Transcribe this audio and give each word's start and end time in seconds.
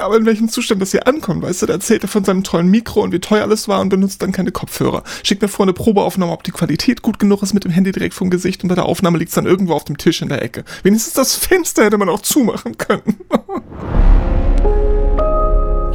aber 0.00 0.16
in 0.16 0.26
welchem 0.26 0.48
Zustand 0.48 0.82
das 0.82 0.90
hier 0.90 1.06
ankommt, 1.06 1.42
weißt 1.42 1.62
du, 1.62 1.66
da 1.66 1.74
erzählt 1.74 2.02
er 2.02 2.08
von 2.08 2.24
seinem 2.24 2.44
tollen 2.44 2.68
Mikro 2.68 3.02
und 3.02 3.12
wie 3.12 3.20
teuer 3.20 3.42
alles 3.42 3.68
war 3.68 3.80
und 3.80 3.88
benutzt 3.88 4.22
dann 4.22 4.32
keine 4.32 4.52
Kopfhörer. 4.52 5.02
Schickt 5.22 5.42
mir 5.42 5.48
vor 5.48 5.64
eine 5.64 5.72
Probeaufnahme, 5.72 6.32
ob 6.32 6.42
die 6.42 6.50
Qualität 6.50 7.02
gut 7.02 7.18
genug 7.18 7.42
ist 7.42 7.54
mit 7.54 7.64
dem 7.64 7.70
Handy 7.70 7.92
direkt 7.92 8.14
vom 8.14 8.30
Gesicht 8.30 8.62
und 8.62 8.68
bei 8.68 8.74
der 8.74 8.86
Aufnahme 8.86 9.18
liegt 9.18 9.30
es 9.30 9.34
dann 9.34 9.46
irgendwo 9.46 9.74
auf 9.74 9.84
dem 9.84 9.98
Tisch 9.98 10.22
in 10.22 10.28
der 10.28 10.42
Ecke. 10.42 10.64
Wenigstens 10.82 11.14
das 11.14 11.34
Fenster 11.34 11.84
hätte 11.84 11.98
man 11.98 12.08
auch 12.08 12.22
zumachen 12.22 12.76
können. 12.78 13.20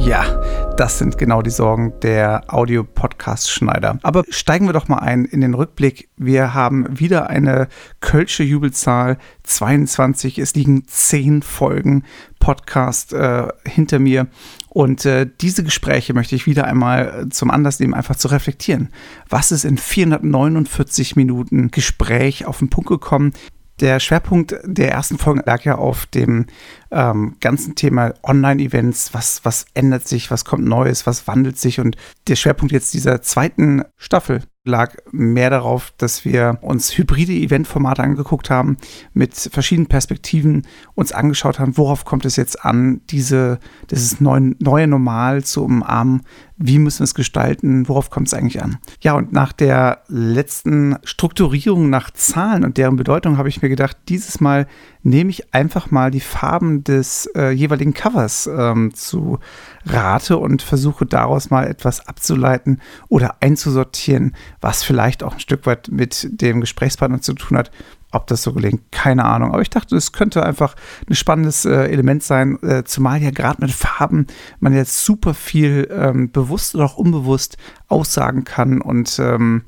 Ja, 0.06 0.40
das 0.76 1.00
sind 1.00 1.18
genau 1.18 1.42
die 1.42 1.50
Sorgen 1.50 1.92
der 2.00 2.44
Audio-Podcast-Schneider. 2.46 3.98
Aber 4.04 4.22
steigen 4.28 4.66
wir 4.66 4.72
doch 4.72 4.86
mal 4.86 5.00
ein 5.00 5.24
in 5.24 5.40
den 5.40 5.52
Rückblick. 5.52 6.08
Wir 6.16 6.54
haben 6.54 7.00
wieder 7.00 7.28
eine 7.28 7.66
Kölsche 7.98 8.44
Jubelzahl 8.44 9.18
22. 9.42 10.38
Es 10.38 10.54
liegen 10.54 10.84
zehn 10.86 11.42
Folgen 11.42 12.04
Podcast 12.38 13.14
äh, 13.14 13.48
hinter 13.66 13.98
mir. 13.98 14.28
Und 14.68 15.04
äh, 15.06 15.26
diese 15.40 15.64
Gespräche 15.64 16.14
möchte 16.14 16.36
ich 16.36 16.46
wieder 16.46 16.66
einmal 16.66 17.26
zum 17.30 17.50
Anlass 17.50 17.80
nehmen, 17.80 17.94
einfach 17.94 18.14
zu 18.14 18.28
reflektieren. 18.28 18.90
Was 19.28 19.50
ist 19.50 19.64
in 19.64 19.76
449 19.76 21.16
Minuten 21.16 21.72
Gespräch 21.72 22.46
auf 22.46 22.58
den 22.60 22.70
Punkt 22.70 22.90
gekommen? 22.90 23.32
Der 23.80 24.00
Schwerpunkt 24.00 24.56
der 24.64 24.90
ersten 24.90 25.18
Folge 25.18 25.42
lag 25.44 25.62
ja 25.64 25.76
auf 25.76 26.06
dem 26.06 26.46
ähm, 26.90 27.36
ganzen 27.40 27.74
Thema 27.74 28.14
Online-Events. 28.22 29.12
Was, 29.12 29.44
was 29.44 29.66
ändert 29.74 30.08
sich, 30.08 30.30
was 30.30 30.46
kommt 30.46 30.64
Neues, 30.64 31.06
was 31.06 31.26
wandelt 31.26 31.58
sich? 31.58 31.78
Und 31.78 31.96
der 32.26 32.36
Schwerpunkt 32.36 32.72
jetzt 32.72 32.94
dieser 32.94 33.20
zweiten 33.20 33.82
Staffel 33.96 34.42
lag 34.66 34.96
mehr 35.12 35.48
darauf, 35.48 35.92
dass 35.96 36.24
wir 36.24 36.58
uns 36.60 36.98
hybride 36.98 37.32
Eventformate 37.32 38.02
angeguckt 38.02 38.50
haben, 38.50 38.76
mit 39.12 39.34
verschiedenen 39.34 39.86
Perspektiven 39.86 40.66
uns 40.94 41.12
angeschaut 41.12 41.58
haben, 41.58 41.76
worauf 41.76 42.04
kommt 42.04 42.24
es 42.24 42.36
jetzt 42.36 42.64
an, 42.64 43.00
diese, 43.10 43.60
dieses 43.90 44.20
neue, 44.20 44.54
neue 44.58 44.88
Normal 44.88 45.44
zu 45.44 45.64
umarmen, 45.64 46.22
wie 46.58 46.78
müssen 46.78 47.00
wir 47.00 47.04
es 47.04 47.14
gestalten, 47.14 47.86
worauf 47.88 48.08
kommt 48.08 48.28
es 48.28 48.34
eigentlich 48.34 48.62
an. 48.62 48.78
Ja, 49.00 49.14
und 49.14 49.32
nach 49.32 49.52
der 49.52 50.02
letzten 50.08 50.96
Strukturierung 51.04 51.90
nach 51.90 52.10
Zahlen 52.10 52.64
und 52.64 52.78
deren 52.78 52.96
Bedeutung 52.96 53.36
habe 53.36 53.48
ich 53.48 53.60
mir 53.60 53.68
gedacht, 53.68 53.96
dieses 54.08 54.40
Mal 54.40 54.66
nehme 55.02 55.30
ich 55.30 55.54
einfach 55.54 55.90
mal 55.90 56.10
die 56.10 56.20
Farben 56.20 56.82
des 56.82 57.26
äh, 57.36 57.50
jeweiligen 57.50 57.92
Covers 57.92 58.48
ähm, 58.52 58.94
zu 58.94 59.38
Rate 59.84 60.38
und 60.38 60.62
versuche 60.62 61.04
daraus 61.04 61.50
mal 61.50 61.66
etwas 61.66 62.08
abzuleiten 62.08 62.80
oder 63.08 63.36
einzusortieren, 63.40 64.34
was 64.60 64.82
vielleicht 64.82 65.22
auch 65.22 65.34
ein 65.34 65.40
Stück 65.40 65.66
weit 65.66 65.88
mit 65.90 66.28
dem 66.40 66.60
Gesprächspartner 66.60 67.20
zu 67.20 67.34
tun 67.34 67.58
hat, 67.58 67.70
ob 68.16 68.26
das 68.26 68.42
so 68.42 68.52
gelingt, 68.52 68.90
keine 68.90 69.24
Ahnung. 69.24 69.52
Aber 69.52 69.62
ich 69.62 69.70
dachte, 69.70 69.96
es 69.96 70.12
könnte 70.12 70.44
einfach 70.44 70.74
ein 71.08 71.14
spannendes 71.14 71.64
äh, 71.64 71.84
Element 71.84 72.22
sein, 72.22 72.58
äh, 72.62 72.84
zumal 72.84 73.22
ja 73.22 73.30
gerade 73.30 73.60
mit 73.60 73.70
Farben 73.70 74.26
man 74.60 74.74
jetzt 74.74 75.04
super 75.04 75.34
viel 75.34 75.88
ähm, 75.90 76.30
bewusst 76.30 76.74
oder 76.74 76.84
auch 76.84 76.96
unbewusst 76.96 77.56
aussagen 77.88 78.44
kann 78.44 78.80
und 78.80 79.18
ähm, 79.20 79.62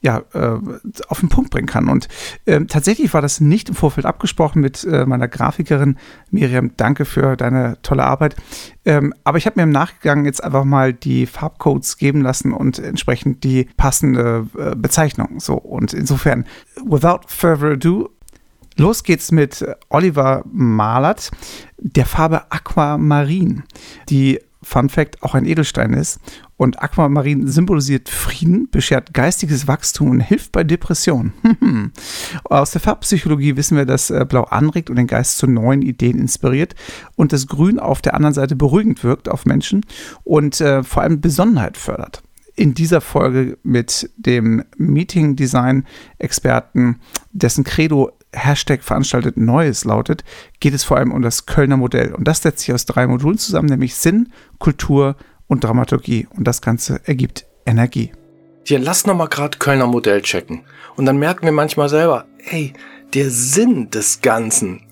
ja, 0.00 0.22
äh, 0.32 0.58
auf 1.08 1.20
den 1.20 1.28
Punkt 1.28 1.50
bringen 1.50 1.66
kann. 1.66 1.88
Und 1.88 2.08
ähm, 2.46 2.68
tatsächlich 2.68 3.12
war 3.14 3.22
das 3.22 3.40
nicht 3.40 3.68
im 3.68 3.74
Vorfeld 3.74 4.06
abgesprochen 4.06 4.60
mit 4.60 4.84
äh, 4.84 5.06
meiner 5.06 5.28
Grafikerin. 5.28 5.96
Miriam, 6.30 6.72
danke 6.76 7.04
für 7.04 7.36
deine 7.36 7.78
tolle 7.82 8.04
Arbeit. 8.04 8.36
Ähm, 8.84 9.14
aber 9.24 9.38
ich 9.38 9.46
habe 9.46 9.58
mir 9.58 9.64
im 9.64 9.70
Nachgang 9.70 10.24
jetzt 10.24 10.44
einfach 10.44 10.64
mal 10.64 10.92
die 10.92 11.26
Farbcodes 11.26 11.96
geben 11.96 12.20
lassen 12.20 12.52
und 12.52 12.78
entsprechend 12.78 13.42
die 13.44 13.66
passende 13.76 14.46
äh, 14.58 14.76
Bezeichnung. 14.76 15.40
So, 15.40 15.54
und 15.54 15.94
insofern, 15.94 16.44
without 16.84 17.20
further 17.26 17.72
ado, 17.72 17.93
Los 18.76 19.04
geht's 19.04 19.30
mit 19.30 19.64
Oliver 19.88 20.44
Malert, 20.50 21.30
der 21.78 22.06
Farbe 22.06 22.50
Aquamarin, 22.50 23.62
die 24.08 24.40
Fun 24.64 24.88
Fact 24.88 25.22
auch 25.22 25.34
ein 25.34 25.44
Edelstein 25.44 25.92
ist. 25.92 26.18
Und 26.56 26.82
Aquamarin 26.82 27.46
symbolisiert 27.48 28.08
Frieden, 28.08 28.70
beschert 28.70 29.12
geistiges 29.12 29.68
Wachstum 29.68 30.10
und 30.10 30.20
hilft 30.20 30.52
bei 30.52 30.64
Depressionen. 30.64 31.32
Aus 32.44 32.70
der 32.70 32.80
Farbpsychologie 32.80 33.56
wissen 33.56 33.76
wir, 33.76 33.84
dass 33.84 34.10
äh, 34.10 34.24
Blau 34.28 34.44
anregt 34.44 34.88
und 34.88 34.96
den 34.96 35.06
Geist 35.06 35.38
zu 35.38 35.46
neuen 35.46 35.82
Ideen 35.82 36.18
inspiriert 36.18 36.74
und 37.16 37.32
das 37.32 37.46
Grün 37.46 37.78
auf 37.78 38.02
der 38.02 38.14
anderen 38.14 38.34
Seite 38.34 38.56
beruhigend 38.56 39.04
wirkt 39.04 39.28
auf 39.28 39.46
Menschen 39.46 39.84
und 40.22 40.60
äh, 40.60 40.82
vor 40.82 41.02
allem 41.02 41.20
Besonnenheit 41.20 41.76
fördert 41.76 42.22
in 42.56 42.72
dieser 42.72 43.00
Folge 43.00 43.58
mit 43.64 44.08
dem 44.16 44.62
Meeting 44.76 45.34
Design 45.34 45.84
Experten, 46.18 47.00
dessen 47.32 47.64
Credo 47.64 48.12
Hashtag 48.34 48.82
veranstaltet 48.82 49.36
Neues 49.36 49.84
lautet, 49.84 50.24
geht 50.60 50.74
es 50.74 50.84
vor 50.84 50.96
allem 50.96 51.12
um 51.12 51.22
das 51.22 51.46
Kölner 51.46 51.76
Modell. 51.76 52.14
Und 52.14 52.28
das 52.28 52.42
setzt 52.42 52.60
sich 52.60 52.72
aus 52.74 52.84
drei 52.84 53.06
Modulen 53.06 53.38
zusammen, 53.38 53.68
nämlich 53.68 53.94
Sinn, 53.94 54.32
Kultur 54.58 55.16
und 55.46 55.64
Dramaturgie. 55.64 56.28
Und 56.36 56.44
das 56.44 56.60
Ganze 56.60 57.00
ergibt 57.04 57.46
Energie. 57.66 58.12
Hier, 58.64 58.78
lass 58.78 59.06
noch 59.06 59.14
mal 59.14 59.26
gerade 59.26 59.58
Kölner 59.58 59.86
Modell 59.86 60.22
checken. 60.22 60.62
Und 60.96 61.06
dann 61.06 61.18
merken 61.18 61.44
wir 61.44 61.52
manchmal 61.52 61.88
selber, 61.88 62.26
ey, 62.50 62.72
der 63.12 63.30
Sinn 63.30 63.90
des 63.90 64.20
Ganzen, 64.22 64.82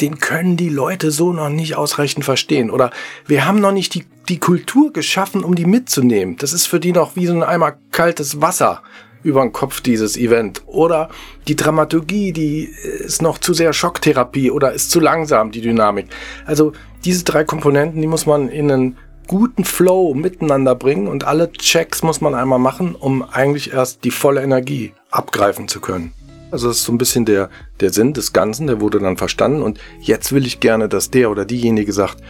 den 0.00 0.18
können 0.18 0.56
die 0.56 0.68
Leute 0.68 1.10
so 1.10 1.32
noch 1.32 1.48
nicht 1.48 1.76
ausreichend 1.76 2.24
verstehen. 2.24 2.70
Oder 2.70 2.90
wir 3.26 3.46
haben 3.46 3.60
noch 3.60 3.72
nicht 3.72 3.94
die, 3.94 4.04
die 4.28 4.38
Kultur 4.38 4.92
geschaffen, 4.92 5.44
um 5.44 5.54
die 5.54 5.66
mitzunehmen. 5.66 6.36
Das 6.36 6.52
ist 6.52 6.66
für 6.66 6.80
die 6.80 6.92
noch 6.92 7.16
wie 7.16 7.26
so 7.26 7.34
ein 7.34 7.42
Eimer 7.42 7.74
kaltes 7.90 8.40
Wasser 8.40 8.82
über 9.22 9.42
den 9.42 9.52
Kopf 9.52 9.80
dieses 9.80 10.16
Event. 10.16 10.62
Oder 10.66 11.08
die 11.46 11.56
Dramaturgie, 11.56 12.32
die 12.32 12.64
ist 12.64 13.22
noch 13.22 13.38
zu 13.38 13.54
sehr 13.54 13.72
Schocktherapie 13.72 14.50
oder 14.50 14.72
ist 14.72 14.90
zu 14.90 15.00
langsam, 15.00 15.50
die 15.50 15.60
Dynamik. 15.60 16.06
Also 16.46 16.72
diese 17.04 17.24
drei 17.24 17.44
Komponenten, 17.44 18.00
die 18.00 18.06
muss 18.06 18.26
man 18.26 18.48
in 18.48 18.70
einen 18.70 18.96
guten 19.26 19.64
Flow 19.64 20.14
miteinander 20.14 20.74
bringen 20.74 21.06
und 21.06 21.24
alle 21.24 21.52
Checks 21.52 22.02
muss 22.02 22.20
man 22.20 22.34
einmal 22.34 22.58
machen, 22.58 22.94
um 22.94 23.22
eigentlich 23.22 23.72
erst 23.72 24.04
die 24.04 24.10
volle 24.10 24.42
Energie 24.42 24.94
abgreifen 25.10 25.68
zu 25.68 25.80
können. 25.80 26.12
Also 26.50 26.68
das 26.68 26.78
ist 26.78 26.84
so 26.84 26.92
ein 26.92 26.98
bisschen 26.98 27.26
der, 27.26 27.50
der 27.80 27.92
Sinn 27.92 28.14
des 28.14 28.32
Ganzen, 28.32 28.66
der 28.66 28.80
wurde 28.80 28.98
dann 28.98 29.18
verstanden 29.18 29.62
und 29.62 29.78
jetzt 30.00 30.32
will 30.32 30.46
ich 30.46 30.60
gerne, 30.60 30.88
dass 30.88 31.10
der 31.10 31.30
oder 31.30 31.44
diejenige 31.44 31.92
sagt, 31.92 32.22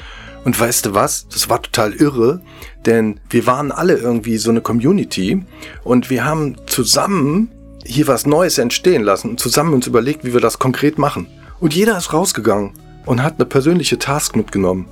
und 0.44 0.58
weißt 0.58 0.86
du 0.86 0.94
was? 0.94 1.28
Das 1.28 1.48
war 1.48 1.62
total 1.62 1.92
irre, 1.92 2.40
denn 2.86 3.20
wir 3.30 3.46
waren 3.46 3.72
alle 3.72 3.96
irgendwie 3.96 4.38
so 4.38 4.50
eine 4.50 4.60
Community 4.60 5.44
und 5.84 6.10
wir 6.10 6.24
haben 6.24 6.56
zusammen 6.66 7.50
hier 7.84 8.06
was 8.06 8.26
Neues 8.26 8.58
entstehen 8.58 9.02
lassen 9.02 9.30
und 9.30 9.40
zusammen 9.40 9.74
uns 9.74 9.86
überlegt, 9.86 10.24
wie 10.24 10.32
wir 10.32 10.40
das 10.40 10.58
konkret 10.58 10.98
machen. 10.98 11.26
Und 11.60 11.74
jeder 11.74 11.96
ist 11.96 12.12
rausgegangen 12.12 12.72
und 13.06 13.22
hat 13.22 13.34
eine 13.34 13.46
persönliche 13.46 13.98
Task 13.98 14.36
mitgenommen. 14.36 14.86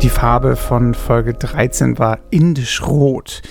Die 0.00 0.08
Farbe 0.08 0.56
von 0.56 0.94
Folge 0.94 1.34
13 1.34 1.98
war 1.98 2.18
indisch 2.30 2.82
rot. 2.82 3.42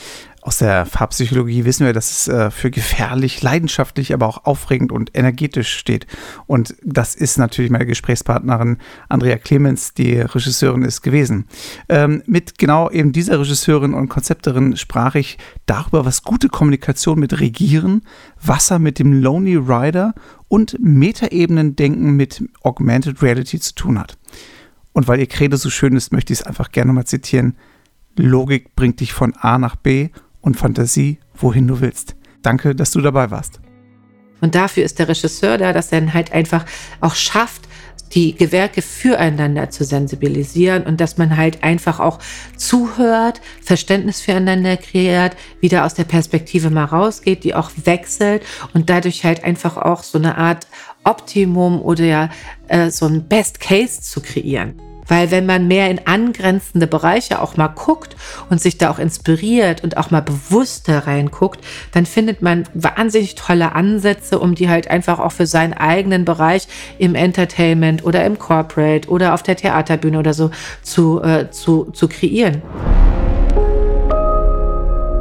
Aus 0.43 0.57
der 0.57 0.87
Farbpsychologie 0.87 1.65
wissen 1.65 1.85
wir, 1.85 1.93
dass 1.93 2.09
es 2.09 2.27
äh, 2.27 2.49
für 2.49 2.71
gefährlich, 2.71 3.43
leidenschaftlich, 3.43 4.11
aber 4.11 4.27
auch 4.27 4.45
aufregend 4.45 4.91
und 4.91 5.15
energetisch 5.15 5.77
steht. 5.77 6.07
Und 6.47 6.75
das 6.83 7.13
ist 7.13 7.37
natürlich 7.37 7.69
meine 7.69 7.85
Gesprächspartnerin 7.85 8.77
Andrea 9.07 9.37
Clemens, 9.37 9.93
die 9.93 10.19
Regisseurin 10.19 10.81
ist 10.81 11.03
gewesen. 11.03 11.45
Ähm, 11.89 12.23
mit 12.25 12.57
genau 12.57 12.89
eben 12.89 13.11
dieser 13.11 13.39
Regisseurin 13.39 13.93
und 13.93 14.09
Konzepterin 14.09 14.77
sprach 14.77 15.13
ich 15.13 15.37
darüber, 15.67 16.05
was 16.05 16.23
gute 16.23 16.49
Kommunikation 16.49 17.19
mit 17.19 17.39
Regieren, 17.39 18.01
Wasser 18.41 18.79
mit 18.79 18.97
dem 18.97 19.13
Lonely 19.13 19.57
Rider 19.57 20.15
und 20.47 20.75
Metaebenen-Denken 20.79 22.15
mit 22.15 22.43
Augmented 22.63 23.21
Reality 23.21 23.59
zu 23.59 23.75
tun 23.75 23.99
hat. 23.99 24.17
Und 24.91 25.07
weil 25.07 25.19
ihr 25.19 25.27
Credo 25.27 25.55
so 25.55 25.69
schön 25.69 25.95
ist, 25.95 26.11
möchte 26.11 26.33
ich 26.33 26.39
es 26.39 26.45
einfach 26.45 26.71
gerne 26.71 26.93
mal 26.93 27.05
zitieren. 27.05 27.55
Logik 28.17 28.75
bringt 28.75 28.99
dich 29.01 29.13
von 29.13 29.35
A 29.35 29.59
nach 29.59 29.75
B 29.75 30.09
und 30.41 30.57
Fantasie, 30.57 31.19
wohin 31.35 31.67
du 31.67 31.79
willst. 31.81 32.15
Danke, 32.41 32.75
dass 32.75 32.91
du 32.91 33.01
dabei 33.01 33.31
warst. 33.31 33.59
Und 34.41 34.55
dafür 34.55 34.83
ist 34.83 34.97
der 34.99 35.07
Regisseur 35.07 35.57
da, 35.57 35.71
dass 35.71 35.91
er 35.91 36.13
halt 36.13 36.33
einfach 36.33 36.65
auch 36.99 37.15
schafft, 37.15 37.67
die 38.13 38.35
Gewerke 38.35 38.81
füreinander 38.81 39.69
zu 39.69 39.83
sensibilisieren 39.83 40.83
und 40.83 40.99
dass 40.99 41.17
man 41.17 41.37
halt 41.37 41.63
einfach 41.63 41.99
auch 41.99 42.19
zuhört, 42.57 43.41
Verständnis 43.61 44.21
füreinander 44.21 44.77
kreiert, 44.77 45.37
wieder 45.61 45.85
aus 45.85 45.93
der 45.93 46.03
Perspektive 46.03 46.69
mal 46.69 46.85
rausgeht, 46.85 47.43
die 47.43 47.55
auch 47.55 47.71
wechselt 47.85 48.43
und 48.73 48.89
dadurch 48.89 49.23
halt 49.23 49.43
einfach 49.43 49.77
auch 49.77 50.03
so 50.03 50.17
eine 50.17 50.37
Art 50.37 50.67
Optimum 51.03 51.81
oder 51.81 52.03
ja, 52.03 52.29
äh, 52.67 52.91
so 52.91 53.05
ein 53.05 53.27
Best 53.27 53.59
Case 53.59 54.01
zu 54.01 54.21
kreieren. 54.21 54.90
Weil 55.11 55.29
wenn 55.29 55.45
man 55.45 55.67
mehr 55.67 55.89
in 55.89 55.99
angrenzende 56.07 56.87
Bereiche 56.87 57.41
auch 57.41 57.57
mal 57.57 57.67
guckt 57.67 58.15
und 58.49 58.61
sich 58.61 58.77
da 58.77 58.89
auch 58.89 58.97
inspiriert 58.97 59.83
und 59.83 59.97
auch 59.97 60.09
mal 60.09 60.21
bewusster 60.21 60.99
reinguckt, 60.99 61.59
dann 61.91 62.05
findet 62.05 62.41
man 62.41 62.63
wahnsinnig 62.73 63.35
tolle 63.35 63.75
Ansätze, 63.75 64.39
um 64.39 64.55
die 64.55 64.69
halt 64.69 64.89
einfach 64.89 65.19
auch 65.19 65.33
für 65.33 65.47
seinen 65.47 65.73
eigenen 65.73 66.23
Bereich 66.23 66.69
im 66.97 67.13
Entertainment 67.13 68.05
oder 68.05 68.23
im 68.23 68.39
Corporate 68.39 69.09
oder 69.09 69.33
auf 69.33 69.43
der 69.43 69.57
Theaterbühne 69.57 70.17
oder 70.17 70.33
so 70.33 70.49
zu, 70.81 71.21
äh, 71.21 71.51
zu, 71.51 71.91
zu 71.91 72.07
kreieren. 72.07 72.61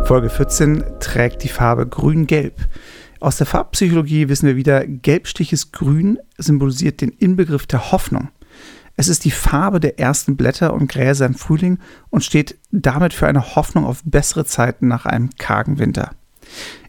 Folge 0.04 0.30
14 0.30 0.84
trägt 1.00 1.42
die 1.42 1.48
Farbe 1.48 1.84
grün-gelb. 1.88 2.54
Aus 3.18 3.38
der 3.38 3.46
Farbpsychologie 3.48 4.28
wissen 4.28 4.46
wir 4.46 4.54
wieder, 4.54 4.86
gelbstiches 4.86 5.72
Grün 5.72 6.20
symbolisiert 6.38 7.00
den 7.00 7.10
Inbegriff 7.10 7.66
der 7.66 7.90
Hoffnung. 7.90 8.28
Es 9.00 9.08
ist 9.08 9.24
die 9.24 9.30
Farbe 9.30 9.80
der 9.80 9.98
ersten 9.98 10.36
Blätter 10.36 10.74
und 10.74 10.92
Gräser 10.92 11.24
im 11.24 11.34
Frühling 11.34 11.78
und 12.10 12.22
steht 12.22 12.58
damit 12.70 13.14
für 13.14 13.26
eine 13.26 13.56
Hoffnung 13.56 13.86
auf 13.86 14.02
bessere 14.04 14.44
Zeiten 14.44 14.88
nach 14.88 15.06
einem 15.06 15.30
kargen 15.38 15.78
Winter. 15.78 16.10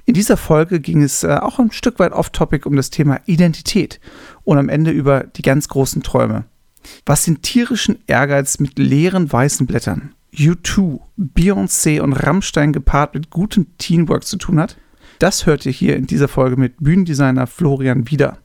In 0.03 0.13
dieser 0.13 0.35
Folge 0.35 0.81
ging 0.81 1.03
es 1.03 1.23
äh, 1.23 1.37
auch 1.41 1.57
ein 1.57 1.71
Stück 1.71 1.99
weit 1.99 2.11
off-topic 2.11 2.67
um 2.67 2.75
das 2.75 2.89
Thema 2.89 3.21
Identität 3.27 4.01
und 4.43 4.57
am 4.57 4.67
Ende 4.67 4.91
über 4.91 5.23
die 5.23 5.41
ganz 5.41 5.69
großen 5.69 6.03
Träume. 6.03 6.43
Was 7.05 7.23
den 7.23 7.41
tierischen 7.41 7.97
Ehrgeiz 8.07 8.59
mit 8.59 8.77
leeren 8.77 9.31
weißen 9.31 9.65
Blättern, 9.65 10.13
U2, 10.33 10.99
Beyoncé 11.17 12.01
und 12.01 12.11
Rammstein 12.11 12.73
gepaart 12.73 13.13
mit 13.13 13.29
gutem 13.29 13.67
Teamwork 13.77 14.25
zu 14.25 14.35
tun 14.35 14.59
hat, 14.59 14.75
das 15.19 15.45
hört 15.45 15.65
ihr 15.65 15.71
hier 15.71 15.95
in 15.95 16.07
dieser 16.07 16.27
Folge 16.27 16.57
mit 16.57 16.73
Bühnendesigner 16.81 17.47
Florian 17.47 18.11
wieder. 18.11 18.39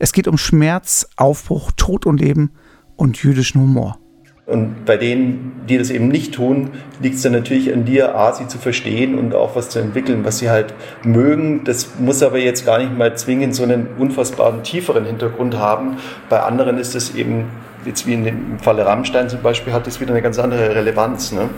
Es 0.00 0.12
geht 0.12 0.26
um 0.26 0.38
Schmerz, 0.38 1.06
Aufbruch, 1.14 1.70
Tod 1.76 2.04
und 2.04 2.18
Leben 2.18 2.50
und 2.96 3.22
jüdischen 3.22 3.60
Humor. 3.60 3.98
Und 4.44 4.84
bei 4.84 4.96
denen, 4.96 5.62
die 5.68 5.78
das 5.78 5.90
eben 5.90 6.08
nicht 6.08 6.34
tun, 6.34 6.70
liegt 7.00 7.14
es 7.14 7.22
dann 7.22 7.32
natürlich 7.32 7.72
an 7.72 7.84
dir, 7.84 8.16
A, 8.16 8.32
sie 8.32 8.48
zu 8.48 8.58
verstehen 8.58 9.16
und 9.16 9.34
auch 9.34 9.54
was 9.54 9.68
zu 9.70 9.78
entwickeln, 9.78 10.24
was 10.24 10.38
sie 10.38 10.50
halt 10.50 10.74
mögen. 11.04 11.62
Das 11.64 11.98
muss 12.00 12.22
aber 12.24 12.38
jetzt 12.38 12.66
gar 12.66 12.78
nicht 12.78 12.96
mal 12.96 13.16
zwingend 13.16 13.54
so 13.54 13.62
einen 13.62 13.86
unfassbaren 13.98 14.64
tieferen 14.64 15.04
Hintergrund 15.04 15.56
haben. 15.56 15.96
Bei 16.28 16.40
anderen 16.40 16.78
ist 16.78 16.96
es 16.96 17.14
eben, 17.14 17.46
jetzt 17.84 18.06
wie 18.06 18.14
in 18.14 18.24
dem 18.24 18.58
Falle 18.58 18.84
Rammstein 18.84 19.28
zum 19.28 19.42
Beispiel, 19.42 19.72
hat 19.72 19.86
das 19.86 20.00
wieder 20.00 20.10
eine 20.10 20.22
ganz 20.22 20.40
andere 20.40 20.74
Relevanz. 20.74 21.30
Ne? 21.30 21.48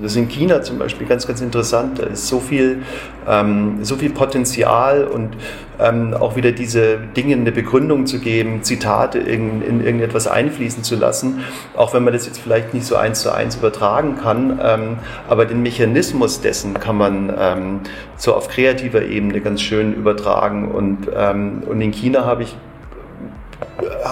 Das 0.00 0.12
ist 0.12 0.16
in 0.16 0.28
China 0.28 0.62
zum 0.62 0.78
Beispiel 0.78 1.06
ganz, 1.06 1.26
ganz 1.26 1.40
interessant. 1.40 1.98
Da 1.98 2.04
ist 2.04 2.26
so 2.26 2.40
viel, 2.40 2.82
ähm, 3.28 3.84
so 3.84 3.96
viel 3.96 4.10
Potenzial 4.10 5.04
und 5.04 5.36
ähm, 5.78 6.14
auch 6.14 6.34
wieder 6.34 6.52
diese 6.52 6.98
Dinge 7.16 7.34
eine 7.34 7.52
Begründung 7.52 8.06
zu 8.06 8.18
geben, 8.18 8.62
Zitate 8.62 9.18
in, 9.18 9.62
in 9.62 9.84
irgendetwas 9.84 10.26
einfließen 10.26 10.82
zu 10.82 10.96
lassen, 10.96 11.40
auch 11.76 11.92
wenn 11.92 12.04
man 12.04 12.14
das 12.14 12.26
jetzt 12.26 12.38
vielleicht 12.38 12.72
nicht 12.72 12.86
so 12.86 12.96
eins 12.96 13.20
zu 13.20 13.34
eins 13.34 13.56
übertragen 13.56 14.16
kann. 14.16 14.58
Ähm, 14.62 14.98
aber 15.28 15.44
den 15.44 15.62
Mechanismus 15.62 16.40
dessen 16.40 16.74
kann 16.74 16.96
man 16.96 17.32
ähm, 17.38 17.80
so 18.16 18.34
auf 18.34 18.48
kreativer 18.48 19.02
Ebene 19.02 19.40
ganz 19.40 19.60
schön 19.60 19.92
übertragen. 19.92 20.70
Und, 20.70 21.08
ähm, 21.14 21.62
und 21.66 21.80
in 21.80 21.90
China 21.90 22.24
habe 22.24 22.44
ich 22.44 22.56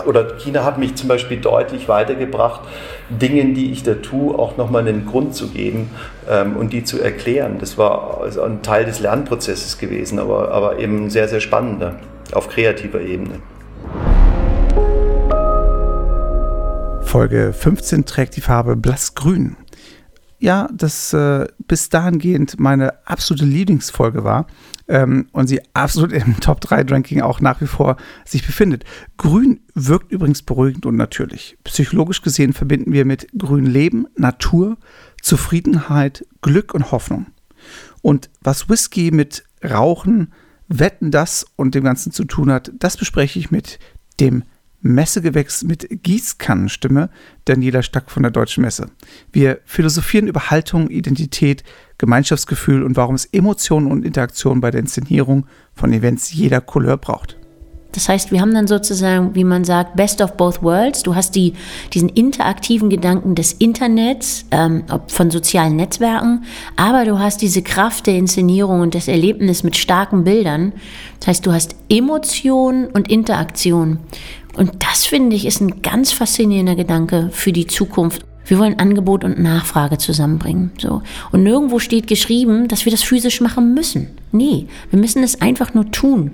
oder 0.06 0.36
China 0.38 0.64
hat 0.64 0.78
mich 0.78 0.94
zum 0.94 1.08
Beispiel 1.08 1.38
deutlich 1.38 1.88
weitergebracht, 1.88 2.60
Dingen, 3.08 3.54
die 3.54 3.72
ich 3.72 3.82
da 3.82 3.94
tue, 3.94 4.38
auch 4.38 4.56
nochmal 4.56 4.86
einen 4.86 5.06
Grund 5.06 5.34
zu 5.34 5.48
geben 5.48 5.90
ähm, 6.28 6.56
und 6.56 6.72
die 6.72 6.84
zu 6.84 7.00
erklären. 7.00 7.58
Das 7.58 7.78
war 7.78 8.20
also 8.20 8.42
ein 8.42 8.62
Teil 8.62 8.84
des 8.84 9.00
Lernprozesses 9.00 9.78
gewesen, 9.78 10.18
aber, 10.18 10.50
aber 10.52 10.78
eben 10.78 11.10
sehr, 11.10 11.28
sehr 11.28 11.40
spannender 11.40 11.96
auf 12.32 12.48
kreativer 12.48 13.00
Ebene. 13.00 13.40
Folge 17.02 17.52
15 17.52 18.06
trägt 18.06 18.36
die 18.36 18.40
Farbe 18.40 18.76
Blassgrün. 18.76 19.56
Ja, 20.38 20.68
das 20.72 21.12
äh, 21.12 21.46
bis 21.58 21.90
dahingehend 21.90 22.58
meine 22.58 23.06
absolute 23.06 23.44
Lieblingsfolge 23.44 24.24
war 24.24 24.46
ähm, 24.90 25.28
und 25.32 25.46
sie 25.46 25.60
absolut 25.72 26.12
im 26.12 26.40
Top 26.40 26.60
3 26.60 26.82
Ranking 26.82 27.22
auch 27.22 27.40
nach 27.40 27.60
wie 27.60 27.66
vor 27.66 27.96
sich 28.24 28.44
befindet. 28.44 28.84
Grün 29.16 29.60
wirkt 29.74 30.10
übrigens 30.10 30.42
beruhigend 30.42 30.84
und 30.84 30.96
natürlich. 30.96 31.56
Psychologisch 31.64 32.22
gesehen 32.22 32.52
verbinden 32.52 32.92
wir 32.92 33.04
mit 33.04 33.28
Grün 33.38 33.66
Leben, 33.66 34.06
Natur, 34.16 34.76
Zufriedenheit, 35.22 36.26
Glück 36.42 36.74
und 36.74 36.90
Hoffnung. 36.90 37.26
Und 38.02 38.30
was 38.42 38.68
Whisky 38.68 39.12
mit 39.12 39.44
Rauchen, 39.64 40.32
Wetten 40.68 41.10
das 41.10 41.46
und 41.56 41.74
dem 41.74 41.84
Ganzen 41.84 42.12
zu 42.12 42.24
tun 42.24 42.50
hat, 42.50 42.72
das 42.78 42.96
bespreche 42.96 43.38
ich 43.38 43.50
mit 43.50 43.78
dem 44.18 44.44
Messegewächs 44.82 45.62
mit 45.62 45.86
Gießkannenstimme, 46.02 47.10
Daniela 47.44 47.82
Stack 47.82 48.10
von 48.10 48.22
der 48.22 48.32
Deutschen 48.32 48.62
Messe. 48.62 48.86
Wir 49.30 49.60
philosophieren 49.64 50.26
über 50.26 50.50
Haltung, 50.50 50.88
Identität, 50.88 51.64
Gemeinschaftsgefühl 52.00 52.82
und 52.82 52.96
warum 52.96 53.14
es 53.14 53.26
Emotionen 53.26 53.86
und 53.86 54.04
Interaktionen 54.04 54.60
bei 54.60 54.70
der 54.70 54.80
Inszenierung 54.80 55.46
von 55.74 55.92
Events 55.92 56.32
jeder 56.32 56.60
Couleur 56.60 56.96
braucht. 56.96 57.36
Das 57.92 58.08
heißt, 58.08 58.30
wir 58.30 58.40
haben 58.40 58.54
dann 58.54 58.68
sozusagen, 58.68 59.34
wie 59.34 59.44
man 59.44 59.64
sagt, 59.64 59.96
Best 59.96 60.22
of 60.22 60.36
Both 60.36 60.62
Worlds. 60.62 61.02
Du 61.02 61.14
hast 61.14 61.34
die, 61.34 61.54
diesen 61.92 62.08
interaktiven 62.08 62.88
Gedanken 62.88 63.34
des 63.34 63.52
Internets, 63.52 64.44
ähm, 64.52 64.84
von 65.08 65.30
sozialen 65.30 65.76
Netzwerken, 65.76 66.44
aber 66.76 67.04
du 67.04 67.18
hast 67.18 67.42
diese 67.42 67.62
Kraft 67.62 68.06
der 68.06 68.14
Inszenierung 68.14 68.80
und 68.80 68.94
des 68.94 69.08
Erlebnisses 69.08 69.64
mit 69.64 69.76
starken 69.76 70.24
Bildern. 70.24 70.72
Das 71.18 71.28
heißt, 71.28 71.46
du 71.46 71.52
hast 71.52 71.74
Emotion 71.88 72.86
und 72.86 73.10
Interaktion. 73.10 73.98
Und 74.56 74.84
das 74.84 75.06
finde 75.06 75.36
ich 75.36 75.46
ist 75.46 75.60
ein 75.60 75.82
ganz 75.82 76.12
faszinierender 76.12 76.76
Gedanke 76.76 77.30
für 77.32 77.52
die 77.52 77.66
Zukunft. 77.66 78.24
Wir 78.46 78.58
wollen 78.58 78.78
Angebot 78.78 79.24
und 79.24 79.38
Nachfrage 79.38 79.98
zusammenbringen. 79.98 80.72
So. 80.78 81.02
Und 81.32 81.42
nirgendwo 81.42 81.78
steht 81.78 82.06
geschrieben, 82.06 82.68
dass 82.68 82.84
wir 82.84 82.92
das 82.92 83.02
physisch 83.02 83.40
machen 83.40 83.74
müssen. 83.74 84.08
Nee, 84.32 84.66
wir 84.90 84.98
müssen 84.98 85.22
es 85.22 85.40
einfach 85.40 85.74
nur 85.74 85.90
tun. 85.90 86.32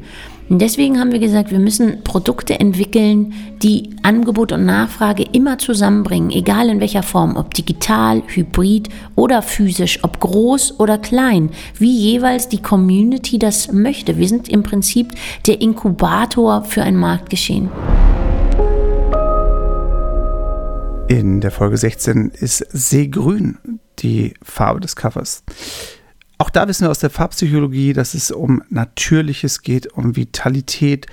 Und 0.49 0.63
deswegen 0.63 1.01
haben 1.01 1.11
wir 1.11 1.19
gesagt, 1.19 1.51
wir 1.51 1.59
müssen 1.59 2.05
Produkte 2.05 2.61
entwickeln, 2.61 3.35
die 3.63 3.91
Angebot 4.03 4.53
und 4.53 4.65
Nachfrage 4.65 5.25
immer 5.33 5.59
zusammenbringen, 5.59 6.31
egal 6.31 6.69
in 6.69 6.79
welcher 6.79 7.03
Form, 7.03 7.37
ob 7.37 7.53
digital, 7.53 8.23
hybrid 8.29 8.89
oder 9.17 9.43
physisch, 9.43 10.05
ob 10.05 10.21
groß 10.21 10.79
oder 10.79 10.99
klein, 10.99 11.51
wie 11.79 11.91
jeweils 11.91 12.49
die 12.49 12.63
Community 12.63 13.41
das 13.41 13.73
möchte. 13.73 14.19
Wir 14.19 14.29
sind 14.29 14.49
im 14.49 14.63
Prinzip 14.63 15.13
der 15.49 15.61
Inkubator 15.61 16.63
für 16.63 16.83
ein 16.83 16.97
Marktgeschehen. 16.97 17.69
In 21.09 21.41
der 21.41 21.53
Folge 21.53 21.77
16 21.77 22.31
ist 22.31 22.67
Seegrün 22.73 23.79
die 24.01 24.35
Farbe 24.43 24.81
des 24.81 24.97
Covers. 24.97 25.45
Auch 26.37 26.51
da 26.51 26.67
wissen 26.67 26.85
wir 26.85 26.91
aus 26.91 26.99
der 26.99 27.11
Farbpsychologie, 27.11 27.93
dass 27.93 28.15
es 28.15 28.33
um 28.33 28.61
Natürliches 28.71 29.63
geht, 29.63 29.87
um 29.93 30.17
Vitalität, 30.17 31.07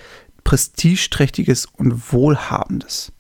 Prestigeträchtiges 0.44 1.68
und 1.78 2.12
Wohlhabendes. 2.12 3.12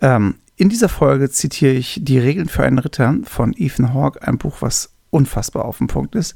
Ähm, 0.00 0.40
in 0.56 0.68
dieser 0.68 0.88
Folge 0.88 1.30
zitiere 1.30 1.74
ich 1.74 2.00
Die 2.02 2.18
Regeln 2.18 2.48
für 2.48 2.64
einen 2.64 2.80
Ritter 2.80 3.16
von 3.22 3.54
Ethan 3.56 3.94
Hawke, 3.94 4.20
ein 4.26 4.38
Buch, 4.38 4.56
was 4.60 4.90
unfassbar 5.10 5.64
auf 5.64 5.78
den 5.78 5.86
Punkt 5.86 6.16
ist. 6.16 6.34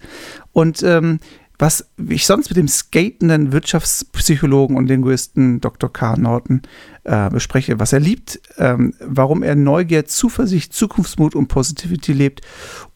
Und 0.52 0.84
ähm, 0.84 1.19
was 1.58 1.88
ich 2.08 2.25
sonst 2.26 2.50
mit 2.50 2.56
dem 2.56 2.69
skatenden 2.69 3.52
Wirtschaftspsychologen 3.52 4.76
und 4.76 4.87
Linguisten 4.87 5.60
Dr. 5.60 5.93
K. 5.93 6.16
Norton 6.16 6.62
äh, 7.05 7.28
bespreche, 7.31 7.81
was 7.81 7.93
er 7.93 8.00
liebt, 8.00 8.40
ähm, 8.58 8.94
warum 9.00 9.43
er 9.43 9.56
Neugier, 9.56 10.06
Zuversicht, 10.06 10.72
Zukunftsmut 10.72 11.34
und 11.34 11.49
Positivity 11.49 12.12
lebt 12.12 12.42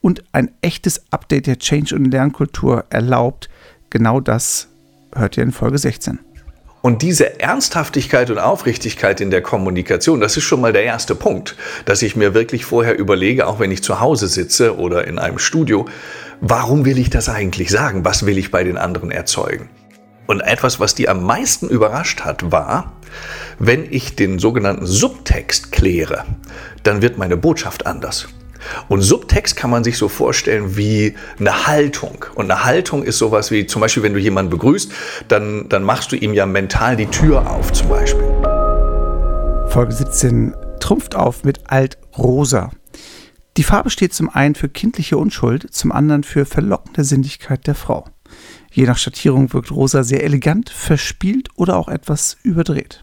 und 0.01 0.23
ein 0.31 0.51
echtes 0.61 1.03
Update 1.11 1.47
der 1.47 1.59
Change- 1.59 1.95
und 1.95 2.05
Lernkultur 2.05 2.85
erlaubt, 2.89 3.49
genau 3.89 4.21
das 4.21 4.69
hört 5.13 5.37
ihr 5.37 5.43
in 5.43 5.51
Folge 5.51 5.77
16. 5.77 6.19
Und 6.81 7.01
diese 7.01 7.39
Ernsthaftigkeit 7.39 8.29
und 8.29 8.39
Aufrichtigkeit 8.39 9.21
in 9.21 9.31
der 9.31 9.41
Kommunikation, 9.41 10.19
das 10.19 10.35
ist 10.35 10.43
schon 10.43 10.59
mal 10.59 10.73
der 10.73 10.83
erste 10.83 11.15
Punkt, 11.15 11.55
dass 11.85 12.01
ich 12.01 12.17
mir 12.17 12.33
wirklich 12.33 12.65
vorher 12.65 12.99
überlege, 12.99 13.47
auch 13.47 13.61
wenn 13.61 13.71
ich 13.71 13.81
zu 13.81 14.01
Hause 14.01 14.27
sitze 14.27 14.77
oder 14.77 15.07
in 15.07 15.17
einem 15.17 15.39
Studio, 15.39 15.85
warum 16.43 16.83
will 16.83 16.99
ich 16.99 17.09
das 17.09 17.29
eigentlich 17.29 17.71
sagen? 17.71 18.03
Was 18.05 18.25
will 18.25 18.37
ich 18.37 18.51
bei 18.51 18.63
den 18.63 18.77
anderen 18.77 19.11
erzeugen? 19.11 19.69
Und 20.27 20.41
etwas, 20.41 20.79
was 20.79 20.93
die 20.93 21.09
am 21.09 21.23
meisten 21.23 21.69
überrascht 21.69 22.21
hat, 22.21 22.51
war, 22.51 22.93
wenn 23.59 23.85
ich 23.89 24.15
den 24.15 24.39
sogenannten 24.39 24.85
Subtext 24.85 25.71
kläre, 25.71 26.25
dann 26.83 27.01
wird 27.01 27.17
meine 27.17 27.37
Botschaft 27.37 27.85
anders. 27.85 28.27
Und 28.87 29.01
Subtext 29.01 29.55
kann 29.55 29.69
man 29.69 29.83
sich 29.83 29.97
so 29.97 30.07
vorstellen 30.07 30.77
wie 30.77 31.15
eine 31.39 31.67
Haltung. 31.67 32.25
Und 32.35 32.49
eine 32.49 32.63
Haltung 32.63 33.03
ist 33.03 33.17
sowas 33.17 33.51
wie, 33.51 33.65
zum 33.65 33.81
Beispiel, 33.81 34.03
wenn 34.03 34.13
du 34.13 34.19
jemanden 34.19 34.51
begrüßt, 34.51 34.91
dann, 35.27 35.67
dann 35.69 35.83
machst 35.83 36.11
du 36.11 36.15
ihm 36.15 36.33
ja 36.33 36.45
mental 36.45 36.95
die 36.95 37.07
Tür 37.07 37.49
auf, 37.49 37.71
zum 37.73 37.89
Beispiel. 37.89 38.23
Folge 39.67 39.93
17 39.93 40.53
trumpft 40.79 41.15
auf 41.15 41.43
mit 41.43 41.61
Alt-Rosa. 41.67 42.71
Die 43.55 43.63
Farbe 43.63 43.91
steht 43.91 44.13
zum 44.13 44.29
einen 44.29 44.55
für 44.55 44.69
kindliche 44.69 45.17
Unschuld, 45.17 45.67
zum 45.71 45.91
anderen 45.91 46.23
für 46.23 46.45
verlockende 46.45 47.03
Sinnlichkeit 47.03 47.67
der 47.67 47.75
Frau. 47.75 48.05
Je 48.71 48.85
nach 48.85 48.97
Schattierung 48.97 49.53
wirkt 49.53 49.71
Rosa 49.71 50.03
sehr 50.03 50.23
elegant, 50.23 50.69
verspielt 50.69 51.49
oder 51.55 51.77
auch 51.77 51.87
etwas 51.87 52.37
überdreht. 52.41 53.01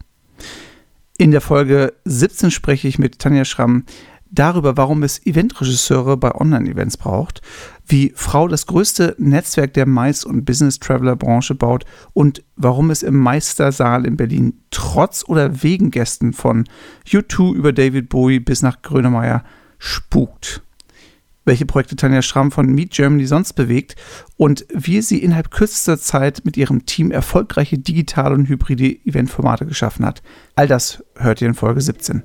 In 1.17 1.31
der 1.31 1.39
Folge 1.39 1.93
17 2.03 2.51
spreche 2.51 2.87
ich 2.89 2.99
mit 2.99 3.19
Tanja 3.19 3.45
Schramm 3.45 3.85
darüber, 4.31 4.75
warum 4.75 5.03
es 5.03 5.25
Eventregisseure 5.25 6.17
bei 6.17 6.33
Online-Events 6.33 6.97
braucht, 6.97 7.41
wie 7.85 8.11
Frau 8.15 8.47
das 8.47 8.65
größte 8.65 9.15
Netzwerk 9.19 9.73
der 9.73 9.85
Mais- 9.85 10.25
und 10.25 10.45
Business-Traveler-Branche 10.45 11.55
baut 11.55 11.85
und 12.13 12.43
warum 12.55 12.89
es 12.89 13.03
im 13.03 13.17
Meistersaal 13.17 14.05
in 14.05 14.17
Berlin 14.17 14.61
trotz 14.71 15.23
oder 15.27 15.63
wegen 15.63 15.91
Gästen 15.91 16.33
von 16.33 16.65
U2 17.07 17.53
über 17.53 17.71
David 17.71 18.09
Bowie 18.09 18.39
bis 18.39 18.61
nach 18.61 18.81
Grönemeyer 18.81 19.43
spukt. 19.81 20.61
Welche 21.43 21.65
Projekte 21.65 21.95
Tanja 21.95 22.21
Schramm 22.21 22.51
von 22.51 22.67
Meet 22.67 22.91
Germany 22.91 23.25
sonst 23.25 23.53
bewegt 23.53 23.95
und 24.37 24.65
wie 24.71 25.01
sie 25.01 25.17
innerhalb 25.17 25.49
kürzester 25.49 25.97
Zeit 25.97 26.45
mit 26.45 26.55
ihrem 26.55 26.85
Team 26.85 27.09
erfolgreiche 27.09 27.79
digitale 27.79 28.35
und 28.35 28.47
hybride 28.47 28.99
Eventformate 29.05 29.65
geschaffen 29.65 30.05
hat. 30.05 30.21
All 30.55 30.67
das 30.67 31.03
hört 31.15 31.41
ihr 31.41 31.47
in 31.47 31.55
Folge 31.55 31.81
17. 31.81 32.21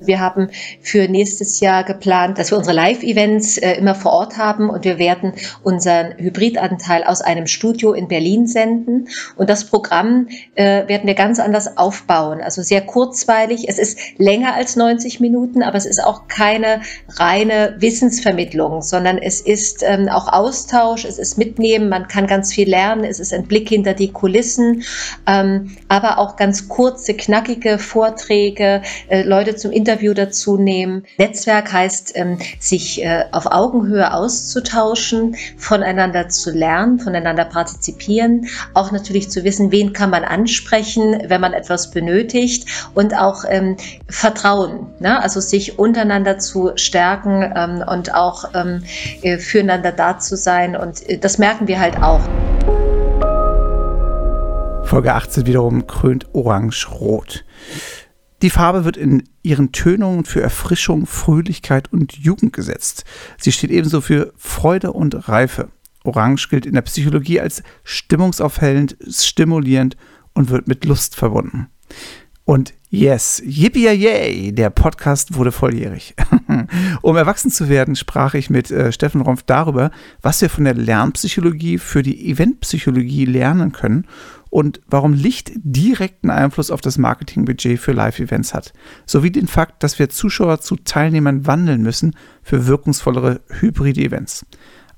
Wir 0.00 0.18
haben 0.18 0.48
für 0.80 1.08
nächstes 1.08 1.60
Jahr 1.60 1.84
geplant, 1.84 2.38
dass 2.38 2.50
wir 2.50 2.58
unsere 2.58 2.74
Live-Events 2.74 3.58
äh, 3.58 3.74
immer 3.74 3.94
vor 3.94 4.12
Ort 4.12 4.38
haben 4.38 4.70
und 4.70 4.84
wir 4.84 4.98
werden 4.98 5.34
unseren 5.62 6.16
Hybridanteil 6.16 7.04
aus 7.04 7.20
einem 7.20 7.46
Studio 7.46 7.92
in 7.92 8.08
Berlin 8.08 8.46
senden. 8.46 9.08
Und 9.36 9.50
das 9.50 9.64
Programm 9.64 10.28
äh, 10.54 10.88
werden 10.88 11.06
wir 11.06 11.14
ganz 11.14 11.38
anders 11.38 11.76
aufbauen. 11.76 12.40
Also 12.40 12.62
sehr 12.62 12.80
kurzweilig. 12.80 13.68
Es 13.68 13.78
ist 13.78 13.98
länger 14.16 14.54
als 14.54 14.76
90 14.76 15.20
Minuten, 15.20 15.62
aber 15.62 15.76
es 15.76 15.86
ist 15.86 16.02
auch 16.02 16.28
keine 16.28 16.80
reine 17.10 17.76
Wissensvermittlung, 17.78 18.82
sondern 18.82 19.18
es 19.18 19.40
ist 19.40 19.82
ähm, 19.86 20.08
auch 20.08 20.32
Austausch, 20.32 21.04
es 21.04 21.18
ist 21.18 21.36
Mitnehmen, 21.36 21.88
man 21.90 22.08
kann 22.08 22.26
ganz 22.26 22.54
viel 22.54 22.68
lernen, 22.68 23.04
es 23.04 23.20
ist 23.20 23.34
ein 23.34 23.44
Blick 23.44 23.68
hinter 23.68 23.92
die 23.94 24.12
Kulissen, 24.12 24.82
ähm, 25.26 25.76
aber 25.88 26.18
auch 26.18 26.36
ganz 26.36 26.68
kurze, 26.68 27.14
knackige 27.14 27.78
Vorträge, 27.78 28.82
äh, 29.08 29.22
Leute 29.22 29.56
zum 29.56 29.70
Interview 29.70 29.89
Interview 29.90 30.14
dazu 30.14 30.56
nehmen. 30.56 31.04
Netzwerk 31.18 31.72
heißt, 31.72 32.12
ähm, 32.14 32.38
sich 32.60 33.02
äh, 33.02 33.24
auf 33.32 33.46
Augenhöhe 33.46 34.14
auszutauschen, 34.14 35.34
voneinander 35.56 36.28
zu 36.28 36.52
lernen, 36.52 37.00
voneinander 37.00 37.44
partizipieren, 37.44 38.46
auch 38.72 38.92
natürlich 38.92 39.32
zu 39.32 39.42
wissen, 39.42 39.72
wen 39.72 39.92
kann 39.92 40.10
man 40.10 40.22
ansprechen, 40.22 41.24
wenn 41.26 41.40
man 41.40 41.54
etwas 41.54 41.90
benötigt 41.90 42.68
und 42.94 43.18
auch 43.18 43.42
ähm, 43.48 43.76
Vertrauen, 44.08 44.86
ne? 45.00 45.20
also 45.20 45.40
sich 45.40 45.76
untereinander 45.76 46.38
zu 46.38 46.70
stärken 46.76 47.52
ähm, 47.56 47.82
und 47.84 48.14
auch 48.14 48.44
äh, 48.54 49.38
füreinander 49.38 49.90
da 49.90 50.20
zu 50.20 50.36
sein 50.36 50.76
und 50.76 51.08
äh, 51.08 51.18
das 51.18 51.38
merken 51.38 51.66
wir 51.66 51.80
halt 51.80 51.96
auch. 52.00 52.20
Folge 54.84 55.14
18 55.14 55.46
wiederum 55.46 55.88
krönt 55.88 56.32
orange-rot. 56.32 57.44
Die 58.42 58.50
Farbe 58.50 58.84
wird 58.84 58.96
in 58.96 59.24
ihren 59.42 59.72
Tönungen 59.72 60.24
für 60.24 60.40
Erfrischung, 60.40 61.06
Fröhlichkeit 61.06 61.92
und 61.92 62.16
Jugend 62.16 62.54
gesetzt. 62.54 63.04
Sie 63.38 63.52
steht 63.52 63.70
ebenso 63.70 64.00
für 64.00 64.32
Freude 64.36 64.92
und 64.92 65.28
Reife. 65.28 65.68
Orange 66.04 66.48
gilt 66.48 66.64
in 66.64 66.72
der 66.72 66.82
Psychologie 66.82 67.40
als 67.40 67.62
stimmungsaufhellend, 67.84 68.96
stimulierend 69.06 69.96
und 70.32 70.48
wird 70.48 70.68
mit 70.68 70.86
Lust 70.86 71.16
verbunden. 71.16 71.68
Und 72.44 72.72
yes, 72.88 73.42
yippie 73.44 73.90
yay, 73.90 74.52
der 74.52 74.70
Podcast 74.70 75.34
wurde 75.34 75.52
volljährig. 75.52 76.14
um 77.02 77.16
erwachsen 77.16 77.50
zu 77.50 77.68
werden, 77.68 77.94
sprach 77.94 78.32
ich 78.32 78.48
mit 78.48 78.70
äh, 78.70 78.90
Steffen 78.90 79.20
Rumpf 79.20 79.42
darüber, 79.42 79.90
was 80.22 80.40
wir 80.40 80.48
von 80.48 80.64
der 80.64 80.74
Lernpsychologie 80.74 81.76
für 81.78 82.02
die 82.02 82.30
Eventpsychologie 82.30 83.26
lernen 83.26 83.72
können 83.72 84.06
und 84.50 84.80
warum 84.88 85.14
Licht 85.14 85.52
direkten 85.54 86.28
Einfluss 86.28 86.70
auf 86.70 86.80
das 86.80 86.98
Marketingbudget 86.98 87.78
für 87.78 87.92
Live-Events 87.92 88.52
hat, 88.52 88.72
sowie 89.06 89.30
den 89.30 89.46
Fakt, 89.46 89.82
dass 89.82 89.98
wir 89.98 90.08
Zuschauer 90.08 90.60
zu 90.60 90.76
Teilnehmern 90.76 91.46
wandeln 91.46 91.82
müssen 91.82 92.16
für 92.42 92.66
wirkungsvollere 92.66 93.40
Hybrid-Events. 93.48 94.44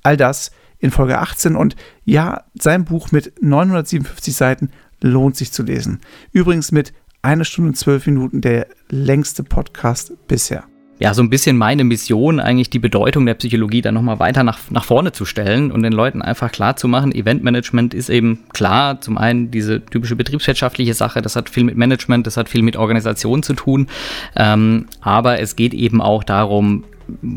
All 0.02 0.16
das 0.16 0.50
in 0.78 0.90
Folge 0.90 1.18
18 1.18 1.54
und 1.54 1.76
ja, 2.04 2.44
sein 2.59 2.85
Buch 2.85 3.12
mit 3.12 3.40
957 3.40 4.35
Seiten 4.35 4.71
lohnt 5.00 5.37
sich 5.37 5.52
zu 5.52 5.62
lesen. 5.62 6.00
Übrigens 6.32 6.73
mit 6.73 6.92
einer 7.21 7.44
Stunde 7.44 7.68
und 7.68 7.76
zwölf 7.76 8.06
Minuten 8.06 8.40
der 8.40 8.66
längste 8.88 9.44
Podcast 9.44 10.12
bisher 10.26 10.64
ja, 11.02 11.14
so 11.14 11.23
ein 11.23 11.30
bisschen 11.30 11.56
meine 11.56 11.82
Mission, 11.82 12.38
eigentlich 12.38 12.71
die 12.71 12.78
Bedeutung 12.78 13.26
der 13.26 13.35
Psychologie 13.35 13.82
dann 13.82 13.94
nochmal 13.94 14.21
weiter 14.21 14.44
nach, 14.44 14.61
nach 14.71 14.85
vorne 14.85 15.11
zu 15.11 15.25
stellen 15.25 15.73
und 15.73 15.82
den 15.82 15.92
Leuten 15.92 16.23
einfach 16.23 16.52
klar 16.52 16.76
zu 16.76 16.87
machen, 16.87 17.12
Eventmanagement 17.12 17.92
ist 17.92 18.09
eben 18.09 18.44
klar, 18.52 19.00
zum 19.00 19.18
einen 19.18 19.50
diese 19.50 19.85
typische 19.85 20.14
betriebswirtschaftliche 20.14 20.94
Sache, 20.94 21.21
das 21.21 21.35
hat 21.35 21.50
viel 21.50 21.64
mit 21.64 21.76
Management, 21.76 22.28
das 22.28 22.37
hat 22.37 22.49
viel 22.49 22.62
mit 22.62 22.76
Organisation 22.76 23.42
zu 23.42 23.54
tun, 23.54 23.88
ähm, 24.37 24.87
aber 25.00 25.40
es 25.40 25.56
geht 25.56 25.75
eben 25.75 26.00
auch 26.00 26.23
darum, 26.23 26.85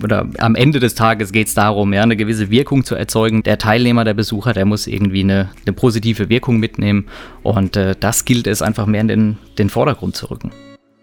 oder 0.03 0.27
am 0.38 0.53
Ende 0.53 0.79
des 0.79 0.93
Tages 0.93 1.31
geht 1.31 1.48
es 1.48 1.55
darum, 1.55 1.91
ja, 1.91 2.03
eine 2.03 2.15
gewisse 2.15 2.51
Wirkung 2.51 2.86
zu 2.86 2.93
erzeugen. 2.93 3.41
Der 3.41 3.57
Teilnehmer, 3.57 4.03
der 4.03 4.13
Besucher, 4.13 4.53
der 4.53 4.65
muss 4.65 4.86
irgendwie 4.86 5.22
eine, 5.22 5.50
eine 5.65 5.74
positive 5.74 6.29
Wirkung 6.29 6.60
mitnehmen. 6.60 7.07
Und 7.41 7.75
äh, 7.75 7.95
das 8.00 8.25
gilt 8.25 8.45
es 8.45 8.62
einfach 8.62 8.86
mehr 8.86 9.01
in 9.01 9.07
den, 9.07 9.38
den 9.57 9.72
Vordergrund 9.72 10.15
zu 10.15 10.29
rücken. 10.29 10.51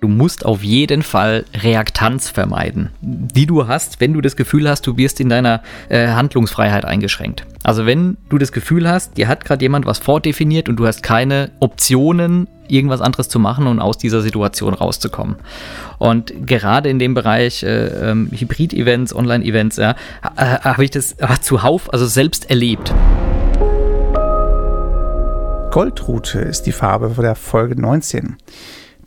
Du 0.02 0.08
musst 0.08 0.44
auf 0.44 0.64
jeden 0.64 1.04
Fall 1.04 1.44
Reaktanz 1.54 2.28
vermeiden, 2.28 2.90
die 3.00 3.46
du 3.46 3.68
hast, 3.68 4.00
wenn 4.00 4.12
du 4.12 4.20
das 4.20 4.34
Gefühl 4.34 4.68
hast, 4.68 4.84
du 4.84 4.96
wirst 4.96 5.20
in 5.20 5.28
deiner 5.28 5.62
äh, 5.90 6.08
Handlungsfreiheit 6.08 6.84
eingeschränkt. 6.84 7.46
Also 7.62 7.86
wenn 7.86 8.16
du 8.28 8.36
das 8.36 8.50
Gefühl 8.50 8.90
hast, 8.90 9.16
dir 9.16 9.28
hat 9.28 9.44
gerade 9.44 9.62
jemand 9.62 9.86
was 9.86 10.00
vordefiniert 10.00 10.68
und 10.68 10.74
du 10.74 10.88
hast 10.88 11.04
keine 11.04 11.52
Optionen, 11.60 12.48
irgendwas 12.66 13.00
anderes 13.00 13.28
zu 13.28 13.38
machen 13.38 13.68
und 13.68 13.78
aus 13.78 13.96
dieser 13.96 14.22
Situation 14.22 14.74
rauszukommen. 14.74 15.36
Und 15.98 16.48
gerade 16.48 16.88
in 16.88 16.98
dem 16.98 17.14
Bereich 17.14 17.62
äh, 17.62 18.10
ähm, 18.10 18.28
Hybrid-Events, 18.32 19.14
Online-Events, 19.14 19.76
ja, 19.76 19.92
äh, 20.36 20.58
habe 20.64 20.82
ich 20.82 20.90
das 20.90 21.14
zuhauf, 21.42 21.92
also 21.92 22.06
selbst 22.06 22.50
erlebt. 22.50 22.92
Goldrute 25.70 26.40
ist 26.40 26.62
die 26.62 26.72
Farbe 26.72 27.14
der 27.22 27.36
Folge 27.36 27.80
19. 27.80 28.36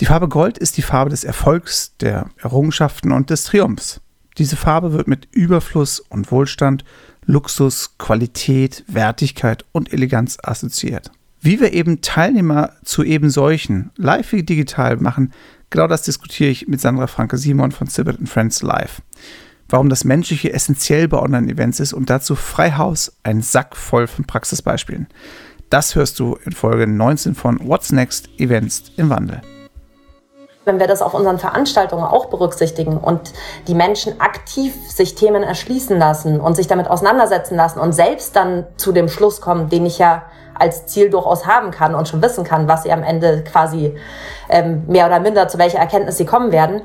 Die 0.01 0.05
Farbe 0.07 0.27
Gold 0.27 0.57
ist 0.57 0.75
die 0.75 0.81
Farbe 0.81 1.09
des 1.09 1.23
Erfolgs, 1.23 1.95
der 2.01 2.29
Errungenschaften 2.37 3.13
und 3.13 3.29
des 3.29 3.45
Triumphs. 3.45 4.01
Diese 4.37 4.57
Farbe 4.57 4.91
wird 4.91 5.07
mit 5.07 5.29
Überfluss 5.31 6.01
und 6.01 6.31
Wohlstand, 6.31 6.83
Luxus, 7.25 7.97
Qualität, 7.97 8.83
Wertigkeit 8.87 9.63
und 9.71 9.93
Eleganz 9.93 10.37
assoziiert. 10.43 11.11
Wie 11.39 11.61
wir 11.61 11.71
eben 11.71 12.01
Teilnehmer 12.01 12.71
zu 12.83 13.03
eben 13.03 13.29
solchen, 13.29 13.91
live 13.95 14.33
wie 14.33 14.43
digital 14.43 14.97
machen, 14.97 15.31
genau 15.69 15.87
das 15.87 16.01
diskutiere 16.01 16.49
ich 16.49 16.67
mit 16.67 16.81
Sandra 16.81 17.07
Franke 17.07 17.37
Simon 17.37 17.71
von 17.71 17.87
Sibbert 17.87 18.19
Friends 18.27 18.61
live. 18.63 19.01
Warum 19.69 19.87
das 19.87 20.03
Menschliche 20.03 20.51
essentiell 20.51 21.07
bei 21.07 21.19
Online-Events 21.19 21.79
ist 21.79 21.93
und 21.93 22.09
dazu 22.09 22.35
Freihaus, 22.35 23.15
ein 23.23 23.41
Sack 23.41 23.77
voll 23.77 24.07
von 24.07 24.25
Praxisbeispielen. 24.25 25.07
Das 25.69 25.95
hörst 25.95 26.19
du 26.19 26.37
in 26.43 26.51
Folge 26.51 26.85
19 26.85 27.33
von 27.33 27.65
What's 27.65 27.93
Next 27.93 28.29
Events 28.37 28.91
im 28.97 29.09
Wandel 29.09 29.41
wenn 30.65 30.79
wir 30.79 30.87
das 30.87 31.01
auf 31.01 31.13
unseren 31.13 31.39
Veranstaltungen 31.39 32.03
auch 32.03 32.25
berücksichtigen 32.25 32.97
und 32.97 33.33
die 33.67 33.75
Menschen 33.75 34.19
aktiv 34.19 34.73
sich 34.89 35.15
Themen 35.15 35.43
erschließen 35.43 35.97
lassen 35.97 36.41
und 36.41 36.55
sich 36.55 36.67
damit 36.67 36.89
auseinandersetzen 36.89 37.55
lassen 37.55 37.79
und 37.79 37.93
selbst 37.93 38.35
dann 38.35 38.65
zu 38.75 38.91
dem 38.91 39.07
Schluss 39.07 39.41
kommen, 39.41 39.69
den 39.69 39.85
ich 39.85 39.99
ja 39.99 40.23
als 40.57 40.87
Ziel 40.87 41.09
durchaus 41.09 41.45
haben 41.45 41.71
kann 41.71 41.95
und 41.95 42.07
schon 42.07 42.21
wissen 42.21 42.43
kann, 42.43 42.67
was 42.67 42.83
sie 42.83 42.91
am 42.91 43.03
Ende 43.03 43.43
quasi 43.43 43.95
ähm, 44.49 44.83
mehr 44.87 45.05
oder 45.05 45.19
minder 45.19 45.47
zu 45.47 45.57
welcher 45.57 45.79
Erkenntnis 45.79 46.17
sie 46.17 46.25
kommen 46.25 46.51
werden, 46.51 46.81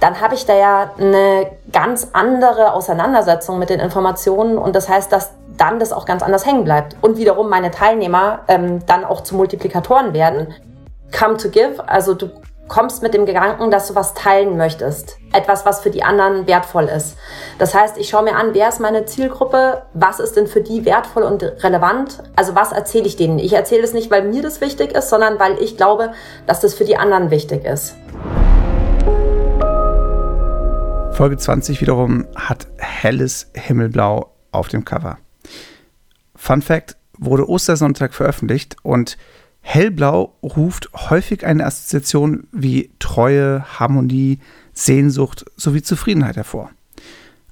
dann 0.00 0.20
habe 0.20 0.34
ich 0.34 0.44
da 0.44 0.54
ja 0.54 0.90
eine 0.98 1.50
ganz 1.72 2.08
andere 2.12 2.72
Auseinandersetzung 2.72 3.58
mit 3.58 3.70
den 3.70 3.80
Informationen 3.80 4.58
und 4.58 4.74
das 4.74 4.88
heißt, 4.88 5.12
dass 5.12 5.32
dann 5.56 5.78
das 5.78 5.92
auch 5.92 6.04
ganz 6.04 6.22
anders 6.22 6.44
hängen 6.44 6.64
bleibt 6.64 6.96
und 7.00 7.16
wiederum 7.16 7.48
meine 7.48 7.70
Teilnehmer 7.70 8.40
ähm, 8.48 8.84
dann 8.86 9.04
auch 9.04 9.22
zu 9.22 9.36
Multiplikatoren 9.36 10.12
werden. 10.12 10.52
Come 11.16 11.36
to 11.36 11.48
give, 11.48 11.86
also 11.86 12.14
du 12.14 12.30
kommst 12.68 13.02
mit 13.02 13.14
dem 13.14 13.26
Gedanken, 13.26 13.70
dass 13.70 13.88
du 13.88 13.94
was 13.94 14.14
teilen 14.14 14.56
möchtest. 14.56 15.18
Etwas, 15.32 15.66
was 15.66 15.80
für 15.80 15.90
die 15.90 16.02
anderen 16.02 16.46
wertvoll 16.46 16.84
ist. 16.84 17.16
Das 17.58 17.74
heißt, 17.74 17.98
ich 17.98 18.08
schaue 18.08 18.24
mir 18.24 18.36
an, 18.36 18.54
wer 18.54 18.68
ist 18.68 18.80
meine 18.80 19.04
Zielgruppe, 19.04 19.82
was 19.92 20.18
ist 20.18 20.36
denn 20.36 20.46
für 20.46 20.60
die 20.60 20.84
wertvoll 20.84 21.24
und 21.24 21.42
relevant, 21.42 22.22
also 22.36 22.54
was 22.54 22.72
erzähle 22.72 23.06
ich 23.06 23.16
denen. 23.16 23.38
Ich 23.38 23.52
erzähle 23.52 23.82
es 23.82 23.92
nicht, 23.92 24.10
weil 24.10 24.22
mir 24.28 24.42
das 24.42 24.60
wichtig 24.60 24.92
ist, 24.92 25.10
sondern 25.10 25.38
weil 25.38 25.60
ich 25.62 25.76
glaube, 25.76 26.12
dass 26.46 26.60
das 26.60 26.74
für 26.74 26.84
die 26.84 26.96
anderen 26.96 27.30
wichtig 27.30 27.64
ist. 27.64 27.96
Folge 31.12 31.36
20 31.36 31.80
wiederum 31.80 32.26
hat 32.34 32.66
helles 32.78 33.50
Himmelblau 33.54 34.30
auf 34.50 34.68
dem 34.68 34.84
Cover. 34.84 35.18
Fun 36.34 36.62
Fact, 36.62 36.96
wurde 37.18 37.48
Ostersonntag 37.48 38.14
veröffentlicht 38.14 38.76
und 38.82 39.16
Hellblau 39.66 40.36
ruft 40.42 40.90
häufig 40.92 41.46
eine 41.46 41.64
Assoziation 41.64 42.46
wie 42.52 42.90
Treue, 42.98 43.64
Harmonie, 43.80 44.38
Sehnsucht 44.74 45.46
sowie 45.56 45.80
Zufriedenheit 45.80 46.36
hervor. 46.36 46.70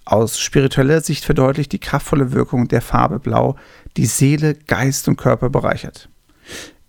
Aus 0.05 0.39
spiritueller 0.39 1.01
Sicht 1.01 1.25
verdeutlicht 1.25 1.73
die 1.73 1.79
kraftvolle 1.79 2.33
Wirkung 2.33 2.69
der 2.69 2.83
Farbe 2.83 3.19
Blau, 3.19 3.57
die 3.97 4.05
Seele, 4.05 4.55
Geist 4.55 5.09
und 5.09 5.17
Körper 5.17 5.49
bereichert. 5.49 6.11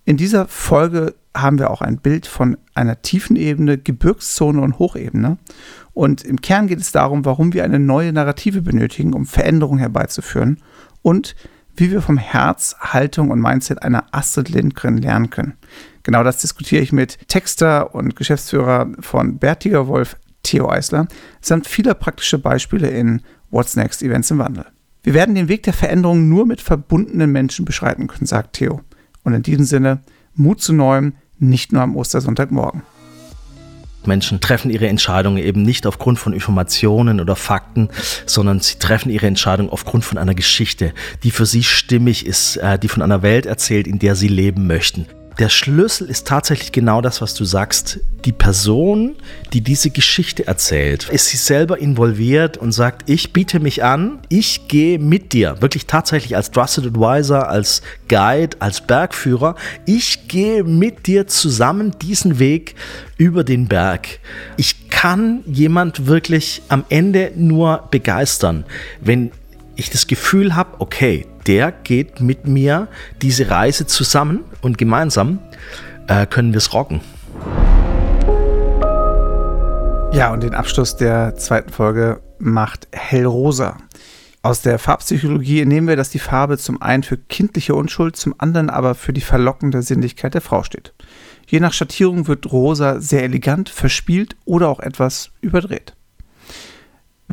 In 0.03 0.17
dieser 0.17 0.45
Folge 0.49 1.15
haben 1.35 1.57
wir 1.57 1.71
auch 1.71 1.81
ein 1.81 1.99
Bild 1.99 2.27
von 2.27 2.57
einer 2.75 3.01
tiefen 3.01 3.37
Ebene, 3.37 3.77
Gebirgszone 3.77 4.59
und 4.61 4.77
Hochebene. 4.77 5.37
Und 5.93 6.23
im 6.23 6.41
Kern 6.41 6.67
geht 6.67 6.81
es 6.81 6.91
darum, 6.91 7.23
warum 7.23 7.53
wir 7.53 7.63
eine 7.63 7.79
neue 7.79 8.11
Narrative 8.11 8.61
benötigen, 8.61 9.13
um 9.13 9.25
Veränderungen 9.25 9.79
herbeizuführen 9.79 10.57
und 11.01 11.33
wie 11.75 11.91
wir 11.91 12.01
vom 12.01 12.17
Herz, 12.17 12.75
Haltung 12.79 13.31
und 13.31 13.41
Mindset 13.41 13.83
einer 13.83 14.05
Astrid 14.11 14.49
Lindgren 14.49 14.97
lernen 14.97 15.29
können. 15.29 15.53
Genau 16.03 16.23
das 16.23 16.39
diskutiere 16.39 16.81
ich 16.81 16.91
mit 16.91 17.27
Texter 17.27 17.95
und 17.95 18.15
Geschäftsführer 18.15 18.91
von 18.99 19.37
Bertiger 19.37 19.87
Wolf, 19.87 20.17
Theo 20.43 20.69
Eisler, 20.69 21.07
samt 21.41 21.67
vieler 21.67 21.93
praktischer 21.93 22.37
Beispiele 22.37 22.89
in 22.89 23.21
What's 23.49 23.75
Next 23.75 24.03
Events 24.03 24.29
im 24.29 24.39
Wandel. 24.39 24.65
Wir 25.03 25.13
werden 25.13 25.35
den 25.35 25.47
Weg 25.47 25.63
der 25.63 25.73
Veränderung 25.73 26.27
nur 26.29 26.45
mit 26.45 26.61
verbundenen 26.61 27.31
Menschen 27.31 27.65
beschreiten 27.65 28.07
können, 28.07 28.25
sagt 28.25 28.53
Theo. 28.53 28.81
Und 29.23 29.33
in 29.33 29.43
diesem 29.43 29.65
Sinne, 29.65 29.99
Mut 30.35 30.61
zu 30.61 30.73
Neuem, 30.73 31.13
nicht 31.39 31.71
nur 31.71 31.81
am 31.81 31.95
Ostersonntagmorgen. 31.95 32.83
Menschen 34.07 34.41
treffen 34.41 34.71
ihre 34.71 34.87
Entscheidungen 34.87 35.37
eben 35.37 35.63
nicht 35.63 35.87
aufgrund 35.87 36.19
von 36.19 36.33
Informationen 36.33 37.19
oder 37.19 37.35
Fakten, 37.35 37.89
sondern 38.25 38.59
sie 38.59 38.79
treffen 38.79 39.09
ihre 39.09 39.27
Entscheidung 39.27 39.69
aufgrund 39.69 40.05
von 40.05 40.17
einer 40.17 40.35
Geschichte, 40.35 40.93
die 41.23 41.31
für 41.31 41.45
sie 41.45 41.63
stimmig 41.63 42.25
ist, 42.25 42.57
äh, 42.57 42.77
die 42.79 42.87
von 42.87 43.01
einer 43.01 43.21
Welt 43.21 43.45
erzählt, 43.45 43.87
in 43.87 43.99
der 43.99 44.15
sie 44.15 44.27
leben 44.27 44.67
möchten 44.67 45.07
der 45.39 45.49
Schlüssel 45.49 46.09
ist 46.09 46.27
tatsächlich 46.27 46.71
genau 46.71 47.01
das, 47.01 47.21
was 47.21 47.33
du 47.33 47.43
sagst. 47.43 47.99
Die 48.25 48.31
Person, 48.31 49.15
die 49.51 49.61
diese 49.61 49.89
Geschichte 49.89 50.45
erzählt, 50.47 51.09
ist 51.09 51.27
sie 51.27 51.37
selber 51.37 51.79
involviert 51.79 52.57
und 52.57 52.71
sagt, 52.71 53.09
ich 53.09 53.33
biete 53.33 53.59
mich 53.59 53.83
an, 53.83 54.19
ich 54.29 54.67
gehe 54.67 54.99
mit 54.99 55.33
dir, 55.33 55.61
wirklich 55.61 55.87
tatsächlich 55.87 56.35
als 56.35 56.51
Trusted 56.51 56.85
Advisor, 56.85 57.49
als 57.49 57.81
Guide, 58.07 58.57
als 58.59 58.81
Bergführer, 58.81 59.55
ich 59.85 60.27
gehe 60.27 60.63
mit 60.63 61.07
dir 61.07 61.27
zusammen 61.27 61.91
diesen 62.01 62.39
Weg 62.39 62.75
über 63.17 63.43
den 63.43 63.67
Berg. 63.67 64.19
Ich 64.57 64.89
kann 64.89 65.43
jemand 65.45 66.05
wirklich 66.05 66.61
am 66.69 66.85
Ende 66.89 67.31
nur 67.35 67.87
begeistern, 67.91 68.65
wenn 69.01 69.31
ich 69.75 69.89
das 69.89 70.07
Gefühl 70.07 70.55
habe, 70.55 70.79
okay, 70.79 71.25
der 71.47 71.71
geht 71.71 72.19
mit 72.19 72.47
mir 72.47 72.87
diese 73.21 73.49
Reise 73.49 73.85
zusammen 73.85 74.43
und 74.61 74.77
gemeinsam 74.77 75.39
äh, 76.07 76.25
können 76.25 76.53
wir 76.53 76.57
es 76.57 76.73
rocken. 76.73 77.01
Ja, 80.13 80.31
und 80.31 80.43
den 80.43 80.53
Abschluss 80.53 80.95
der 80.95 81.35
zweiten 81.35 81.71
Folge 81.71 82.21
macht 82.37 82.87
Hellrosa. 82.91 83.77
Aus 84.43 84.61
der 84.61 84.77
Farbpsychologie 84.77 85.61
entnehmen 85.61 85.87
wir, 85.87 85.95
dass 85.95 86.09
die 86.09 86.19
Farbe 86.19 86.57
zum 86.57 86.81
einen 86.81 87.03
für 87.03 87.17
kindliche 87.17 87.75
Unschuld, 87.75 88.17
zum 88.17 88.35
anderen 88.37 88.69
aber 88.69 88.93
für 88.93 89.13
die 89.13 89.21
verlockende 89.21 89.81
Sinnlichkeit 89.81 90.33
der 90.33 90.41
Frau 90.41 90.63
steht. 90.63 90.93
Je 91.47 91.59
nach 91.59 91.73
Schattierung 91.73 92.27
wird 92.27 92.51
rosa 92.51 92.99
sehr 92.99 93.23
elegant, 93.23 93.69
verspielt 93.69 94.35
oder 94.45 94.69
auch 94.69 94.81
etwas 94.81 95.31
überdreht. 95.41 95.95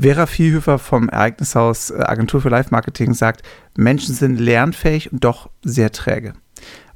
Vera 0.00 0.26
Viehhöfer 0.26 0.78
vom 0.78 1.08
Ereignishaus 1.08 1.90
äh, 1.90 2.02
Agentur 2.02 2.40
für 2.40 2.48
Live-Marketing 2.48 3.14
sagt, 3.14 3.42
Menschen 3.76 4.14
sind 4.14 4.38
lernfähig 4.38 5.12
und 5.12 5.24
doch 5.24 5.50
sehr 5.62 5.92
träge. 5.92 6.32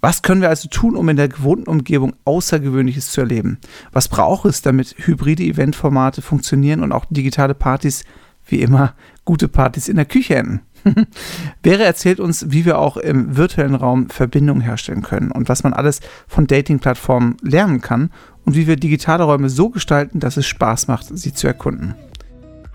Was 0.01 0.23
können 0.23 0.43
wir 0.43 0.51
also 0.51 0.69
tun, 0.69 0.97
um 0.97 1.09
in 1.09 1.17
der 1.17 1.29
gewohnten 1.29 1.69
Umgebung 1.69 2.15
Außergewöhnliches 2.25 3.11
zu 3.11 3.23
erleben? 3.23 3.59
Was 3.93 4.09
braucht 4.09 4.45
es, 4.45 4.61
damit 4.61 4.95
hybride 4.99 5.43
Eventformate 5.43 6.21
funktionieren 6.21 6.83
und 6.83 6.93
auch 6.93 7.07
digitale 7.09 7.55
Partys, 7.55 8.05
wie 8.47 8.61
immer, 8.61 8.95
gute 9.25 9.49
Partys 9.49 9.89
in 9.89 9.97
der 9.97 10.05
Küche 10.05 10.37
enden? 10.37 10.61
Vera 11.63 11.85
erzählt 11.85 12.21
uns, 12.21 12.51
wie 12.51 12.67
wir 12.67 12.79
auch 12.79 12.99
im 12.99 13.37
virtuellen 13.37 13.75
Raum 13.75 14.11
Verbindungen 14.11 14.61
herstellen 14.61 15.01
können 15.01 15.31
und 15.31 15.49
was 15.49 15.63
man 15.63 15.73
alles 15.73 16.01
von 16.29 16.47
Dating-Plattformen 16.47 17.39
lernen 17.41 17.81
kann 17.81 18.11
und 18.45 18.57
wie 18.57 18.67
wir 18.67 18.77
digitale 18.77 19.25
Räume 19.25 19.49
so 19.49 19.71
gestalten, 19.71 20.21
dass 20.21 20.37
es 20.37 20.47
Spaß 20.47 20.89
macht, 20.89 21.07
sie 21.17 21.33
zu 21.33 21.47
erkunden. 21.47 21.95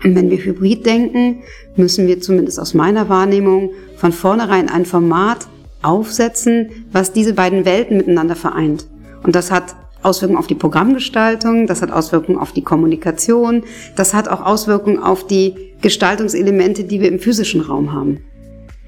Und 0.02 0.14
wenn 0.14 0.30
wir 0.30 0.38
hybrid 0.38 0.86
denken, 0.86 1.42
müssen 1.76 2.06
wir 2.06 2.20
zumindest 2.20 2.58
aus 2.58 2.74
meiner 2.74 3.08
Wahrnehmung 3.08 3.70
von 3.96 4.12
vornherein 4.12 4.68
ein 4.68 4.86
Format 4.86 5.46
aufsetzen, 5.82 6.70
was 6.92 7.12
diese 7.12 7.34
beiden 7.34 7.64
Welten 7.64 7.96
miteinander 7.96 8.36
vereint. 8.36 8.86
Und 9.22 9.34
das 9.34 9.50
hat 9.50 9.76
Auswirkungen 10.02 10.38
auf 10.38 10.46
die 10.46 10.54
Programmgestaltung, 10.54 11.66
das 11.66 11.82
hat 11.82 11.90
Auswirkungen 11.90 12.38
auf 12.38 12.52
die 12.52 12.62
Kommunikation, 12.62 13.64
das 13.96 14.14
hat 14.14 14.28
auch 14.28 14.44
Auswirkungen 14.44 14.98
auf 14.98 15.26
die 15.26 15.74
Gestaltungselemente, 15.82 16.84
die 16.84 17.00
wir 17.00 17.08
im 17.08 17.18
physischen 17.18 17.60
Raum 17.60 17.92
haben. 17.92 18.24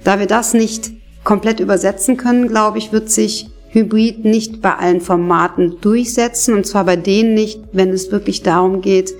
Da 0.04 0.18
wir 0.18 0.26
das 0.26 0.54
nicht 0.54 0.90
komplett 1.24 1.60
übersetzen 1.60 2.16
können, 2.16 2.48
glaube 2.48 2.78
ich, 2.78 2.92
wird 2.92 3.10
sich 3.10 3.50
Hybrid 3.70 4.24
nicht 4.24 4.60
bei 4.60 4.74
allen 4.74 5.00
Formaten 5.00 5.80
durchsetzen 5.80 6.54
und 6.54 6.66
zwar 6.66 6.84
bei 6.84 6.96
denen 6.96 7.34
nicht, 7.34 7.60
wenn 7.72 7.90
es 7.90 8.12
wirklich 8.12 8.42
darum 8.42 8.80
geht, 8.80 9.14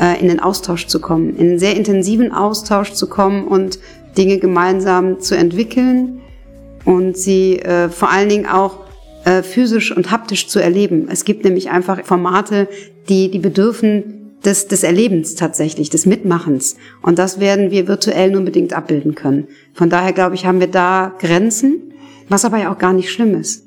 äh, 0.00 0.20
in 0.20 0.28
den 0.28 0.40
Austausch 0.40 0.86
zu 0.86 1.00
kommen, 1.00 1.36
in 1.36 1.50
einen 1.50 1.58
sehr 1.58 1.76
intensiven 1.76 2.32
Austausch 2.32 2.92
zu 2.92 3.08
kommen 3.08 3.46
und 3.46 3.78
Dinge 4.16 4.38
gemeinsam 4.38 5.20
zu 5.20 5.36
entwickeln 5.36 6.20
und 6.84 7.16
sie 7.16 7.58
äh, 7.58 7.88
vor 7.88 8.10
allen 8.10 8.28
Dingen 8.28 8.46
auch 8.46 8.80
äh, 9.24 9.42
physisch 9.42 9.96
und 9.96 10.10
haptisch 10.10 10.48
zu 10.48 10.58
erleben. 10.58 11.08
Es 11.10 11.24
gibt 11.24 11.44
nämlich 11.44 11.70
einfach 11.70 12.04
Formate, 12.04 12.68
die, 13.08 13.30
die 13.30 13.38
bedürfen 13.38 14.34
des, 14.44 14.66
des 14.66 14.82
Erlebens 14.82 15.34
tatsächlich, 15.34 15.90
des 15.90 16.06
Mitmachens. 16.06 16.76
Und 17.00 17.18
das 17.18 17.38
werden 17.38 17.70
wir 17.70 17.86
virtuell 17.86 18.30
nur 18.30 18.42
bedingt 18.42 18.72
abbilden 18.72 19.14
können. 19.14 19.46
Von 19.74 19.90
daher 19.90 20.12
glaube 20.12 20.34
ich, 20.34 20.46
haben 20.46 20.60
wir 20.60 20.66
da 20.66 21.14
Grenzen, 21.18 21.94
was 22.28 22.44
aber 22.44 22.58
ja 22.58 22.72
auch 22.72 22.78
gar 22.78 22.92
nicht 22.92 23.10
schlimm 23.10 23.38
ist. 23.38 23.66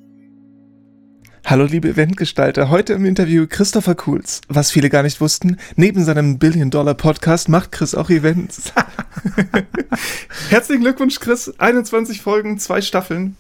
Hallo 1.48 1.66
liebe 1.66 1.90
Eventgestalter, 1.90 2.72
heute 2.72 2.94
im 2.94 3.06
Interview 3.06 3.46
Christopher 3.48 3.94
Kuhls. 3.94 4.42
Was 4.48 4.72
viele 4.72 4.90
gar 4.90 5.04
nicht 5.04 5.22
wussten, 5.22 5.58
neben 5.76 6.04
seinem 6.04 6.40
Billion-Dollar-Podcast 6.40 7.50
macht 7.50 7.72
Chris 7.72 7.94
auch 7.94 8.10
Events. 8.10 8.74
Herzlichen 10.50 10.82
Glückwunsch 10.82 11.20
Chris, 11.20 11.54
21 11.60 12.24
Folgen, 12.24 12.58
zwei 12.58 12.82
Staffeln. 12.82 13.38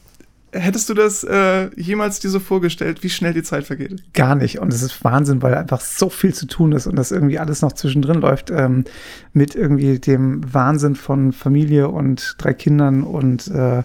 Hättest 0.51 0.87
du 0.87 0.93
das 0.93 1.23
äh, 1.23 1.71
jemals 1.75 2.19
dir 2.19 2.29
so 2.29 2.39
vorgestellt, 2.39 3.01
wie 3.01 3.09
schnell 3.09 3.33
die 3.33 3.41
Zeit 3.41 3.65
vergeht? 3.65 4.03
Gar 4.13 4.35
nicht. 4.35 4.59
Und 4.59 4.71
es 4.71 4.83
ist 4.83 5.03
Wahnsinn, 5.03 5.41
weil 5.41 5.55
einfach 5.55 5.81
so 5.81 6.09
viel 6.09 6.33
zu 6.33 6.45
tun 6.45 6.73
ist 6.73 6.85
und 6.85 6.95
das 6.95 7.11
irgendwie 7.11 7.39
alles 7.39 7.63
noch 7.63 7.73
zwischendrin 7.73 8.21
läuft 8.21 8.51
ähm, 8.51 8.85
mit 9.33 9.55
irgendwie 9.55 9.97
dem 9.97 10.41
Wahnsinn 10.53 10.95
von 10.95 11.33
Familie 11.33 11.89
und 11.89 12.35
drei 12.37 12.53
Kindern 12.53 13.03
und 13.03 13.47
äh, 13.47 13.81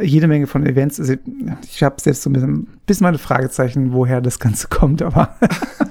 jede 0.00 0.26
Menge 0.26 0.46
von 0.46 0.66
Events. 0.66 0.98
Also 0.98 1.14
ich 1.70 1.82
habe 1.82 2.00
selbst 2.00 2.22
so 2.22 2.30
ein 2.30 2.32
bisschen, 2.32 2.66
bisschen 2.86 3.04
meine 3.04 3.18
Fragezeichen, 3.18 3.92
woher 3.92 4.20
das 4.20 4.38
Ganze 4.38 4.68
kommt, 4.68 5.02
aber 5.02 5.36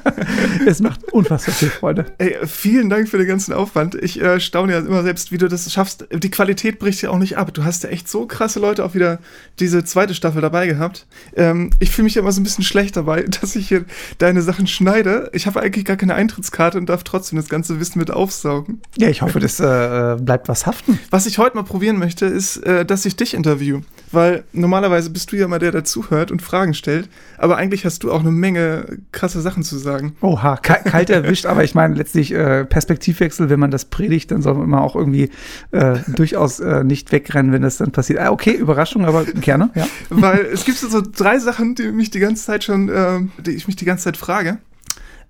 es 0.66 0.80
macht 0.80 1.12
unfassbar 1.14 1.54
viel 1.54 1.70
Freude. 1.70 2.06
Ey, 2.18 2.36
vielen 2.46 2.90
Dank 2.90 3.10
für 3.10 3.18
den 3.18 3.28
ganzen 3.28 3.54
Aufwand. 3.54 3.96
Ich 3.96 4.20
äh, 4.22 4.40
staune 4.40 4.74
ja 4.74 4.80
immer 4.80 5.04
selbst, 5.04 5.32
wie 5.32 5.38
du 5.38 5.48
das 5.48 5.72
schaffst. 5.72 6.08
Die 6.12 6.32
Qualität 6.32 6.80
bricht 6.80 7.02
ja 7.02 7.10
auch 7.12 7.20
nicht 7.20 7.38
ab. 7.38 7.54
Du 7.54 7.64
hast 7.64 7.84
ja 7.84 7.90
echt 7.90 8.08
so 8.08 8.26
krasse 8.26 8.60
Leute 8.60 8.84
auch 8.84 8.96
wieder 8.96 9.20
diese 9.60 9.84
zweite 9.84 10.16
Staffel 10.16 10.42
dabei 10.42 10.68
gehabt. 10.68 11.06
Ähm, 11.36 11.70
ich 11.80 11.92
fühle 11.92 12.06
mich 12.06 12.16
ja 12.16 12.22
immer 12.22 12.32
so 12.32 12.42
ein 12.42 12.44
bisschen 12.44 12.64
schlecht 12.64 12.98
dabei, 12.98 13.24
dass 13.42 13.56
ich 13.56 13.68
hier 13.68 13.86
deine 14.18 14.42
Sachen 14.42 14.68
schneide. 14.68 15.30
Ich 15.34 15.46
habe 15.46 15.62
eigentlich 15.62 15.86
gar 15.86 15.98
keine 15.98 16.16
Eintrittskarte 16.16 16.78
und 16.78 16.90
darf 16.90 17.04
trotzdem 17.04 17.38
das 17.38 17.50
ganze 17.50 17.80
Wissen 17.80 18.00
mit 18.00 18.10
aufsaugen. 18.12 18.82
Ja, 18.98 19.10
ich 19.10 19.22
hoffe, 19.22 19.40
das 19.40 19.60
äh, 19.60 20.18
bleibt 20.20 20.48
was 20.48 20.66
haften. 20.66 21.00
Was 21.12 21.26
ich 21.26 21.38
heute 21.38 21.56
mal 21.56 21.64
probieren 21.64 21.98
möchte, 21.98 22.26
ist, 22.26 22.58
äh, 22.58 22.86
dass 22.86 23.06
ich 23.06 23.16
dich 23.16 23.34
interview 23.34 23.82
weil 24.12 24.44
normalerweise 24.54 25.10
bist 25.10 25.32
du 25.32 25.36
ja 25.36 25.48
mal 25.48 25.60
der, 25.60 25.72
der 25.72 25.84
zuhört 25.84 26.32
und 26.32 26.42
Fragen 26.42 26.74
stellt, 26.74 27.10
aber 27.38 27.58
eigentlich 27.58 27.86
hast 27.86 28.04
du 28.04 28.12
auch 28.12 28.22
eine 28.22 28.32
Menge 28.32 28.98
krasse 29.12 29.42
Sachen 29.42 29.64
zu 29.64 29.78
sagen. 29.78 30.16
Oha, 30.22 30.58
kalt 30.58 31.10
erwischt, 31.10 31.46
aber 31.46 31.64
ich 31.64 31.76
meine 31.76 31.96
letztlich 31.96 32.34
äh, 32.34 32.66
Perspektivwechsel, 32.66 33.50
wenn 33.50 33.60
man 33.60 33.72
das 33.72 33.86
predigt, 33.86 34.32
dann 34.32 34.42
soll 34.42 34.56
man 34.56 34.80
auch 34.80 34.96
irgendwie 34.96 35.30
äh, 35.72 36.00
durchaus 36.08 36.60
äh, 36.60 36.84
nicht 36.84 37.12
wegrennen, 37.12 37.52
wenn 37.52 37.62
das 37.62 37.78
dann 37.78 37.92
passiert. 37.92 38.20
Ah, 38.20 38.32
okay, 38.32 38.52
Überraschung, 38.52 39.06
aber 39.06 39.26
gerne, 39.26 39.70
ja. 39.76 39.88
Weil 40.10 40.48
es 40.54 40.66
gibt 40.66 40.78
so 40.78 41.02
drei 41.02 41.40
Sachen, 41.40 41.76
die 41.76 41.92
mich 41.92 42.12
die 42.12 42.20
ganze 42.20 42.46
Zeit 42.46 42.64
schon, 42.64 42.90
äh, 42.90 43.20
die 43.42 43.52
ich 43.52 43.68
mich 43.68 43.76
die 43.76 43.86
ganze 43.86 44.06
Zeit 44.06 44.18
frage. 44.18 44.58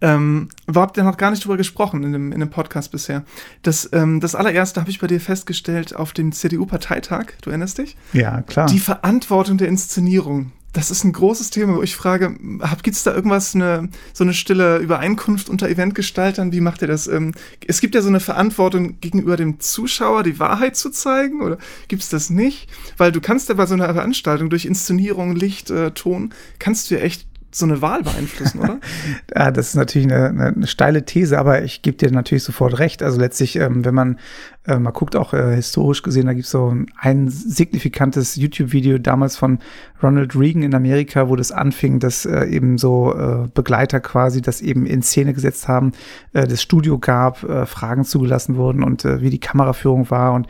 Ähm, 0.02 0.50
überhaupt 0.68 0.98
ja 0.98 1.04
noch 1.04 1.18
gar 1.18 1.30
nicht 1.30 1.46
drüber 1.46 1.58
gesprochen 1.58 2.04
in 2.04 2.12
dem, 2.12 2.32
in 2.32 2.40
dem 2.40 2.50
Podcast 2.50 2.92
bisher. 2.92 3.24
Das, 3.62 3.90
ähm, 3.94 4.20
das 4.20 4.34
allererste 4.34 4.82
habe 4.82 4.90
ich 4.90 5.00
bei 5.00 5.08
dir 5.08 5.22
festgestellt 5.22 5.96
auf 5.96 6.12
dem 6.12 6.32
CDU-Parteitag, 6.32 7.34
du 7.42 7.52
erinnerst 7.52 7.78
dich? 7.78 7.96
Ja, 8.14 8.42
klar. 8.42 8.66
Die 8.66 8.80
Verantwortung 8.80 9.58
der 9.58 9.68
Inszenierung. 9.68 10.52
Das 10.74 10.90
ist 10.90 11.04
ein 11.04 11.12
großes 11.12 11.50
Thema, 11.50 11.76
wo 11.76 11.84
ich 11.84 11.98
frage, 11.98 12.34
gibt 12.82 12.96
es 12.96 13.04
da 13.04 13.14
irgendwas, 13.14 13.54
eine, 13.56 13.90
so 14.14 14.24
eine 14.24 14.34
stille 14.34 14.78
Übereinkunft 14.78 15.50
unter 15.50 15.68
Eventgestaltern? 15.68 16.54
Wie 16.54 16.62
macht 16.62 16.82
ihr 16.82 16.88
das? 16.88 17.08
Ähm, 17.08 17.34
es 17.68 17.82
gibt 17.82 17.94
ja 17.94 18.02
so 18.02 18.08
eine 18.08 18.22
Verantwortung 18.22 19.00
gegenüber 19.02 19.36
dem 19.36 19.60
Zuschauer, 19.60 20.24
die 20.24 20.40
Wahrheit 20.40 20.78
zu 20.78 20.90
zeigen, 20.90 21.42
oder 21.42 21.58
gibt 21.90 22.04
es 22.04 22.10
das 22.10 22.30
nicht? 22.30 22.70
Weil 22.96 23.12
du 23.12 23.20
kannst 23.20 23.50
ja 23.50 23.56
bei 23.56 23.66
so 23.66 23.74
einer 23.74 23.94
Veranstaltung 23.94 24.50
durch 24.50 24.66
Inszenierung, 24.66 25.36
Licht, 25.36 25.70
äh, 25.70 25.92
Ton, 25.92 26.34
kannst 26.58 26.90
du 26.90 26.96
ja 26.96 27.02
echt 27.02 27.28
so 27.54 27.66
eine 27.66 27.82
Wahl 27.82 28.04
beeinflussen, 28.04 28.60
oder? 28.60 28.80
ja, 29.36 29.52
das 29.52 29.70
ist 29.70 29.76
natürlich 29.76 30.12
eine, 30.12 30.54
eine, 30.56 30.68
steile 30.68 31.06
These, 31.06 31.38
aber 31.38 31.64
ich 31.64 31.82
gebe 31.82 31.98
dir 31.98 32.12
natürlich 32.12 32.44
sofort 32.44 32.80
recht. 32.80 33.04
Also 33.04 33.20
letztlich, 33.20 33.58
ähm, 33.58 33.84
wenn 33.84 33.94
man 33.94 34.20
äh, 34.68 34.78
mal 34.78 34.92
guckt, 34.92 35.16
auch 35.16 35.34
äh, 35.34 35.56
historisch 35.56 36.02
gesehen, 36.04 36.28
da 36.28 36.34
gibt 36.34 36.46
es 36.46 36.52
so 36.52 36.76
ein 36.98 37.30
signifikantes 37.30 38.36
YouTube-Video 38.36 38.98
damals 38.98 39.36
von 39.36 39.60
Ronald 40.02 40.36
Reagan 40.36 40.64
in 40.64 40.76
Amerika, 40.76 41.30
wo 41.30 41.36
das 41.36 41.52
anfing, 41.52 42.00
dass 42.00 42.26
äh, 42.26 42.46
eben 42.46 42.78
so 42.78 43.14
äh, 43.14 43.48
Begleiter 43.54 44.00
quasi 44.00 44.42
das 44.42 44.62
eben 44.62 44.86
in 44.86 45.02
Szene 45.02 45.34
gesetzt 45.34 45.68
haben, 45.68 45.92
äh, 46.34 46.48
das 46.48 46.62
Studio 46.62 47.00
gab, 47.00 47.44
äh, 47.44 47.66
Fragen 47.66 48.06
zugelassen 48.06 48.56
wurden 48.56 48.84
und 48.84 49.04
wie 49.04 49.30
die 49.30 49.40
Kameraführung 49.40 50.10
war 50.10 50.34
und 50.34 50.48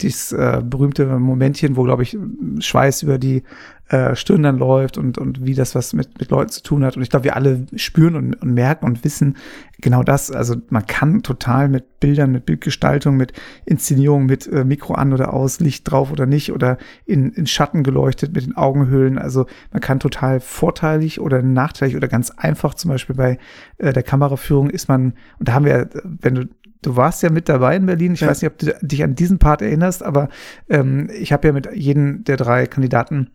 dieses 0.00 0.32
äh, 0.32 0.62
berühmte 0.64 1.06
Momentchen, 1.18 1.76
wo, 1.76 1.82
glaube 1.82 2.02
ich, 2.02 2.16
Schweiß 2.60 3.02
über 3.02 3.18
die 3.18 3.42
äh, 3.88 4.14
Stirn 4.14 4.42
dann 4.42 4.58
läuft 4.58 4.98
und, 4.98 5.18
und 5.18 5.44
wie 5.44 5.54
das 5.54 5.74
was 5.74 5.92
mit, 5.92 6.18
mit 6.18 6.30
Leuten 6.30 6.50
zu 6.50 6.62
tun 6.62 6.84
hat. 6.84 6.96
Und 6.96 7.02
ich 7.02 7.10
glaube, 7.10 7.24
wir 7.24 7.36
alle 7.36 7.66
spüren 7.76 8.16
und, 8.16 8.34
und 8.34 8.52
merken 8.52 8.84
und 8.86 9.04
wissen 9.04 9.36
genau 9.80 10.02
das. 10.02 10.30
Also 10.30 10.56
man 10.68 10.86
kann 10.86 11.22
total 11.22 11.68
mit 11.68 12.00
Bildern, 12.00 12.32
mit 12.32 12.46
Bildgestaltung, 12.46 13.16
mit 13.16 13.32
Inszenierung, 13.64 14.26
mit 14.26 14.46
äh, 14.46 14.64
Mikro 14.64 14.94
an 14.94 15.12
oder 15.12 15.32
aus, 15.32 15.60
Licht 15.60 15.90
drauf 15.90 16.12
oder 16.12 16.26
nicht 16.26 16.52
oder 16.52 16.78
in, 17.06 17.32
in 17.32 17.46
Schatten 17.46 17.82
geleuchtet 17.82 18.34
mit 18.34 18.44
den 18.44 18.56
Augenhöhlen. 18.56 19.18
Also 19.18 19.46
man 19.72 19.80
kann 19.80 20.00
total 20.00 20.40
vorteilig 20.40 21.20
oder 21.20 21.42
nachteilig 21.42 21.96
oder 21.96 22.08
ganz 22.08 22.30
einfach 22.30 22.74
zum 22.74 22.90
Beispiel 22.90 23.16
bei 23.16 23.38
äh, 23.78 23.92
der 23.92 24.02
Kameraführung 24.02 24.70
ist 24.70 24.88
man, 24.88 25.14
und 25.38 25.48
da 25.48 25.54
haben 25.54 25.64
wir, 25.64 25.88
wenn 26.20 26.34
du 26.34 26.48
du 26.82 26.94
warst 26.94 27.24
ja 27.24 27.30
mit 27.30 27.48
dabei 27.48 27.74
in 27.74 27.86
Berlin. 27.86 28.14
Ich 28.14 28.20
ja. 28.20 28.28
weiß 28.28 28.40
nicht, 28.42 28.52
ob 28.52 28.58
du 28.58 28.72
dich 28.82 29.02
an 29.02 29.16
diesen 29.16 29.40
Part 29.40 29.62
erinnerst, 29.62 30.02
aber 30.02 30.28
ähm, 30.68 31.10
ich 31.12 31.32
habe 31.32 31.48
ja 31.48 31.52
mit 31.52 31.68
jedem 31.74 32.22
der 32.22 32.36
drei 32.36 32.66
Kandidaten 32.66 33.30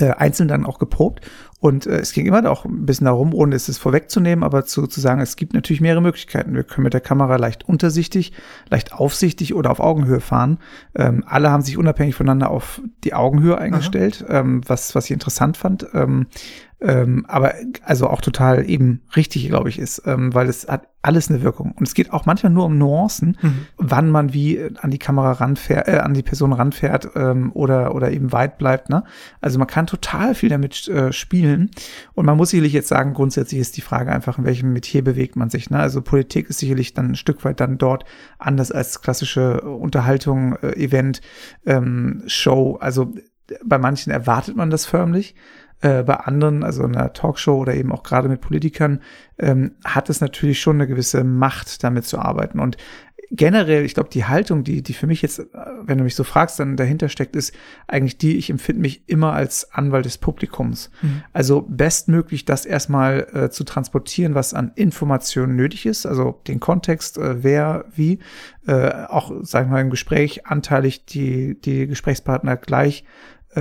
äh, 0.00 0.10
einzeln 0.10 0.48
dann 0.48 0.64
auch 0.66 0.78
geprobt. 0.78 1.20
Und 1.60 1.86
äh, 1.86 1.98
es 1.98 2.12
ging 2.12 2.26
immer 2.26 2.50
auch 2.50 2.64
ein 2.64 2.86
bisschen 2.86 3.04
darum, 3.04 3.32
ohne 3.32 3.54
es 3.54 3.78
vorwegzunehmen, 3.78 4.42
aber 4.42 4.64
zu, 4.64 4.88
zu 4.88 5.00
sagen, 5.00 5.20
es 5.20 5.36
gibt 5.36 5.54
natürlich 5.54 5.80
mehrere 5.80 6.02
Möglichkeiten. 6.02 6.54
Wir 6.54 6.64
können 6.64 6.82
mit 6.82 6.92
der 6.92 7.00
Kamera 7.00 7.36
leicht 7.36 7.68
untersichtig, 7.68 8.32
leicht 8.68 8.92
aufsichtig 8.92 9.54
oder 9.54 9.70
auf 9.70 9.78
Augenhöhe 9.78 10.20
fahren. 10.20 10.58
Ähm, 10.96 11.22
alle 11.24 11.50
haben 11.52 11.62
sich 11.62 11.78
unabhängig 11.78 12.16
voneinander 12.16 12.50
auf 12.50 12.82
die 13.04 13.14
Augenhöhe 13.14 13.56
eingestellt, 13.58 14.24
ähm, 14.28 14.62
was, 14.66 14.96
was 14.96 15.04
ich 15.04 15.12
interessant 15.12 15.56
fand. 15.56 15.86
Ähm, 15.94 16.26
ähm, 16.82 17.24
aber 17.28 17.54
also 17.84 18.08
auch 18.08 18.20
total 18.20 18.68
eben 18.68 19.02
richtig, 19.14 19.46
glaube 19.48 19.68
ich, 19.68 19.78
ist, 19.78 20.02
ähm, 20.04 20.34
weil 20.34 20.48
es 20.48 20.66
hat 20.66 20.88
alles 21.00 21.30
eine 21.30 21.42
Wirkung. 21.42 21.72
Und 21.72 21.86
es 21.86 21.94
geht 21.94 22.12
auch 22.12 22.26
manchmal 22.26 22.52
nur 22.52 22.64
um 22.64 22.78
Nuancen, 22.78 23.36
mhm. 23.40 23.66
wann 23.76 24.10
man 24.10 24.32
wie 24.32 24.60
an 24.80 24.90
die 24.90 24.98
Kamera 24.98 25.32
ranfährt, 25.32 25.88
äh, 25.88 25.98
an 25.98 26.14
die 26.14 26.22
Person 26.22 26.52
ranfährt 26.52 27.10
ähm, 27.14 27.52
oder, 27.54 27.94
oder 27.94 28.10
eben 28.10 28.32
weit 28.32 28.58
bleibt. 28.58 28.88
Ne? 28.88 29.04
Also 29.40 29.58
man 29.58 29.68
kann 29.68 29.86
total 29.86 30.34
viel 30.34 30.48
damit 30.48 30.88
äh, 30.88 31.12
spielen. 31.12 31.70
Und 32.14 32.26
man 32.26 32.36
muss 32.36 32.50
sicherlich 32.50 32.72
jetzt 32.72 32.88
sagen, 32.88 33.14
grundsätzlich 33.14 33.60
ist 33.60 33.76
die 33.76 33.80
Frage 33.80 34.12
einfach, 34.12 34.38
in 34.38 34.44
welchem 34.44 34.72
Metier 34.72 35.02
bewegt 35.02 35.36
man 35.36 35.50
sich. 35.50 35.70
Ne? 35.70 35.78
Also 35.78 36.02
Politik 36.02 36.50
ist 36.50 36.58
sicherlich 36.58 36.94
dann 36.94 37.12
ein 37.12 37.16
Stück 37.16 37.44
weit 37.44 37.60
dann 37.60 37.78
dort 37.78 38.04
anders 38.38 38.72
als 38.72 39.02
klassische 39.02 39.60
Unterhaltung, 39.60 40.56
äh, 40.62 40.72
Event, 40.76 41.20
ähm, 41.64 42.22
Show. 42.26 42.76
Also 42.80 43.12
bei 43.64 43.78
manchen 43.78 44.12
erwartet 44.12 44.56
man 44.56 44.70
das 44.70 44.86
förmlich. 44.86 45.34
Äh, 45.82 46.04
bei 46.04 46.14
anderen, 46.14 46.62
also 46.62 46.84
in 46.84 46.94
einer 46.94 47.12
Talkshow 47.12 47.56
oder 47.56 47.74
eben 47.74 47.90
auch 47.90 48.04
gerade 48.04 48.28
mit 48.28 48.40
Politikern, 48.40 49.00
ähm, 49.40 49.72
hat 49.84 50.08
es 50.10 50.20
natürlich 50.20 50.60
schon 50.60 50.76
eine 50.76 50.86
gewisse 50.86 51.24
Macht, 51.24 51.82
damit 51.82 52.04
zu 52.04 52.20
arbeiten. 52.20 52.60
Und 52.60 52.76
generell, 53.32 53.84
ich 53.84 53.94
glaube, 53.94 54.08
die 54.08 54.24
Haltung, 54.24 54.62
die, 54.62 54.82
die 54.82 54.92
für 54.92 55.08
mich 55.08 55.22
jetzt, 55.22 55.40
äh, 55.40 55.44
wenn 55.82 55.98
du 55.98 56.04
mich 56.04 56.14
so 56.14 56.22
fragst, 56.22 56.60
dann 56.60 56.76
dahinter 56.76 57.08
steckt, 57.08 57.34
ist 57.34 57.52
eigentlich 57.88 58.16
die, 58.16 58.36
ich 58.36 58.48
empfinde 58.48 58.80
mich 58.80 59.08
immer 59.08 59.32
als 59.32 59.72
Anwalt 59.72 60.04
des 60.04 60.18
Publikums. 60.18 60.90
Mhm. 61.02 61.24
Also 61.32 61.62
bestmöglich 61.62 62.44
das 62.44 62.64
erstmal 62.64 63.26
äh, 63.32 63.50
zu 63.50 63.64
transportieren, 63.64 64.36
was 64.36 64.54
an 64.54 64.70
Informationen 64.76 65.56
nötig 65.56 65.86
ist, 65.86 66.06
also 66.06 66.40
den 66.46 66.60
Kontext, 66.60 67.18
äh, 67.18 67.42
wer, 67.42 67.86
wie, 67.92 68.20
äh, 68.68 69.06
auch, 69.08 69.32
sagen 69.42 69.70
wir 69.70 69.72
mal, 69.72 69.80
im 69.80 69.90
Gespräch 69.90 70.46
anteilig 70.46 71.06
die, 71.06 71.60
die 71.60 71.88
Gesprächspartner 71.88 72.56
gleich 72.56 73.04
äh, 73.54 73.60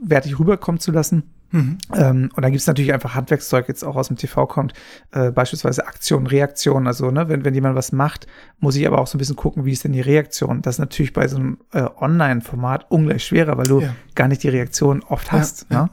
wertig 0.00 0.40
rüberkommen 0.40 0.80
zu 0.80 0.90
lassen 0.90 1.35
Mhm. 1.50 1.78
Ähm, 1.94 2.30
und 2.34 2.42
dann 2.42 2.52
gibt 2.52 2.60
es 2.60 2.66
natürlich 2.66 2.92
einfach 2.92 3.14
Handwerkszeug, 3.14 3.68
jetzt 3.68 3.84
auch 3.84 3.96
aus 3.96 4.08
dem 4.08 4.16
TV 4.16 4.46
kommt, 4.46 4.72
äh, 5.12 5.30
beispielsweise 5.30 5.86
Aktion, 5.86 6.26
Reaktion. 6.26 6.86
Also, 6.86 7.10
ne, 7.10 7.28
wenn, 7.28 7.44
wenn 7.44 7.54
jemand 7.54 7.76
was 7.76 7.92
macht, 7.92 8.26
muss 8.58 8.76
ich 8.76 8.86
aber 8.86 8.98
auch 8.98 9.06
so 9.06 9.16
ein 9.16 9.18
bisschen 9.18 9.36
gucken, 9.36 9.64
wie 9.64 9.72
ist 9.72 9.84
denn 9.84 9.92
die 9.92 10.00
Reaktion. 10.00 10.62
Das 10.62 10.76
ist 10.76 10.78
natürlich 10.80 11.12
bei 11.12 11.28
so 11.28 11.36
einem 11.36 11.58
äh, 11.72 11.86
Online-Format 11.96 12.90
ungleich 12.90 13.24
schwerer, 13.24 13.56
weil 13.56 13.66
du 13.66 13.80
ja. 13.80 13.94
gar 14.14 14.28
nicht 14.28 14.42
die 14.42 14.48
Reaktion 14.48 15.02
oft 15.02 15.32
hast. 15.32 15.66
Ja, 15.70 15.84
ne? 15.84 15.90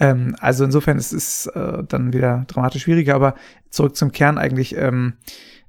ja. 0.00 0.10
Ähm, 0.10 0.36
also 0.40 0.64
insofern 0.64 0.98
ist 0.98 1.12
es 1.12 1.46
äh, 1.46 1.82
dann 1.86 2.12
wieder 2.12 2.44
dramatisch 2.48 2.82
schwieriger, 2.82 3.14
aber 3.14 3.34
zurück 3.70 3.96
zum 3.96 4.12
Kern 4.12 4.38
eigentlich, 4.38 4.76
ähm, 4.76 5.14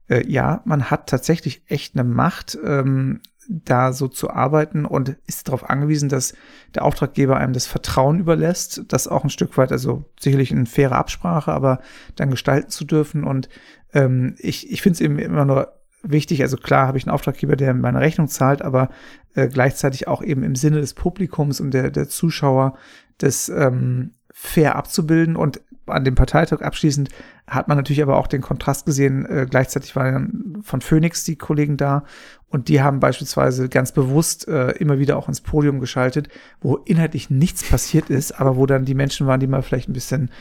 äh, 0.08 0.26
ja, 0.28 0.62
man 0.66 0.90
hat 0.90 1.08
tatsächlich 1.08 1.64
echt 1.68 1.96
eine 1.96 2.04
Macht. 2.04 2.58
Ähm, 2.64 3.22
da 3.50 3.94
so 3.94 4.08
zu 4.08 4.30
arbeiten 4.30 4.86
und 4.86 5.16
ist 5.28 5.48
darauf 5.48 5.70
angewiesen, 5.70 6.10
dass 6.10 6.34
der 6.74 6.84
Auftraggeber 6.84 7.38
einem 7.38 7.54
das 7.54 7.68
Vertrauen 7.68 8.20
überlässt, 8.20 8.84
das 8.88 9.08
auch 9.08 9.24
ein 9.24 9.30
Stück 9.30 9.58
weit, 9.58 9.72
also 9.72 10.06
sicherlich 10.20 10.52
eine 10.52 10.66
faire 10.66 10.96
Absprache, 10.96 11.52
aber 11.52 11.80
dann 12.16 12.32
gestalten 12.32 12.70
zu 12.70 12.86
dürfen. 12.86 13.24
Und 13.24 13.50
ähm, 13.94 14.36
ich, 14.40 14.72
ich 14.72 14.82
finde 14.82 14.96
es 14.96 15.02
eben 15.02 15.20
immer 15.20 15.46
nur 15.46 15.74
wichtig, 16.04 16.42
also 16.42 16.58
klar 16.58 16.88
habe 16.88 16.98
ich 16.98 17.06
einen 17.06 17.14
Auftraggeber, 17.14 17.56
der 17.56 17.74
meine 17.74 18.00
Rechnung 18.00 18.28
zahlt, 18.28 18.62
aber 18.62 18.90
äh, 19.34 19.48
gleichzeitig 19.48 20.08
auch 20.08 20.22
eben 20.22 20.44
im 20.44 20.56
Sinne 20.56 20.82
des 20.82 20.94
Publikums 20.94 21.60
und 21.60 21.72
der, 21.72 21.92
der 21.92 22.08
Zuschauer 22.08 22.78
das 23.18 23.50
ähm, 23.50 24.12
fair 24.38 24.76
abzubilden 24.76 25.38
und 25.38 25.62
an 25.86 26.04
dem 26.04 26.16
Parteitag 26.16 26.62
abschließend 26.62 27.08
hat 27.48 27.70
man 27.70 27.78
natürlich 27.78 28.02
aber 28.02 28.18
auch 28.18 28.28
den 28.28 28.42
Kontrast 28.42 28.86
gesehen. 28.86 29.26
Äh, 29.26 29.48
gleichzeitig 29.50 29.96
waren 29.96 30.58
von 30.62 30.82
Phoenix 30.82 31.24
die 31.24 31.38
Kollegen 31.38 31.78
da 31.78 32.04
und 32.50 32.68
die 32.68 32.82
haben 32.82 33.00
beispielsweise 33.00 33.70
ganz 33.70 33.94
bewusst 33.94 34.46
äh, 34.50 34.72
immer 34.72 35.00
wieder 35.00 35.16
auch 35.16 35.30
ins 35.30 35.40
Podium 35.40 35.80
geschaltet, 35.80 36.28
wo 36.60 36.76
inhaltlich 36.76 37.30
nichts 37.30 37.64
passiert 37.70 38.10
ist, 38.10 38.34
aber 38.34 38.58
wo 38.58 38.66
dann 38.66 38.84
die 38.84 38.94
Menschen 38.94 39.26
waren, 39.26 39.40
die 39.40 39.48
mal 39.48 39.62
vielleicht 39.62 39.88
ein 39.88 39.94
bisschen, 39.94 40.32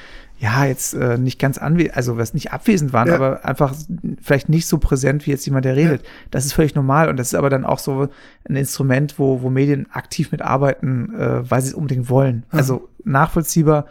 ja, 0.44 0.66
jetzt 0.66 0.94
äh, 0.94 1.16
nicht 1.16 1.38
ganz 1.38 1.58
anwesend, 1.58 1.96
also 1.96 2.18
was 2.18 2.34
nicht 2.34 2.52
abwesend 2.52 2.92
waren, 2.92 3.08
ja. 3.08 3.14
aber 3.14 3.44
einfach 3.44 3.74
vielleicht 4.20 4.48
nicht 4.48 4.66
so 4.66 4.78
präsent 4.78 5.26
wie 5.26 5.30
jetzt 5.30 5.46
jemand, 5.46 5.64
der 5.64 5.74
redet. 5.74 6.02
Ja. 6.02 6.08
Das 6.30 6.44
ist 6.44 6.52
völlig 6.52 6.74
normal 6.74 7.08
und 7.08 7.16
das 7.16 7.28
ist 7.28 7.34
aber 7.34 7.50
dann 7.50 7.64
auch 7.64 7.78
so 7.78 8.08
ein 8.48 8.56
Instrument, 8.56 9.18
wo, 9.18 9.42
wo 9.42 9.50
Medien 9.50 9.90
aktiv 9.90 10.32
mitarbeiten, 10.32 11.14
äh, 11.14 11.50
weil 11.50 11.62
sie 11.62 11.68
es 11.68 11.74
unbedingt 11.74 12.10
wollen. 12.10 12.44
Mhm. 12.50 12.58
Also 12.58 12.88
nachvollziehbar 13.04 13.86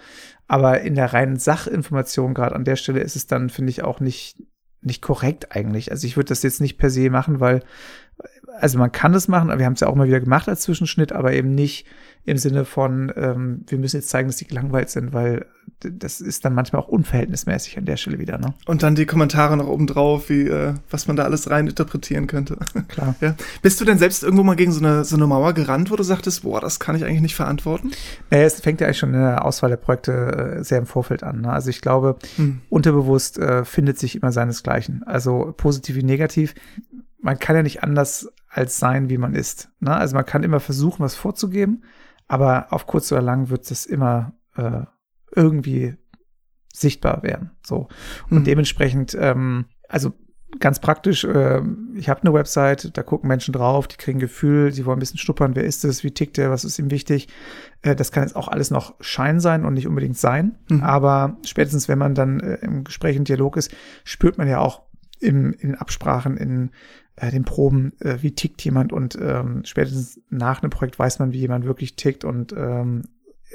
aber 0.48 0.82
in 0.82 0.94
der 0.94 1.13
reinen 1.13 1.38
Sachinformation, 1.38 2.36
gerade 2.36 2.54
an 2.54 2.66
der 2.66 2.76
Stelle, 2.76 3.00
ist 3.00 3.16
es 3.16 3.26
dann, 3.26 3.50
finde 3.50 3.72
ich, 3.72 3.84
auch 3.84 4.00
nicht, 4.00 4.38
nicht 4.82 5.02
korrekt 5.02 5.56
eigentlich. 5.56 5.89
Also 5.89 6.06
ich 6.06 6.16
würde 6.16 6.30
das 6.30 6.44
jetzt 6.44 6.62
nicht 6.62 6.78
per 6.78 6.92
se 6.92 7.10
machen, 7.10 7.39
weil, 7.39 7.63
also 8.60 8.78
man 8.78 8.92
kann 8.92 9.13
das 9.13 9.28
machen, 9.28 9.50
aber 9.50 9.60
wir 9.60 9.66
haben 9.66 9.74
es 9.74 9.80
ja 9.80 9.88
auch 9.88 9.96
mal 9.96 10.08
wieder 10.08 10.20
gemacht 10.20 10.48
als 10.48 10.62
Zwischenschnitt, 10.62 11.12
aber 11.12 11.34
eben 11.34 11.56
nicht 11.56 11.88
im 12.26 12.38
Sinne 12.38 12.66
von, 12.66 13.12
ähm, 13.16 13.66
wir 13.68 13.80
müssen 13.80 13.98
jetzt 13.98 14.10
zeigen, 14.10 14.28
dass 14.28 14.38
die 14.38 14.48
gelangweilt 14.48 14.89
sind, 14.89 15.13
weil 15.13 15.48
das 15.91 16.22
ist 16.22 16.46
dann 16.46 16.54
manchmal 16.54 16.82
auch 16.82 16.88
unverhältnismäßig 16.88 17.78
an 17.78 17.86
der 17.86 17.98
Stelle 17.98 18.19
wieder. 18.19 18.38
Ne? 18.38 18.54
Und 18.65 18.84
dann 18.84 18.96
die 18.96 19.06
Kommentare 19.06 19.58
noch 19.58 19.67
oben 19.67 19.88
drauf, 19.88 20.30
wie 20.30 20.48
äh, 20.48 20.74
was 20.89 21.08
man 21.08 21.15
da 21.15 21.24
alles 21.24 21.50
rein 21.50 21.67
interpretieren 21.67 22.28
könnte. 22.28 22.58
Klar. 22.88 23.15
ja. 23.22 23.36
Bist 23.62 23.80
du 23.80 23.86
denn 23.86 23.98
selbst 23.98 24.24
irgendwo 24.24 24.43
mal 24.43 24.56
gegen 24.56 24.72
so 24.72 24.80
eine, 24.80 25.04
so 25.04 25.15
eine 25.15 25.28
Mauer 25.28 25.54
gerannt, 25.54 25.91
wo 25.91 25.96
du 25.96 26.04
sagtest, 26.04 26.43
boah, 26.43 26.62
das 26.62 26.80
kann 26.80 26.96
ich 26.96 27.04
eigentlich 27.06 27.22
nicht 27.22 27.36
verantworten? 27.36 27.91
Naja, 28.30 28.46
es 28.46 28.60
fängt 28.62 28.82
ja 28.82 28.88
eigentlich 28.88 29.00
schon 29.00 29.13
in 29.13 29.22
der 29.22 29.46
Auswahl 29.46 29.69
der 29.69 29.78
Projekte 29.78 30.58
äh, 30.60 30.63
sehr 30.63 30.80
im 30.80 30.86
Vorfeld 30.86 31.24
an. 31.24 31.41
Ne? 31.41 31.52
Also 31.52 31.69
ich 31.69 31.82
glaube, 31.82 32.17
hm. 32.36 32.62
unterbewusst 32.69 33.38
äh, 33.38 33.65
findet 33.65 34.00
sich 34.00 34.15
immer 34.15 34.32
seinesgleichen. 34.32 35.04
Also 35.04 35.54
positiv 35.56 35.96
wie 35.96 36.04
negativ. 36.04 36.56
Man 37.22 37.39
kann 37.39 37.56
ja 37.56 37.63
nicht 37.63 37.84
anders 37.84 38.30
als 38.50 38.80
sein, 38.80 39.10
wie 39.10 39.17
man 39.17 39.34
ist. 39.34 39.69
Ne? 39.80 39.96
Also 39.96 40.15
man 40.15 40.26
kann 40.26 40.43
immer 40.43 40.60
versuchen, 40.60 41.04
was 41.04 41.15
vorzugeben 41.15 41.84
aber 42.28 42.67
auf 42.72 42.88
kurz 42.88 43.12
oder 43.12 43.22
lang 43.22 43.50
wird 43.50 43.69
es 43.69 43.86
immer 43.86 44.34
äh, 44.56 44.82
irgendwie 45.36 45.96
sichtbar 46.74 47.24
werden. 47.24 47.52
So. 47.65 47.88
Und 48.30 48.39
mhm. 48.39 48.43
dementsprechend, 48.43 49.15
ähm, 49.19 49.65
also 49.88 50.13
ganz 50.60 50.80
praktisch, 50.80 51.24
äh, 51.24 51.62
ich 51.96 52.10
habe 52.10 52.22
eine 52.22 52.34
Website, 52.34 52.96
da 52.98 53.04
gucken 53.04 53.28
Menschen 53.28 53.54
drauf, 53.54 53.88
die 53.88 53.98
kriegen 53.98 54.19
Gefühl, 54.19 54.72
sie 54.72 54.86
wollen 54.86 54.98
ein 54.98 55.00
bisschen 55.00 55.19
schnuppern, 55.19 55.56
wer 55.56 55.63
ist 55.63 55.84
es, 55.86 56.04
wie 56.04 56.12
tickt 56.12 56.38
der, 56.38 56.52
was 56.52 56.65
ist 56.65 56.80
ihm 56.80 56.91
wichtig. 56.91 57.28
Äh, 57.82 57.96
das 57.96 58.12
kann 58.12 58.24
jetzt 58.24 58.36
auch 58.36 58.48
alles 58.48 58.72
noch 58.72 58.96
Schein 59.00 59.39
sein 59.39 59.65
und 59.65 59.74
nicht 59.74 59.88
unbedingt 59.88 60.17
sein. 60.17 60.58
Mhm. 60.69 60.84
Aber 60.84 61.38
spätestens, 61.46 61.88
wenn 61.88 62.00
man 62.00 62.15
dann 62.15 62.39
äh, 62.39 62.56
im 62.62 62.84
Gespräch 62.84 63.17
und 63.17 63.28
Dialog 63.28 63.58
ist, 63.58 63.72
spürt 64.04 64.38
man 64.38 64.48
ja 64.48 64.60
auch 64.60 64.84
im, 65.19 65.54
in 65.54 65.76
Absprachen, 65.76 66.38
in 66.38 66.72
äh, 67.15 67.32
den 67.32 67.46
Proben, 67.46 67.93
äh, 68.00 68.17
wie 68.22 68.34
tickt 68.34 68.63
jemand 68.63 68.91
und 68.91 69.17
ähm, 69.22 69.62
spätestens 69.65 70.19
nach 70.30 70.62
einem 70.62 70.69
Projekt 70.69 71.00
weiß 71.00 71.19
man, 71.19 71.32
wie 71.32 71.39
jemand 71.39 71.65
wirklich 71.65 71.96
tickt 71.96 72.26
und 72.26 72.54
ähm, 72.54 73.04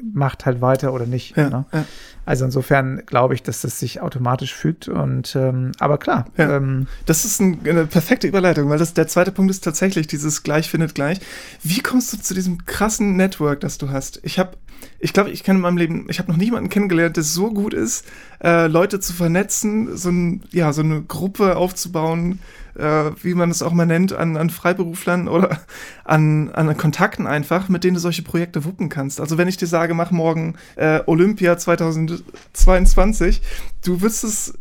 macht 0.02 0.46
halt 0.46 0.60
weiter 0.60 0.92
oder 0.92 1.06
nicht. 1.06 1.36
Ja, 1.36 1.50
ne? 1.50 1.64
ja. 1.72 1.84
Also 2.24 2.44
insofern 2.44 3.04
glaube 3.06 3.34
ich, 3.34 3.42
dass 3.42 3.62
das 3.62 3.78
sich 3.78 4.02
automatisch 4.02 4.54
fügt 4.54 4.86
und 4.86 5.34
ähm, 5.34 5.72
aber 5.78 5.96
klar. 5.96 6.26
Ja. 6.36 6.56
Ähm, 6.56 6.86
das 7.06 7.24
ist 7.24 7.40
ein, 7.40 7.60
eine 7.66 7.86
perfekte 7.86 8.26
Überleitung, 8.26 8.68
weil 8.68 8.78
das 8.78 8.92
der 8.92 9.08
zweite 9.08 9.32
Punkt 9.32 9.50
ist 9.50 9.64
tatsächlich 9.64 10.06
dieses 10.08 10.42
gleich 10.42 10.68
findet 10.68 10.94
gleich. 10.94 11.20
Wie 11.62 11.80
kommst 11.80 12.12
du 12.12 12.18
zu 12.18 12.34
diesem 12.34 12.66
krassen 12.66 13.16
Network, 13.16 13.60
das 13.60 13.78
du 13.78 13.88
hast? 13.88 14.20
Ich 14.24 14.38
habe 14.38 14.58
ich 15.00 15.12
glaube, 15.12 15.30
ich 15.30 15.44
kenne 15.44 15.58
in 15.58 15.62
meinem 15.62 15.76
Leben, 15.76 16.06
ich 16.08 16.18
habe 16.18 16.30
noch 16.30 16.38
niemanden 16.38 16.70
kennengelernt, 16.70 17.16
der 17.16 17.22
so 17.22 17.50
gut 17.50 17.72
ist, 17.72 18.04
äh, 18.42 18.66
Leute 18.66 18.98
zu 19.00 19.12
vernetzen, 19.12 19.96
so, 19.96 20.10
ein, 20.10 20.42
ja, 20.50 20.72
so 20.72 20.82
eine 20.82 21.02
Gruppe 21.02 21.56
aufzubauen, 21.56 22.40
äh, 22.74 23.10
wie 23.22 23.34
man 23.34 23.50
es 23.50 23.62
auch 23.62 23.72
mal 23.72 23.86
nennt, 23.86 24.12
an, 24.12 24.36
an 24.36 24.50
Freiberuflern 24.50 25.28
oder 25.28 25.60
an, 26.04 26.50
an 26.50 26.76
Kontakten 26.76 27.26
einfach, 27.26 27.68
mit 27.68 27.84
denen 27.84 27.94
du 27.94 28.00
solche 28.00 28.22
Projekte 28.22 28.64
wuppen 28.64 28.88
kannst. 28.88 29.20
Also 29.20 29.38
wenn 29.38 29.48
ich 29.48 29.56
dir 29.56 29.66
sage, 29.66 29.94
mach 29.94 30.10
morgen 30.10 30.56
äh, 30.76 31.00
Olympia 31.06 31.56
2022, 31.56 33.40
du 33.84 34.00
wirst 34.00 34.24
es, 34.24 34.54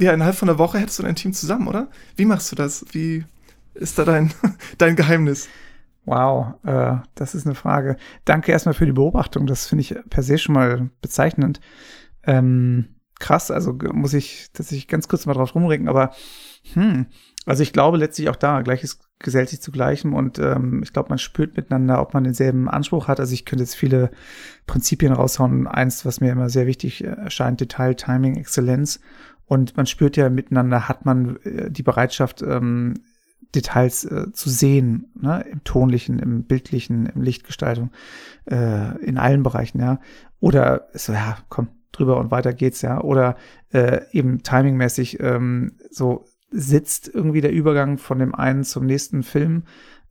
ja, 0.00 0.12
innerhalb 0.12 0.36
von 0.36 0.48
einer 0.48 0.58
Woche 0.58 0.78
hättest 0.78 0.98
du 0.98 1.04
dein 1.04 1.16
Team 1.16 1.32
zusammen, 1.32 1.68
oder? 1.68 1.88
Wie 2.16 2.24
machst 2.24 2.50
du 2.50 2.56
das? 2.56 2.84
Wie 2.92 3.24
ist 3.74 3.98
da 3.98 4.04
dein, 4.04 4.32
dein 4.78 4.96
Geheimnis? 4.96 5.48
Wow, 6.04 6.54
äh, 6.64 6.96
das 7.14 7.34
ist 7.34 7.46
eine 7.46 7.54
Frage. 7.54 7.96
Danke 8.24 8.52
erstmal 8.52 8.74
für 8.74 8.86
die 8.86 8.92
Beobachtung. 8.92 9.46
Das 9.46 9.66
finde 9.66 9.82
ich 9.82 9.94
per 10.10 10.22
se 10.22 10.38
schon 10.38 10.54
mal 10.54 10.90
bezeichnend. 11.00 11.60
Ähm, 12.24 12.96
krass, 13.18 13.50
also 13.50 13.76
muss 13.92 14.12
ich 14.12 14.50
tatsächlich 14.52 14.88
ganz 14.88 15.08
kurz 15.08 15.24
mal 15.26 15.34
drauf 15.34 15.54
rumregen, 15.54 15.88
aber 15.88 16.12
hm, 16.74 17.06
also 17.46 17.62
ich 17.62 17.72
glaube 17.72 17.98
letztlich 17.98 18.28
auch 18.28 18.36
da, 18.36 18.62
Gleiches 18.62 18.98
gesellt 19.18 19.48
sich 19.48 19.60
zu 19.60 19.70
Gleichem 19.70 20.14
und 20.14 20.38
ähm, 20.38 20.82
ich 20.82 20.92
glaube, 20.92 21.10
man 21.10 21.18
spürt 21.18 21.56
miteinander, 21.56 22.00
ob 22.00 22.14
man 22.14 22.24
denselben 22.24 22.68
Anspruch 22.68 23.08
hat. 23.08 23.20
Also 23.20 23.32
ich 23.32 23.44
könnte 23.44 23.64
jetzt 23.64 23.76
viele 23.76 24.10
Prinzipien 24.66 25.12
raushauen. 25.12 25.66
Eins, 25.66 26.04
was 26.04 26.20
mir 26.20 26.32
immer 26.32 26.50
sehr 26.50 26.66
wichtig 26.66 27.04
erscheint, 27.04 27.60
Detail, 27.60 27.94
Timing, 27.94 28.36
Exzellenz. 28.36 29.00
Und 29.46 29.76
man 29.76 29.86
spürt 29.86 30.16
ja 30.16 30.30
miteinander, 30.30 30.88
hat 30.88 31.04
man 31.04 31.36
äh, 31.44 31.70
die 31.70 31.82
Bereitschaft, 31.82 32.42
ähm, 32.42 32.94
Details 33.54 34.04
äh, 34.04 34.32
zu 34.32 34.50
sehen, 34.50 35.12
ne? 35.20 35.44
im 35.50 35.64
tonlichen, 35.64 36.18
im 36.18 36.44
bildlichen, 36.44 37.06
im 37.06 37.22
Lichtgestaltung, 37.22 37.90
äh, 38.50 38.98
in 39.04 39.18
allen 39.18 39.42
Bereichen, 39.42 39.80
ja. 39.80 40.00
Oder 40.40 40.88
so, 40.92 41.12
ja, 41.12 41.38
komm, 41.48 41.68
drüber 41.92 42.18
und 42.18 42.30
weiter 42.30 42.52
geht's, 42.52 42.82
ja. 42.82 43.00
Oder 43.00 43.36
äh, 43.72 44.00
eben 44.12 44.42
timingmäßig 44.42 45.20
ähm, 45.20 45.72
so 45.90 46.26
sitzt 46.50 47.08
irgendwie 47.12 47.40
der 47.40 47.52
Übergang 47.52 47.98
von 47.98 48.18
dem 48.18 48.34
einen 48.34 48.64
zum 48.64 48.86
nächsten 48.86 49.22
Film 49.22 49.64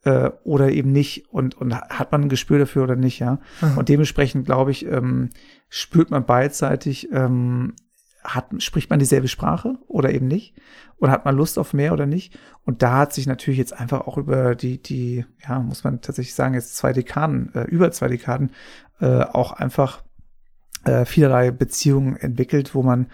äh, 0.04 0.30
oder 0.44 0.72
eben 0.72 0.92
nicht 0.92 1.30
und, 1.30 1.56
und 1.56 1.74
hat 1.76 2.12
man 2.12 2.24
ein 2.24 2.30
Gespür 2.30 2.60
dafür 2.60 2.84
oder 2.84 2.96
nicht, 2.96 3.20
ja. 3.20 3.40
Mhm. 3.62 3.78
Und 3.78 3.90
dementsprechend, 3.90 4.46
glaube 4.46 4.72
ich, 4.72 4.86
ähm, 4.86 5.30
spürt 5.70 6.12
man 6.12 6.26
beidseitig, 6.26 7.10
ähm, 7.12 7.76
hat, 8.24 8.48
spricht 8.60 8.90
man 8.90 9.00
dieselbe 9.00 9.28
Sprache 9.28 9.78
oder 9.88 10.12
eben 10.12 10.28
nicht? 10.28 10.56
Oder 10.98 11.12
hat 11.12 11.26
man 11.26 11.36
Lust 11.36 11.60
auf 11.60 11.74
mehr 11.74 11.94
oder 11.94 12.06
nicht? 12.06 12.38
Und 12.66 12.82
da 12.82 13.00
hat 13.00 13.14
sich 13.14 13.28
natürlich 13.28 13.58
jetzt 13.58 13.78
einfach 13.78 14.02
auch 14.02 14.18
über 14.18 14.56
die, 14.56 14.82
die, 14.82 15.26
ja, 15.48 15.60
muss 15.60 15.84
man 15.84 16.02
tatsächlich 16.02 16.34
sagen, 16.34 16.54
jetzt 16.54 16.76
zwei 16.76 16.94
Dekaden, 16.94 17.54
äh, 17.54 17.64
über 17.64 17.92
zwei 17.92 18.08
Dekaden, 18.08 18.52
äh, 19.02 19.24
auch 19.24 19.52
einfach 19.52 20.04
äh, 20.86 21.06
vielerlei 21.06 21.52
Beziehungen 21.52 22.16
entwickelt, 22.16 22.74
wo 22.76 22.84
man 22.84 23.08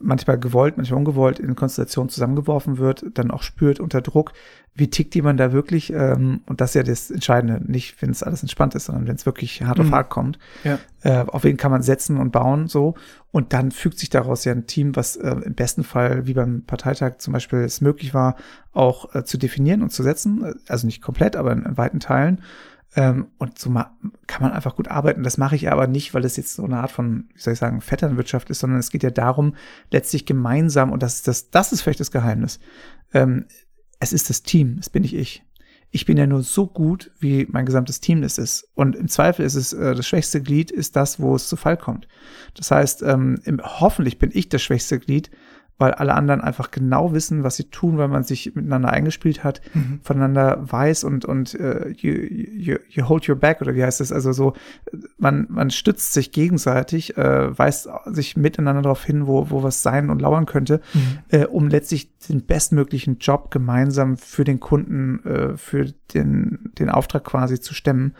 manchmal 0.00 0.38
gewollt, 0.38 0.76
manchmal 0.76 0.98
ungewollt 0.98 1.38
in 1.38 1.56
Konstellationen 1.56 2.08
zusammengeworfen 2.08 2.78
wird, 2.78 3.04
dann 3.14 3.30
auch 3.30 3.42
spürt 3.42 3.80
unter 3.80 4.00
Druck, 4.00 4.32
wie 4.74 4.88
tickt 4.88 5.14
jemand 5.14 5.40
da 5.40 5.52
wirklich, 5.52 5.92
ähm, 5.92 6.40
und 6.46 6.60
das 6.60 6.70
ist 6.70 6.74
ja 6.74 6.82
das 6.84 7.10
Entscheidende, 7.10 7.60
nicht 7.70 8.00
wenn 8.00 8.10
es 8.10 8.22
alles 8.22 8.42
entspannt 8.42 8.74
ist, 8.74 8.84
sondern 8.86 9.08
wenn 9.08 9.16
es 9.16 9.26
wirklich 9.26 9.62
hart 9.62 9.78
mhm. 9.78 9.86
auf 9.86 9.90
hart 9.92 10.10
kommt, 10.10 10.38
ja. 10.62 10.78
äh, 11.02 11.24
auf 11.26 11.44
wen 11.44 11.56
kann 11.56 11.72
man 11.72 11.82
setzen 11.82 12.16
und 12.16 12.30
bauen, 12.30 12.68
so, 12.68 12.94
und 13.32 13.52
dann 13.52 13.72
fügt 13.72 13.98
sich 13.98 14.08
daraus 14.08 14.44
ja 14.44 14.52
ein 14.52 14.66
Team, 14.66 14.94
was 14.94 15.16
äh, 15.16 15.30
im 15.30 15.54
besten 15.54 15.82
Fall, 15.82 16.26
wie 16.26 16.34
beim 16.34 16.62
Parteitag 16.62 17.18
zum 17.18 17.32
Beispiel, 17.32 17.60
es 17.60 17.80
möglich 17.80 18.14
war, 18.14 18.36
auch 18.72 19.14
äh, 19.14 19.24
zu 19.24 19.36
definieren 19.36 19.82
und 19.82 19.90
zu 19.90 20.02
setzen, 20.02 20.54
also 20.68 20.86
nicht 20.86 21.02
komplett, 21.02 21.34
aber 21.34 21.52
in, 21.52 21.64
in 21.64 21.76
weiten 21.76 22.00
Teilen, 22.00 22.42
ähm, 22.96 23.28
und 23.38 23.58
so 23.58 23.70
kann 23.70 24.42
man 24.42 24.52
einfach 24.52 24.76
gut 24.76 24.88
arbeiten. 24.88 25.22
Das 25.22 25.38
mache 25.38 25.56
ich 25.56 25.70
aber 25.70 25.86
nicht, 25.86 26.14
weil 26.14 26.24
es 26.24 26.36
jetzt 26.36 26.54
so 26.54 26.64
eine 26.64 26.78
Art 26.78 26.90
von, 26.90 27.28
wie 27.34 27.40
soll 27.40 27.52
ich 27.52 27.58
sagen, 27.58 27.80
Vetternwirtschaft 27.80 28.48
ist, 28.50 28.60
sondern 28.60 28.78
es 28.78 28.90
geht 28.90 29.02
ja 29.02 29.10
darum, 29.10 29.54
letztlich 29.90 30.26
gemeinsam, 30.26 30.92
und 30.92 31.02
das 31.02 31.16
ist 31.16 31.28
das, 31.28 31.50
das 31.50 31.72
ist 31.72 31.82
vielleicht 31.82 32.00
das 32.00 32.10
Geheimnis. 32.10 32.60
Ähm, 33.12 33.46
es 34.00 34.12
ist 34.12 34.30
das 34.30 34.42
Team, 34.42 34.78
es 34.80 34.90
bin 34.90 35.02
nicht 35.02 35.14
ich. 35.14 35.42
Ich 35.90 36.04
bin 36.04 36.18
ja 36.18 36.26
nur 36.26 36.42
so 36.42 36.66
gut, 36.66 37.10
wie 37.18 37.46
mein 37.50 37.64
gesamtes 37.64 38.00
Team 38.00 38.22
es 38.22 38.36
ist. 38.36 38.68
Und 38.74 38.94
im 38.94 39.08
Zweifel 39.08 39.44
ist 39.44 39.54
es, 39.54 39.72
äh, 39.72 39.94
das 39.94 40.06
schwächste 40.06 40.42
Glied 40.42 40.70
ist 40.70 40.96
das, 40.96 41.18
wo 41.18 41.34
es 41.34 41.48
zu 41.48 41.56
Fall 41.56 41.76
kommt. 41.76 42.08
Das 42.54 42.70
heißt, 42.70 43.02
ähm, 43.02 43.40
im, 43.44 43.60
hoffentlich 43.62 44.18
bin 44.18 44.30
ich 44.32 44.48
das 44.48 44.62
schwächste 44.62 44.98
Glied, 44.98 45.30
weil 45.78 45.92
alle 45.94 46.14
anderen 46.14 46.40
einfach 46.40 46.70
genau 46.70 47.12
wissen, 47.14 47.44
was 47.44 47.56
sie 47.56 47.70
tun, 47.70 47.98
weil 47.98 48.08
man 48.08 48.24
sich 48.24 48.54
miteinander 48.54 48.90
eingespielt 48.90 49.44
hat, 49.44 49.60
mhm. 49.74 50.00
voneinander 50.02 50.58
weiß 50.60 51.04
und 51.04 51.24
und 51.24 51.54
uh, 51.54 51.88
you, 51.88 52.12
you, 52.12 52.76
you 52.88 53.08
hold 53.08 53.28
your 53.28 53.36
back 53.36 53.60
oder 53.60 53.74
wie 53.74 53.84
heißt 53.84 54.00
das? 54.00 54.10
Also 54.10 54.32
so, 54.32 54.54
man 55.18 55.46
man 55.48 55.70
stützt 55.70 56.12
sich 56.12 56.32
gegenseitig, 56.32 57.16
äh, 57.16 57.56
weist 57.56 57.88
sich 58.06 58.36
miteinander 58.36 58.82
darauf 58.82 59.04
hin, 59.04 59.26
wo 59.26 59.50
wo 59.50 59.62
was 59.62 59.82
sein 59.82 60.10
und 60.10 60.20
lauern 60.20 60.46
könnte, 60.46 60.80
mhm. 60.94 61.18
äh, 61.28 61.46
um 61.46 61.68
letztlich 61.68 62.10
den 62.28 62.44
bestmöglichen 62.44 63.18
Job 63.18 63.50
gemeinsam 63.52 64.16
für 64.16 64.44
den 64.44 64.58
Kunden, 64.58 65.24
äh, 65.24 65.56
für 65.56 65.86
den 66.12 66.70
den 66.78 66.90
Auftrag 66.90 67.24
quasi 67.24 67.60
zu 67.60 67.72
stemmen. 67.72 68.14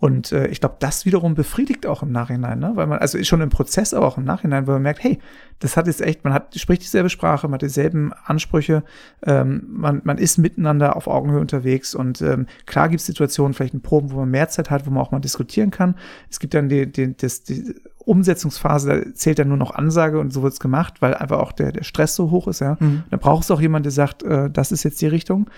Und 0.00 0.32
äh, 0.32 0.46
ich 0.46 0.60
glaube, 0.60 0.76
das 0.78 1.04
wiederum 1.04 1.34
befriedigt 1.34 1.86
auch 1.86 2.02
im 2.02 2.10
Nachhinein, 2.10 2.58
ne? 2.58 2.72
weil 2.74 2.86
man, 2.86 2.98
also 2.98 3.18
ist 3.18 3.28
schon 3.28 3.42
im 3.42 3.50
Prozess, 3.50 3.92
aber 3.92 4.06
auch 4.06 4.16
im 4.16 4.24
Nachhinein, 4.24 4.66
weil 4.66 4.76
man 4.76 4.82
merkt, 4.82 5.04
hey, 5.04 5.18
das 5.58 5.76
hat 5.76 5.86
jetzt 5.86 6.00
echt, 6.00 6.24
man 6.24 6.32
hat, 6.32 6.58
spricht 6.58 6.80
dieselbe 6.80 7.10
Sprache, 7.10 7.46
man 7.48 7.54
hat 7.54 7.62
dieselben 7.62 8.14
Ansprüche, 8.24 8.82
ähm, 9.26 9.66
man, 9.68 10.00
man 10.04 10.16
ist 10.16 10.38
miteinander 10.38 10.96
auf 10.96 11.06
Augenhöhe 11.06 11.38
unterwegs 11.38 11.94
und 11.94 12.22
ähm, 12.22 12.46
klar 12.64 12.88
gibt 12.88 13.00
es 13.00 13.06
Situationen, 13.06 13.52
vielleicht 13.52 13.74
in 13.74 13.82
Proben, 13.82 14.10
wo 14.10 14.16
man 14.20 14.30
mehr 14.30 14.48
Zeit 14.48 14.70
hat, 14.70 14.86
wo 14.86 14.90
man 14.90 15.02
auch 15.02 15.10
mal 15.10 15.20
diskutieren 15.20 15.70
kann. 15.70 15.96
Es 16.30 16.40
gibt 16.40 16.54
dann 16.54 16.70
die, 16.70 16.90
die, 16.90 17.14
das, 17.14 17.42
die 17.42 17.74
Umsetzungsphase, 17.98 19.04
da 19.04 19.14
zählt 19.14 19.38
dann 19.38 19.48
nur 19.48 19.58
noch 19.58 19.74
Ansage 19.74 20.18
und 20.18 20.32
so 20.32 20.42
wird's 20.42 20.60
gemacht, 20.60 21.02
weil 21.02 21.12
einfach 21.12 21.40
auch 21.40 21.52
der, 21.52 21.72
der 21.72 21.84
Stress 21.84 22.14
so 22.14 22.30
hoch 22.30 22.48
ist, 22.48 22.60
ja. 22.60 22.78
Mhm. 22.80 23.02
Dann 23.10 23.20
braucht 23.20 23.44
es 23.44 23.50
auch 23.50 23.60
jemand, 23.60 23.84
der 23.84 23.92
sagt, 23.92 24.22
äh, 24.22 24.48
das 24.48 24.72
ist 24.72 24.82
jetzt 24.82 25.02
die 25.02 25.08
Richtung, 25.08 25.50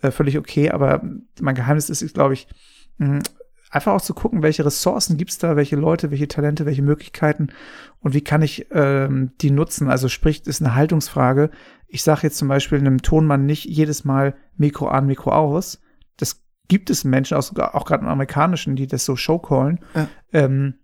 äh, 0.00 0.10
völlig 0.10 0.38
okay, 0.38 0.70
aber 0.70 1.02
mein 1.38 1.54
Geheimnis 1.54 1.90
ist, 1.90 2.14
glaube 2.14 2.32
ich, 2.32 2.48
mh, 2.96 3.20
einfach 3.70 3.92
auch 3.92 4.00
zu 4.00 4.14
gucken, 4.14 4.42
welche 4.42 4.64
Ressourcen 4.64 5.16
gibt's 5.16 5.38
da, 5.38 5.56
welche 5.56 5.76
Leute, 5.76 6.10
welche 6.10 6.28
Talente, 6.28 6.66
welche 6.66 6.82
Möglichkeiten 6.82 7.48
und 8.00 8.14
wie 8.14 8.20
kann 8.20 8.42
ich 8.42 8.66
ähm, 8.72 9.32
die 9.40 9.50
nutzen. 9.50 9.88
Also 9.88 10.08
sprich, 10.08 10.46
ist 10.46 10.60
eine 10.60 10.74
Haltungsfrage. 10.74 11.50
Ich 11.86 12.02
sage 12.02 12.22
jetzt 12.24 12.38
zum 12.38 12.48
Beispiel 12.48 12.78
einem 12.78 13.02
Tonmann 13.02 13.46
nicht 13.46 13.64
jedes 13.64 14.04
Mal 14.04 14.34
Mikro 14.56 14.88
an, 14.88 15.06
Mikro 15.06 15.32
aus. 15.32 15.80
Das 16.16 16.42
gibt 16.68 16.90
es 16.90 17.04
Menschen, 17.04 17.36
auch, 17.36 17.50
auch 17.56 17.84
gerade 17.86 18.02
im 18.02 18.08
Amerikanischen, 18.08 18.76
die 18.76 18.86
das 18.86 19.04
so 19.04 19.16
showcallen. 19.16 19.80
Ja. 19.94 20.08
Ähm, 20.32 20.74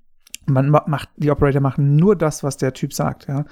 man 0.46 0.70
macht, 0.70 1.08
die 1.16 1.30
Operator 1.30 1.60
machen 1.60 1.96
nur 1.96 2.16
das, 2.16 2.42
was 2.42 2.56
der 2.56 2.72
Typ 2.72 2.92
sagt, 2.92 3.28
ja. 3.28 3.44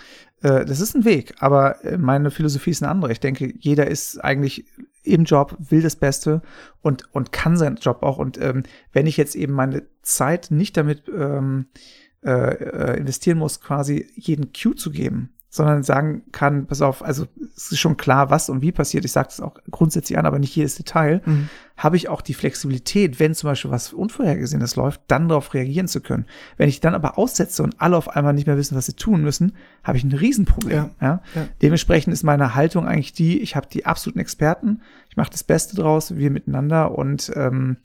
Äh, 0.42 0.64
das 0.64 0.80
ist 0.80 0.94
ein 0.94 1.04
Weg, 1.04 1.34
aber 1.40 1.84
äh, 1.84 1.98
meine 1.98 2.30
Philosophie 2.30 2.70
ist 2.70 2.82
eine 2.82 2.90
andere. 2.90 3.12
Ich 3.12 3.20
denke, 3.20 3.52
jeder 3.58 3.86
ist 3.88 4.22
eigentlich 4.22 4.66
im 5.02 5.24
Job, 5.24 5.56
will 5.58 5.82
das 5.82 5.96
Beste 5.96 6.42
und, 6.80 7.12
und 7.14 7.32
kann 7.32 7.56
seinen 7.56 7.76
Job 7.76 8.02
auch. 8.02 8.18
Und 8.18 8.40
ähm, 8.40 8.62
wenn 8.92 9.06
ich 9.06 9.16
jetzt 9.16 9.34
eben 9.34 9.52
meine 9.52 9.82
Zeit 10.02 10.50
nicht 10.50 10.76
damit 10.76 11.04
ähm, 11.08 11.66
äh, 12.22 12.30
äh 12.30 12.96
investieren 12.98 13.38
muss, 13.38 13.60
quasi 13.60 14.10
jeden 14.14 14.52
Cue 14.52 14.74
zu 14.74 14.90
geben, 14.90 15.34
sondern 15.54 15.84
sagen 15.84 16.24
kann, 16.32 16.66
pass 16.66 16.82
auf, 16.82 17.04
also 17.04 17.26
es 17.54 17.70
ist 17.70 17.78
schon 17.78 17.96
klar, 17.96 18.28
was 18.28 18.50
und 18.50 18.60
wie 18.60 18.72
passiert, 18.72 19.04
ich 19.04 19.12
sage 19.12 19.28
das 19.28 19.40
auch 19.40 19.54
grundsätzlich 19.70 20.18
an, 20.18 20.26
aber 20.26 20.40
nicht 20.40 20.56
jedes 20.56 20.74
Detail, 20.74 21.22
mhm. 21.24 21.48
Habe 21.76 21.96
ich 21.96 22.08
auch 22.08 22.20
die 22.20 22.34
Flexibilität, 22.34 23.18
wenn 23.18 23.34
zum 23.34 23.50
Beispiel 23.50 23.70
was 23.70 23.92
Unvorhergesehenes 23.92 24.76
läuft, 24.76 25.02
dann 25.08 25.28
darauf 25.28 25.54
reagieren 25.54 25.88
zu 25.88 26.00
können. 26.00 26.26
Wenn 26.56 26.68
ich 26.68 26.80
dann 26.80 26.94
aber 26.94 27.18
aussetze 27.18 27.62
und 27.62 27.80
alle 27.80 27.96
auf 27.96 28.08
einmal 28.08 28.32
nicht 28.32 28.46
mehr 28.46 28.56
wissen, 28.56 28.76
was 28.76 28.86
sie 28.86 28.94
tun 28.94 29.22
müssen, 29.22 29.56
habe 29.82 29.98
ich 29.98 30.04
ein 30.04 30.12
Riesenproblem. 30.12 30.90
Ja. 31.00 31.22
ja? 31.34 31.48
Dementsprechend 31.62 32.12
ist 32.12 32.22
meine 32.22 32.54
Haltung 32.54 32.86
eigentlich 32.86 33.12
die, 33.12 33.40
ich 33.40 33.56
habe 33.56 33.66
die 33.66 33.86
absoluten 33.86 34.20
Experten, 34.20 34.82
ich 35.10 35.16
mache 35.16 35.30
das 35.30 35.42
Beste 35.42 35.74
draus, 35.74 36.16
wir 36.16 36.30
miteinander 36.30 36.96
und 36.96 37.32
ähm, 37.34 37.78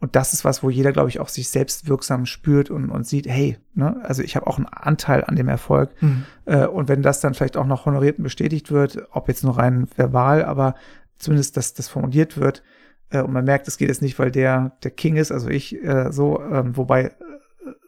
und 0.00 0.14
das 0.14 0.32
ist 0.32 0.44
was, 0.44 0.62
wo 0.62 0.70
jeder, 0.70 0.92
glaube 0.92 1.08
ich, 1.08 1.18
auch 1.18 1.28
sich 1.28 1.48
selbst 1.48 1.88
wirksam 1.88 2.24
spürt 2.24 2.70
und, 2.70 2.90
und 2.90 3.04
sieht, 3.04 3.26
hey, 3.26 3.58
ne, 3.74 4.00
also 4.04 4.22
ich 4.22 4.36
habe 4.36 4.46
auch 4.46 4.56
einen 4.56 4.68
Anteil 4.68 5.24
an 5.24 5.34
dem 5.34 5.48
Erfolg. 5.48 5.90
Mhm. 6.00 6.24
Äh, 6.44 6.66
und 6.66 6.88
wenn 6.88 7.02
das 7.02 7.20
dann 7.20 7.34
vielleicht 7.34 7.56
auch 7.56 7.66
noch 7.66 7.84
honoriert 7.84 8.18
und 8.18 8.22
bestätigt 8.22 8.70
wird, 8.70 9.08
ob 9.10 9.26
jetzt 9.26 9.42
nur 9.42 9.58
rein 9.58 9.88
verbal, 9.96 10.44
aber 10.44 10.76
zumindest, 11.18 11.56
dass 11.56 11.74
das 11.74 11.88
formuliert 11.88 12.38
wird, 12.38 12.62
äh, 13.10 13.22
und 13.22 13.32
man 13.32 13.44
merkt, 13.44 13.68
es 13.68 13.78
geht 13.78 13.88
jetzt 13.88 14.02
nicht, 14.02 14.18
weil 14.18 14.30
der 14.30 14.76
der 14.82 14.90
King 14.90 15.16
ist, 15.16 15.32
also 15.32 15.48
ich 15.48 15.82
äh, 15.82 16.12
so, 16.12 16.40
ähm, 16.40 16.76
wobei 16.76 17.04
äh, 17.04 17.12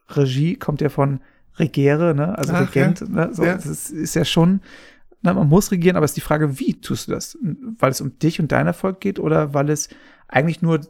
Regie 0.09 0.57
kommt 0.57 0.81
ja 0.81 0.89
von 0.89 1.21
Regere, 1.59 2.15
ne, 2.15 2.37
also 2.39 2.53
Ach, 2.55 2.63
Regent, 2.63 3.01
ja. 3.01 3.09
ne, 3.09 3.31
so, 3.33 3.45
ja. 3.45 3.55
das 3.55 3.67
ist, 3.67 3.91
ist 3.91 4.15
ja 4.15 4.25
schon, 4.25 4.61
na, 5.23 5.35
man 5.35 5.49
muss 5.49 5.71
regieren, 5.71 5.97
aber 5.97 6.05
es 6.05 6.13
ist 6.13 6.17
die 6.17 6.23
Frage, 6.23 6.59
wie 6.59 6.81
tust 6.81 7.09
du 7.09 7.13
das? 7.13 7.37
Weil 7.79 7.91
es 7.91 8.01
um 8.01 8.19
dich 8.19 8.41
und 8.41 8.53
deinen 8.53 8.69
Erfolg 8.69 9.01
geht 9.01 9.19
oder 9.19 9.53
weil 9.53 9.69
es 9.69 9.89
eigentlich 10.29 10.63
nur 10.63 10.81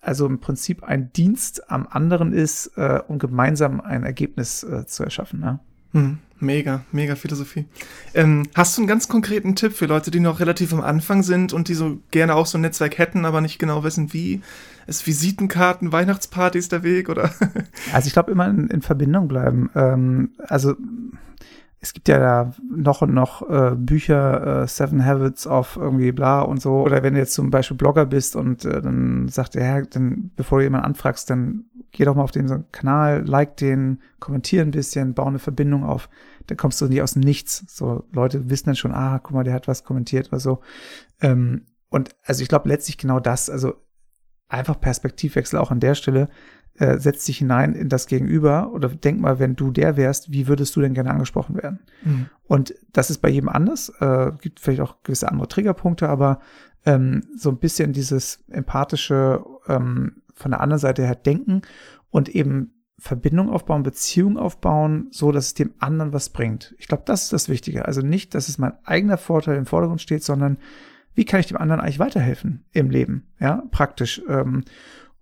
also 0.00 0.26
im 0.26 0.38
Prinzip 0.38 0.84
ein 0.84 1.12
Dienst 1.12 1.68
am 1.70 1.88
anderen 1.88 2.32
ist, 2.32 2.68
äh, 2.76 3.00
um 3.08 3.18
gemeinsam 3.18 3.80
ein 3.80 4.04
Ergebnis 4.04 4.62
äh, 4.62 4.86
zu 4.86 5.02
erschaffen. 5.02 5.40
Ne? 5.40 5.58
Hm, 5.96 6.18
mega, 6.40 6.82
mega 6.92 7.14
Philosophie. 7.14 7.64
Ähm, 8.12 8.42
hast 8.54 8.76
du 8.76 8.82
einen 8.82 8.88
ganz 8.88 9.08
konkreten 9.08 9.56
Tipp 9.56 9.72
für 9.72 9.86
Leute, 9.86 10.10
die 10.10 10.20
noch 10.20 10.40
relativ 10.40 10.74
am 10.74 10.82
Anfang 10.82 11.22
sind 11.22 11.54
und 11.54 11.68
die 11.68 11.74
so 11.74 11.98
gerne 12.10 12.34
auch 12.34 12.44
so 12.44 12.58
ein 12.58 12.60
Netzwerk 12.60 12.98
hätten, 12.98 13.24
aber 13.24 13.40
nicht 13.40 13.58
genau 13.58 13.82
wissen, 13.82 14.12
wie? 14.12 14.42
Ist 14.86 15.06
Visitenkarten, 15.06 15.92
Weihnachtspartys 15.92 16.68
der 16.68 16.82
Weg 16.82 17.08
oder? 17.08 17.30
also 17.94 18.06
ich 18.06 18.12
glaube 18.12 18.30
immer 18.30 18.46
in, 18.46 18.68
in, 18.68 18.82
Verbindung 18.82 19.26
bleiben. 19.26 19.70
Ähm, 19.74 20.32
also 20.38 20.74
es 21.80 21.94
gibt 21.94 22.08
ja 22.08 22.18
da 22.18 22.52
noch 22.70 23.00
und 23.00 23.14
noch 23.14 23.48
äh, 23.48 23.74
Bücher, 23.74 24.64
äh, 24.64 24.68
Seven 24.68 25.04
Habits 25.04 25.46
of 25.46 25.76
irgendwie 25.76 26.12
bla 26.12 26.42
und 26.42 26.60
so. 26.60 26.82
Oder 26.82 27.02
wenn 27.02 27.14
du 27.14 27.20
jetzt 27.20 27.32
zum 27.32 27.50
Beispiel 27.50 27.76
Blogger 27.76 28.04
bist 28.04 28.36
und 28.36 28.66
äh, 28.66 28.82
dann 28.82 29.28
sagt 29.28 29.56
er, 29.56 29.78
ja, 29.78 29.86
dann, 29.86 30.30
bevor 30.36 30.58
du 30.58 30.64
jemanden 30.64 30.86
anfragst, 30.86 31.30
dann 31.30 31.64
geh 31.92 32.04
doch 32.04 32.14
mal 32.14 32.22
auf 32.22 32.30
den 32.30 32.70
Kanal, 32.72 33.24
like 33.26 33.56
den, 33.56 34.00
kommentier 34.20 34.62
ein 34.62 34.70
bisschen, 34.70 35.14
bau 35.14 35.26
eine 35.26 35.38
Verbindung 35.38 35.84
auf. 35.84 36.08
Dann 36.46 36.56
kommst 36.56 36.80
du 36.80 36.86
nicht 36.86 37.02
aus 37.02 37.14
dem 37.14 37.20
Nichts. 37.20 37.64
So, 37.68 38.04
Leute 38.12 38.50
wissen 38.50 38.66
dann 38.66 38.76
schon, 38.76 38.92
ah, 38.92 39.18
guck 39.18 39.32
mal, 39.32 39.44
der 39.44 39.54
hat 39.54 39.68
was 39.68 39.84
kommentiert 39.84 40.28
oder 40.28 40.40
so. 40.40 40.60
Ähm, 41.20 41.62
und 41.88 42.10
also 42.24 42.42
ich 42.42 42.48
glaube 42.48 42.68
letztlich 42.68 42.98
genau 42.98 43.20
das, 43.20 43.48
also 43.48 43.74
einfach 44.48 44.80
Perspektivwechsel 44.80 45.58
auch 45.58 45.70
an 45.70 45.80
der 45.80 45.94
Stelle. 45.94 46.28
Äh, 46.78 46.98
setz 46.98 47.24
dich 47.24 47.38
hinein 47.38 47.72
in 47.72 47.88
das 47.88 48.06
Gegenüber 48.06 48.70
oder 48.72 48.88
denk 48.90 49.18
mal, 49.18 49.38
wenn 49.38 49.56
du 49.56 49.70
der 49.70 49.96
wärst, 49.96 50.30
wie 50.30 50.46
würdest 50.46 50.76
du 50.76 50.82
denn 50.82 50.92
gerne 50.92 51.10
angesprochen 51.10 51.56
werden? 51.56 51.80
Mhm. 52.04 52.26
Und 52.44 52.74
das 52.92 53.08
ist 53.08 53.18
bei 53.18 53.30
jedem 53.30 53.48
anders. 53.48 53.88
Äh, 54.00 54.32
gibt 54.42 54.60
vielleicht 54.60 54.82
auch 54.82 55.02
gewisse 55.02 55.30
andere 55.30 55.48
Triggerpunkte, 55.48 56.06
aber 56.06 56.40
ähm, 56.84 57.22
so 57.34 57.48
ein 57.48 57.56
bisschen 57.56 57.94
dieses 57.94 58.44
empathische 58.48 59.42
ähm, 59.68 60.22
von 60.36 60.52
der 60.52 60.60
anderen 60.60 60.78
Seite 60.78 61.02
her 61.04 61.16
denken 61.16 61.62
und 62.10 62.28
eben 62.28 62.72
Verbindung 62.98 63.50
aufbauen, 63.50 63.82
Beziehung 63.82 64.38
aufbauen, 64.38 65.08
so 65.10 65.32
dass 65.32 65.46
es 65.46 65.54
dem 65.54 65.74
anderen 65.78 66.12
was 66.12 66.30
bringt. 66.30 66.74
Ich 66.78 66.88
glaube, 66.88 67.02
das 67.04 67.24
ist 67.24 67.32
das 67.32 67.48
Wichtige. 67.48 67.84
Also 67.84 68.00
nicht, 68.00 68.34
dass 68.34 68.48
es 68.48 68.58
mein 68.58 68.72
eigener 68.84 69.18
Vorteil 69.18 69.56
im 69.56 69.66
Vordergrund 69.66 70.00
steht, 70.00 70.24
sondern 70.24 70.58
wie 71.14 71.24
kann 71.24 71.40
ich 71.40 71.46
dem 71.46 71.56
anderen 71.56 71.80
eigentlich 71.80 71.98
weiterhelfen 71.98 72.64
im 72.72 72.90
Leben? 72.90 73.26
Ja, 73.38 73.62
praktisch. 73.70 74.22
Ähm, 74.28 74.64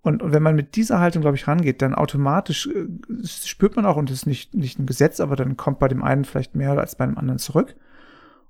und, 0.01 0.21
und 0.21 0.33
wenn 0.33 0.43
man 0.43 0.55
mit 0.55 0.75
dieser 0.75 0.99
Haltung, 0.99 1.21
glaube 1.21 1.35
ich, 1.35 1.47
rangeht, 1.47 1.81
dann 1.81 1.95
automatisch 1.95 2.67
äh, 2.67 2.87
spürt 3.25 3.75
man 3.75 3.85
auch, 3.85 3.97
und 3.97 4.09
das 4.09 4.19
ist 4.19 4.25
nicht, 4.27 4.53
nicht 4.53 4.77
ein 4.77 4.85
Gesetz, 4.85 5.19
aber 5.19 5.35
dann 5.35 5.57
kommt 5.57 5.79
bei 5.79 5.87
dem 5.87 6.03
einen 6.03 6.25
vielleicht 6.25 6.55
mehr 6.55 6.77
als 6.77 6.95
bei 6.95 7.05
dem 7.05 7.17
anderen 7.17 7.39
zurück. 7.39 7.75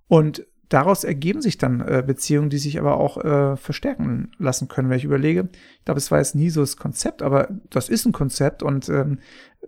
Und 0.08 0.46
daraus 0.70 1.04
ergeben 1.04 1.42
sich 1.42 1.58
dann 1.58 1.82
äh, 1.82 2.04
Beziehungen, 2.06 2.50
die 2.50 2.58
sich 2.58 2.80
aber 2.80 2.98
auch 2.98 3.24
äh, 3.24 3.58
verstärken 3.58 4.32
lassen 4.38 4.68
können, 4.68 4.90
wenn 4.90 4.98
ich 4.98 5.04
überlege. 5.04 5.50
Ich 5.80 5.86
glaube, 5.86 6.00
es 6.00 6.12
war 6.12 6.18
jetzt 6.18 6.36
nie 6.36 6.50
so 6.50 6.62
das 6.62 6.78
Konzept, 6.78 7.22
aber 7.22 7.50
das 7.70 7.90
ist 7.90 8.06
ein 8.06 8.12
Konzept 8.12 8.64
und 8.64 8.90
ähm, 8.90 9.20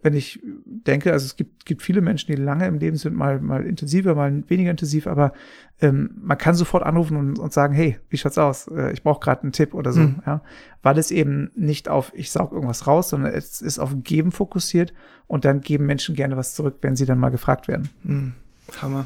wenn 0.04 0.14
ich 0.14 0.40
denke, 0.66 1.12
also 1.12 1.26
es 1.26 1.36
gibt, 1.36 1.66
gibt 1.66 1.82
viele 1.82 2.02
Menschen, 2.02 2.28
die 2.28 2.42
lange 2.42 2.68
im 2.68 2.78
Leben 2.78 2.98
sind, 2.98 3.16
mal, 3.16 3.40
mal 3.40 3.66
intensiver, 3.66 4.16
mal 4.16 4.44
weniger 4.48 4.72
intensiv, 4.72 5.08
aber 5.08 5.34
ähm, 5.82 6.12
man 6.22 6.38
kann 6.38 6.56
sofort 6.56 6.84
anrufen 6.84 7.18
und, 7.18 7.40
und 7.40 7.54
sagen, 7.54 7.74
hey, 7.74 7.98
wie 8.10 8.18
schaut's 8.18 8.38
aus? 8.38 8.68
Äh, 8.68 8.92
ich 8.94 9.04
brauche 9.04 9.20
gerade 9.20 9.44
einen 9.44 9.52
Tipp 9.52 9.74
oder 9.74 9.94
so, 9.94 10.02
mhm. 10.02 10.22
ja. 10.26 10.42
Weil 10.84 10.98
es 10.98 11.12
eben 11.12 11.52
nicht 11.56 11.90
auf, 11.90 12.12
ich 12.16 12.32
saug 12.32 12.52
irgendwas 12.52 12.88
raus, 12.88 13.10
sondern 13.10 13.34
es 13.34 13.62
ist 13.62 13.80
auf 13.80 13.92
Geben 14.04 14.32
fokussiert 14.32 14.94
und 15.28 15.46
dann 15.46 15.62
geben 15.62 15.86
Menschen 15.86 16.16
gerne 16.16 16.38
was 16.38 16.54
zurück, 16.54 16.78
wenn 16.82 16.96
sie 16.96 17.06
dann 17.06 17.20
mal 17.20 17.30
gefragt 17.30 17.68
werden. 17.68 17.90
Mhm. 18.04 18.34
Hammer. 18.82 19.06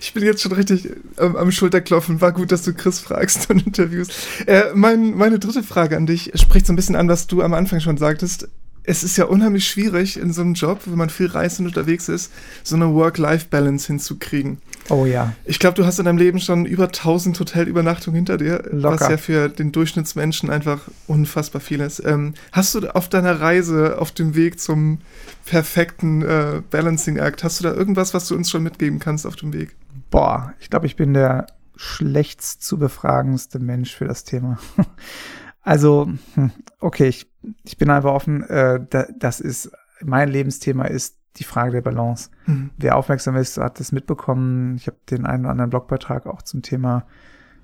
Ich 0.00 0.12
bin 0.12 0.24
jetzt 0.24 0.42
schon 0.42 0.52
richtig 0.52 0.90
ähm, 1.18 1.36
am 1.36 1.50
Schulterklopfen. 1.50 2.20
War 2.20 2.32
gut, 2.32 2.52
dass 2.52 2.62
du 2.62 2.74
Chris 2.74 3.00
fragst 3.00 3.48
und 3.50 3.66
interviewst. 3.66 4.12
Äh, 4.46 4.64
mein, 4.74 5.16
meine 5.16 5.38
dritte 5.38 5.62
Frage 5.62 5.96
an 5.96 6.06
dich 6.06 6.32
spricht 6.34 6.66
so 6.66 6.72
ein 6.72 6.76
bisschen 6.76 6.96
an, 6.96 7.08
was 7.08 7.26
du 7.26 7.42
am 7.42 7.54
Anfang 7.54 7.80
schon 7.80 7.96
sagtest 7.96 8.48
es 8.84 9.04
ist 9.04 9.16
ja 9.16 9.26
unheimlich 9.26 9.68
schwierig 9.68 10.18
in 10.18 10.32
so 10.32 10.40
einem 10.42 10.54
Job, 10.54 10.80
wenn 10.86 10.98
man 10.98 11.10
viel 11.10 11.28
reist 11.28 11.60
und 11.60 11.66
unterwegs 11.66 12.08
ist, 12.08 12.32
so 12.64 12.74
eine 12.74 12.92
Work-Life-Balance 12.92 13.86
hinzukriegen. 13.86 14.58
Oh 14.88 15.06
ja. 15.06 15.34
Ich 15.44 15.58
glaube, 15.58 15.76
du 15.76 15.86
hast 15.86 16.00
in 16.00 16.04
deinem 16.04 16.18
Leben 16.18 16.40
schon 16.40 16.66
über 16.66 16.84
1000 16.84 17.38
Hotelübernachtungen 17.38 18.16
hinter 18.16 18.38
dir, 18.38 18.62
Locker. 18.70 19.00
was 19.00 19.08
ja 19.08 19.16
für 19.16 19.48
den 19.48 19.70
Durchschnittsmenschen 19.70 20.50
einfach 20.50 20.80
unfassbar 21.06 21.60
viel 21.60 21.80
ist. 21.80 22.02
Ähm, 22.04 22.34
hast 22.50 22.74
du 22.74 22.92
auf 22.94 23.08
deiner 23.08 23.40
Reise, 23.40 23.98
auf 23.98 24.10
dem 24.10 24.34
Weg 24.34 24.58
zum 24.58 24.98
perfekten 25.44 26.22
äh, 26.22 26.62
Balancing-Act, 26.70 27.44
hast 27.44 27.60
du 27.60 27.64
da 27.64 27.74
irgendwas, 27.74 28.14
was 28.14 28.26
du 28.26 28.34
uns 28.34 28.50
schon 28.50 28.64
mitgeben 28.64 28.98
kannst 28.98 29.26
auf 29.26 29.36
dem 29.36 29.52
Weg? 29.52 29.76
Boah, 30.10 30.54
ich 30.60 30.70
glaube, 30.70 30.86
ich 30.86 30.96
bin 30.96 31.14
der 31.14 31.46
schlechtst 31.76 32.62
zu 32.62 32.78
befragendste 32.78 33.58
Mensch 33.58 33.94
für 33.94 34.06
das 34.06 34.24
Thema. 34.24 34.58
Also, 35.62 36.08
hm, 36.34 36.50
okay, 36.80 37.08
ich, 37.08 37.30
ich 37.64 37.78
bin 37.78 37.90
einfach 37.90 38.12
offen. 38.12 38.42
Äh, 38.48 38.84
da, 38.90 39.06
das 39.18 39.40
ist, 39.40 39.70
mein 40.00 40.28
Lebensthema 40.28 40.84
ist 40.84 41.16
die 41.36 41.44
Frage 41.44 41.72
der 41.72 41.82
Balance. 41.82 42.30
Mhm. 42.46 42.70
Wer 42.76 42.96
aufmerksam 42.96 43.36
ist, 43.36 43.56
hat 43.58 43.80
das 43.80 43.92
mitbekommen. 43.92 44.76
Ich 44.76 44.86
habe 44.86 44.98
den 45.10 45.24
einen 45.24 45.44
oder 45.44 45.52
anderen 45.52 45.70
Blogbeitrag 45.70 46.26
auch 46.26 46.42
zum 46.42 46.62
Thema 46.62 47.06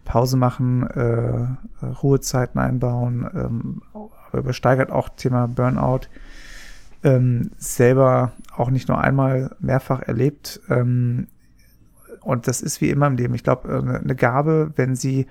Pause 0.04 0.38
machen, 0.38 0.86
äh, 0.86 1.84
Ruhezeiten 1.84 2.58
einbauen, 2.58 3.28
ähm, 3.34 3.82
aber 3.92 4.38
übersteigert 4.38 4.90
auch 4.90 5.10
Thema 5.10 5.48
Burnout. 5.48 6.08
Ähm, 7.04 7.50
selber 7.58 8.32
auch 8.56 8.70
nicht 8.70 8.88
nur 8.88 8.98
einmal 9.00 9.54
mehrfach 9.60 10.00
erlebt. 10.00 10.60
Ähm, 10.68 11.28
und 12.22 12.48
das 12.48 12.62
ist 12.62 12.80
wie 12.80 12.90
immer 12.90 13.06
im 13.06 13.16
Leben. 13.16 13.34
Ich 13.34 13.44
glaube, 13.44 13.68
äh, 13.68 14.02
eine 14.02 14.16
Gabe, 14.16 14.72
wenn 14.76 14.96
sie 14.96 15.26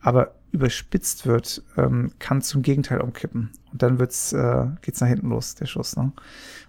aber 0.00 0.34
überspitzt 0.52 1.26
wird, 1.26 1.62
ähm, 1.76 2.12
kann 2.18 2.42
zum 2.42 2.62
Gegenteil 2.62 3.00
umkippen. 3.00 3.50
Und 3.72 3.82
dann 3.82 3.98
wird's, 3.98 4.32
äh, 4.32 4.66
geht's 4.82 5.00
nach 5.00 5.08
hinten 5.08 5.28
los, 5.28 5.54
der 5.54 5.66
Schuss. 5.66 5.96
Ne? 5.96 6.12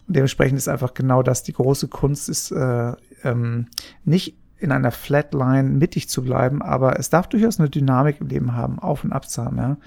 Und 0.08 0.15
dementsprechend 0.15 0.58
ist 0.58 0.67
einfach 0.67 0.94
genau 0.94 1.24
das, 1.24 1.44
die 1.44 1.54
große 1.54 1.88
Kunst 1.88 2.30
ist, 2.30 2.52
äh, 2.52 2.94
ähm, 3.24 3.67
nicht 4.06 4.38
in 4.60 4.72
einer 4.72 4.91
Flatline 4.91 5.70
mittig 5.70 6.08
zu 6.08 6.24
bleiben, 6.24 6.62
aber 6.62 7.00
es 7.00 7.10
darf 7.10 7.28
durchaus 7.28 7.60
eine 7.60 7.70
Dynamik 7.70 8.22
im 8.22 8.28
Leben 8.28 8.56
haben, 8.56 8.78
auf 8.78 9.04
und 9.04 9.12
ab 9.12 9.28
zu 9.28 9.44
haben, 9.44 9.58
ja. 9.58 9.78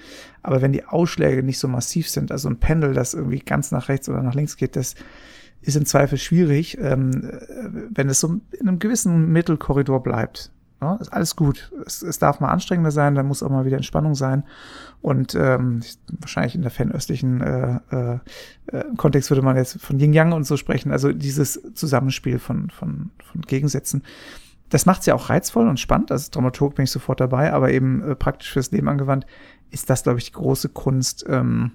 Aber 0.43 0.61
wenn 0.61 0.73
die 0.73 0.83
Ausschläge 0.83 1.43
nicht 1.43 1.59
so 1.59 1.69
massiv 1.69 2.09
sind, 2.09 2.29
also 2.29 2.49
ein 2.49 2.59
Pendel, 2.59 2.93
das 2.93 3.13
irgendwie 3.13 3.39
ganz 3.39 3.71
nach 3.71 3.87
rechts 3.87 4.09
oder 4.09 4.21
nach 4.21 4.35
links 4.35 4.57
geht, 4.57 4.75
das 4.75 4.95
ist 5.61 5.77
im 5.77 5.85
Zweifel 5.85 6.17
schwierig, 6.17 6.77
ähm, 6.79 7.31
wenn 7.89 8.09
es 8.09 8.19
so 8.19 8.41
in 8.51 8.67
einem 8.67 8.79
gewissen 8.79 9.31
Mittelkorridor 9.31 10.03
bleibt. 10.03 10.51
Ja, 10.81 10.95
ist 10.95 11.13
alles 11.13 11.35
gut. 11.35 11.71
Es, 11.85 12.01
es, 12.01 12.19
darf 12.19 12.39
mal 12.39 12.49
anstrengender 12.49 12.91
sein, 12.91 13.15
dann 13.15 13.27
muss 13.27 13.41
auch 13.41 13.49
mal 13.49 13.65
wieder 13.65 13.77
Entspannung 13.77 14.13
sein. 14.13 14.43
Und 15.01 15.33
ähm, 15.35 15.81
wahrscheinlich 16.19 16.55
in 16.55 16.61
der 16.61 16.71
fernöstlichen 16.71 17.41
äh, 17.41 17.79
äh, 17.91 18.19
äh, 18.67 18.83
Kontext 18.97 19.29
würde 19.31 19.41
man 19.41 19.55
jetzt 19.55 19.79
von 19.81 19.99
Yin 19.99 20.13
Yang 20.13 20.33
und 20.33 20.43
so 20.43 20.57
sprechen. 20.57 20.91
Also 20.91 21.13
dieses 21.13 21.61
Zusammenspiel 21.73 22.39
von, 22.39 22.69
von, 22.69 23.11
von 23.23 23.41
Gegensätzen. 23.41 24.03
Das 24.69 24.85
macht 24.85 25.01
es 25.01 25.05
ja 25.05 25.15
auch 25.15 25.29
reizvoll 25.29 25.67
und 25.67 25.79
spannend. 25.79 26.11
Als 26.11 26.29
Dramaturg 26.31 26.75
bin 26.75 26.83
ich 26.83 26.91
sofort 26.91 27.21
dabei, 27.21 27.53
aber 27.53 27.71
eben 27.71 28.03
äh, 28.03 28.15
praktisch 28.15 28.51
fürs 28.51 28.71
Leben 28.71 28.89
angewandt, 28.89 29.25
ist 29.71 29.89
das, 29.89 30.03
glaube 30.03 30.19
ich, 30.19 30.25
die 30.25 30.33
große 30.33 30.69
Kunst, 30.69 31.25
ähm, 31.29 31.71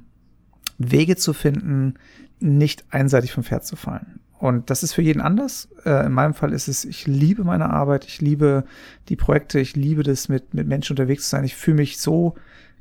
Wege 0.78 1.16
zu 1.16 1.32
finden, 1.32 1.94
nicht 2.40 2.84
einseitig 2.90 3.32
vom 3.32 3.44
Pferd 3.44 3.64
zu 3.64 3.76
fallen. 3.76 4.20
Und 4.40 4.70
das 4.70 4.82
ist 4.82 4.94
für 4.94 5.02
jeden 5.02 5.20
anders. 5.20 5.68
Äh, 5.84 6.06
in 6.06 6.12
meinem 6.12 6.32
Fall 6.32 6.54
ist 6.54 6.66
es, 6.66 6.86
ich 6.86 7.06
liebe 7.06 7.44
meine 7.44 7.68
Arbeit, 7.68 8.06
ich 8.06 8.22
liebe 8.22 8.64
die 9.10 9.16
Projekte, 9.16 9.60
ich 9.60 9.76
liebe 9.76 10.02
das, 10.02 10.30
mit, 10.30 10.54
mit 10.54 10.66
Menschen 10.66 10.94
unterwegs 10.94 11.24
zu 11.24 11.30
sein. 11.30 11.44
Ich 11.44 11.54
fühle 11.54 11.76
mich 11.76 11.98
so, 11.98 12.36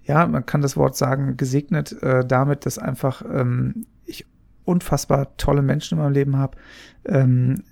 ja, 0.06 0.26
man 0.26 0.46
kann 0.46 0.62
das 0.62 0.78
Wort 0.78 0.96
sagen, 0.96 1.36
gesegnet 1.36 2.02
äh, 2.02 2.26
damit, 2.26 2.66
dass 2.66 2.80
einfach 2.80 3.24
ähm, 3.30 3.86
ich 4.06 4.26
unfassbar 4.64 5.36
tolle 5.36 5.62
Menschen 5.62 5.98
in 5.98 6.04
meinem 6.04 6.14
Leben 6.14 6.38
habe, 6.38 6.58
ähm, 7.04 7.64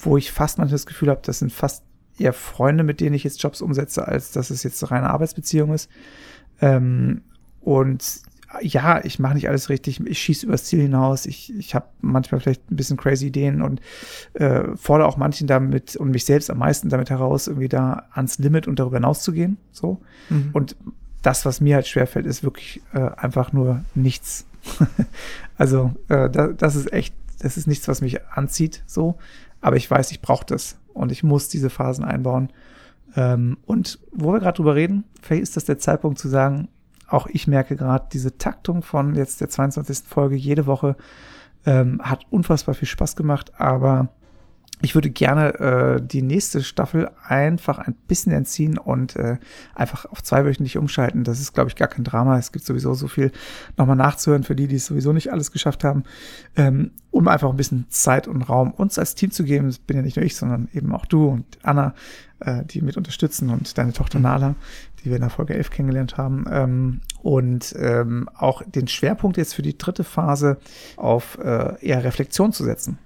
wo 0.00 0.16
ich 0.16 0.32
fast 0.32 0.58
manchmal 0.58 0.74
das 0.74 0.86
Gefühl 0.86 1.10
habe, 1.10 1.20
das 1.24 1.38
sind 1.38 1.52
fast 1.52 1.84
eher 2.18 2.32
Freunde, 2.32 2.82
mit 2.82 3.00
denen 3.00 3.14
ich 3.14 3.22
jetzt 3.22 3.40
Jobs 3.40 3.62
umsetze, 3.62 4.08
als 4.08 4.32
dass 4.32 4.50
es 4.50 4.64
jetzt 4.64 4.82
eine 4.82 4.90
reine 4.90 5.10
Arbeitsbeziehung 5.10 5.72
ist. 5.72 5.88
Ähm, 6.60 7.22
und 7.60 8.22
ja, 8.60 9.04
ich 9.04 9.18
mache 9.18 9.34
nicht 9.34 9.48
alles 9.48 9.68
richtig, 9.68 10.00
ich 10.04 10.18
schieße 10.18 10.46
übers 10.46 10.64
Ziel 10.64 10.82
hinaus, 10.82 11.26
ich, 11.26 11.52
ich 11.56 11.74
habe 11.74 11.86
manchmal 12.00 12.40
vielleicht 12.40 12.70
ein 12.70 12.76
bisschen 12.76 12.96
crazy 12.96 13.26
Ideen 13.26 13.60
und 13.60 13.80
äh, 14.34 14.64
fordere 14.76 15.08
auch 15.08 15.16
manchen 15.16 15.46
damit 15.46 15.96
und 15.96 16.10
mich 16.10 16.24
selbst 16.24 16.50
am 16.50 16.58
meisten 16.58 16.88
damit 16.88 17.10
heraus, 17.10 17.48
irgendwie 17.48 17.68
da 17.68 18.04
ans 18.12 18.38
Limit 18.38 18.68
und 18.68 18.78
darüber 18.78 18.98
hinaus 18.98 19.22
zu 19.22 19.32
gehen. 19.32 19.58
So. 19.72 20.00
Mhm. 20.28 20.50
Und 20.52 20.76
das, 21.22 21.44
was 21.44 21.60
mir 21.60 21.74
halt 21.74 21.88
schwerfällt, 21.88 22.26
ist 22.26 22.44
wirklich 22.44 22.80
äh, 22.94 23.10
einfach 23.16 23.52
nur 23.52 23.84
nichts. 23.94 24.46
also, 25.58 25.92
äh, 26.08 26.30
da, 26.30 26.48
das 26.48 26.76
ist 26.76 26.92
echt, 26.92 27.14
das 27.40 27.56
ist 27.56 27.66
nichts, 27.66 27.88
was 27.88 28.00
mich 28.00 28.24
anzieht, 28.30 28.82
so. 28.86 29.16
Aber 29.60 29.76
ich 29.76 29.90
weiß, 29.90 30.12
ich 30.12 30.20
brauche 30.20 30.46
das 30.46 30.78
und 30.94 31.10
ich 31.10 31.22
muss 31.22 31.48
diese 31.48 31.70
Phasen 31.70 32.04
einbauen. 32.04 32.50
Ähm, 33.16 33.56
und 33.66 33.98
wo 34.12 34.32
wir 34.32 34.40
gerade 34.40 34.56
drüber 34.56 34.74
reden, 34.74 35.04
vielleicht 35.20 35.42
ist 35.42 35.56
das 35.56 35.64
der 35.64 35.78
Zeitpunkt 35.78 36.18
zu 36.18 36.28
sagen, 36.28 36.68
auch 37.08 37.26
ich 37.26 37.46
merke 37.46 37.76
gerade, 37.76 38.06
diese 38.12 38.38
Taktung 38.38 38.82
von 38.82 39.14
jetzt 39.14 39.40
der 39.40 39.48
22. 39.48 40.08
Folge 40.08 40.36
jede 40.36 40.66
Woche 40.66 40.96
ähm, 41.64 42.00
hat 42.02 42.24
unfassbar 42.30 42.74
viel 42.74 42.88
Spaß 42.88 43.16
gemacht, 43.16 43.52
aber 43.58 44.08
ich 44.82 44.94
würde 44.94 45.08
gerne 45.08 45.54
äh, 45.58 46.02
die 46.02 46.20
nächste 46.20 46.62
Staffel 46.62 47.10
einfach 47.26 47.78
ein 47.78 47.94
bisschen 48.08 48.32
entziehen 48.32 48.76
und 48.76 49.16
äh, 49.16 49.38
einfach 49.74 50.04
auf 50.06 50.22
zweiwöchentlich 50.22 50.76
umschalten. 50.76 51.24
Das 51.24 51.40
ist, 51.40 51.54
glaube 51.54 51.70
ich, 51.70 51.76
gar 51.76 51.88
kein 51.88 52.04
Drama. 52.04 52.38
Es 52.38 52.52
gibt 52.52 52.66
sowieso 52.66 52.92
so 52.92 53.08
viel 53.08 53.32
nochmal 53.78 53.96
nachzuhören 53.96 54.44
für 54.44 54.54
die, 54.54 54.68
die 54.68 54.76
es 54.76 54.86
sowieso 54.86 55.14
nicht 55.14 55.32
alles 55.32 55.50
geschafft 55.50 55.82
haben, 55.82 56.04
ähm, 56.56 56.90
um 57.10 57.26
einfach 57.26 57.48
ein 57.48 57.56
bisschen 57.56 57.86
Zeit 57.88 58.28
und 58.28 58.42
Raum 58.42 58.70
uns 58.70 58.98
als 58.98 59.14
Team 59.14 59.30
zu 59.30 59.44
geben. 59.44 59.66
Das 59.68 59.78
bin 59.78 59.96
ja 59.96 60.02
nicht 60.02 60.16
nur 60.16 60.26
ich, 60.26 60.36
sondern 60.36 60.68
eben 60.74 60.92
auch 60.92 61.06
du 61.06 61.28
und 61.28 61.58
Anna, 61.62 61.94
äh, 62.40 62.62
die 62.66 62.82
mit 62.82 62.98
unterstützen 62.98 63.48
und 63.48 63.78
deine 63.78 63.94
Tochter 63.94 64.18
Nala, 64.18 64.56
die 65.02 65.06
wir 65.06 65.16
in 65.16 65.22
der 65.22 65.30
Folge 65.30 65.54
11 65.54 65.70
kennengelernt 65.70 66.18
haben. 66.18 66.44
Ähm, 66.50 67.00
und 67.22 67.74
ähm, 67.78 68.28
auch 68.34 68.62
den 68.62 68.88
Schwerpunkt 68.88 69.38
jetzt 69.38 69.54
für 69.54 69.62
die 69.62 69.78
dritte 69.78 70.04
Phase 70.04 70.58
auf 70.98 71.38
äh, 71.38 71.82
eher 71.82 72.04
Reflexion 72.04 72.52
zu 72.52 72.62
setzen 72.62 72.98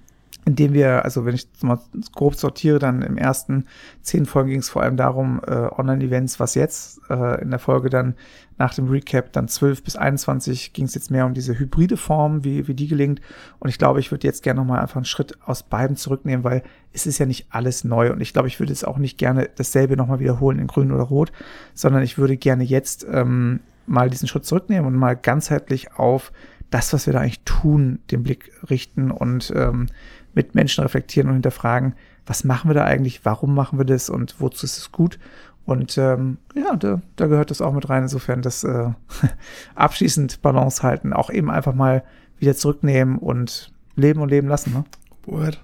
indem 0.45 0.73
wir, 0.73 1.05
also 1.05 1.25
wenn 1.25 1.35
ich 1.35 1.47
mal 1.61 1.79
grob 2.13 2.35
sortiere, 2.35 2.79
dann 2.79 3.03
im 3.03 3.17
ersten 3.17 3.65
zehn 4.01 4.25
Folgen 4.25 4.49
ging 4.49 4.59
es 4.59 4.69
vor 4.69 4.81
allem 4.81 4.97
darum, 4.97 5.39
äh, 5.45 5.51
Online-Events, 5.51 6.39
was 6.39 6.55
jetzt, 6.55 6.99
äh, 7.09 7.41
in 7.41 7.51
der 7.51 7.59
Folge 7.59 7.89
dann 7.89 8.15
nach 8.57 8.73
dem 8.73 8.89
Recap, 8.89 9.33
dann 9.33 9.47
12 9.47 9.83
bis 9.83 9.95
21 9.95 10.73
ging 10.73 10.85
es 10.85 10.95
jetzt 10.95 11.11
mehr 11.11 11.25
um 11.25 11.33
diese 11.33 11.57
hybride 11.57 11.97
Form, 11.97 12.43
wie, 12.43 12.67
wie 12.67 12.73
die 12.73 12.87
gelingt. 12.87 13.21
Und 13.59 13.69
ich 13.69 13.77
glaube, 13.77 13.99
ich 13.99 14.11
würde 14.11 14.27
jetzt 14.27 14.41
gerne 14.41 14.59
nochmal 14.59 14.79
einfach 14.79 14.97
einen 14.97 15.05
Schritt 15.05 15.37
aus 15.45 15.63
beiden 15.63 15.95
zurücknehmen, 15.95 16.43
weil 16.43 16.63
es 16.91 17.05
ist 17.05 17.19
ja 17.19 17.25
nicht 17.25 17.47
alles 17.51 17.83
neu. 17.83 18.11
Und 18.11 18.21
ich 18.21 18.33
glaube, 18.33 18.47
ich 18.47 18.59
würde 18.59 18.71
jetzt 18.71 18.87
auch 18.87 18.97
nicht 18.97 19.17
gerne 19.17 19.49
dasselbe 19.55 19.95
nochmal 19.95 20.19
wiederholen 20.19 20.59
in 20.59 20.67
grün 20.67 20.91
oder 20.91 21.03
rot, 21.03 21.31
sondern 21.73 22.01
ich 22.01 22.17
würde 22.17 22.37
gerne 22.37 22.63
jetzt 22.63 23.05
ähm, 23.11 23.61
mal 23.85 24.09
diesen 24.09 24.27
Schritt 24.27 24.45
zurücknehmen 24.45 24.85
und 24.85 24.95
mal 24.95 25.15
ganzheitlich 25.15 25.93
auf 25.93 26.31
das, 26.71 26.93
was 26.93 27.05
wir 27.05 27.13
da 27.13 27.19
eigentlich 27.19 27.43
tun, 27.43 27.99
den 28.09 28.23
Blick 28.23 28.51
richten 28.69 29.11
und 29.11 29.51
ähm, 29.55 29.87
mit 30.33 30.55
Menschen 30.55 30.83
reflektieren 30.83 31.29
und 31.29 31.35
hinterfragen, 31.35 31.95
was 32.25 32.43
machen 32.43 32.69
wir 32.69 32.75
da 32.75 32.85
eigentlich, 32.85 33.25
warum 33.25 33.53
machen 33.55 33.77
wir 33.77 33.85
das 33.85 34.09
und 34.09 34.39
wozu 34.39 34.65
ist 34.65 34.77
es 34.77 34.91
gut. 34.91 35.19
Und 35.65 35.97
ähm, 35.97 36.37
ja, 36.55 36.75
da, 36.75 37.01
da 37.15 37.27
gehört 37.27 37.51
das 37.51 37.61
auch 37.61 37.73
mit 37.73 37.89
rein. 37.89 38.03
Insofern 38.03 38.41
das 38.41 38.63
äh, 38.63 38.89
abschließend 39.75 40.41
Balance 40.41 40.83
halten, 40.83 41.13
auch 41.13 41.29
eben 41.29 41.51
einfach 41.51 41.73
mal 41.73 42.03
wieder 42.39 42.55
zurücknehmen 42.55 43.17
und 43.17 43.71
leben 43.95 44.21
und 44.21 44.29
leben 44.29 44.47
lassen. 44.47 44.73
Ne? 44.73 44.83
Word. 45.25 45.63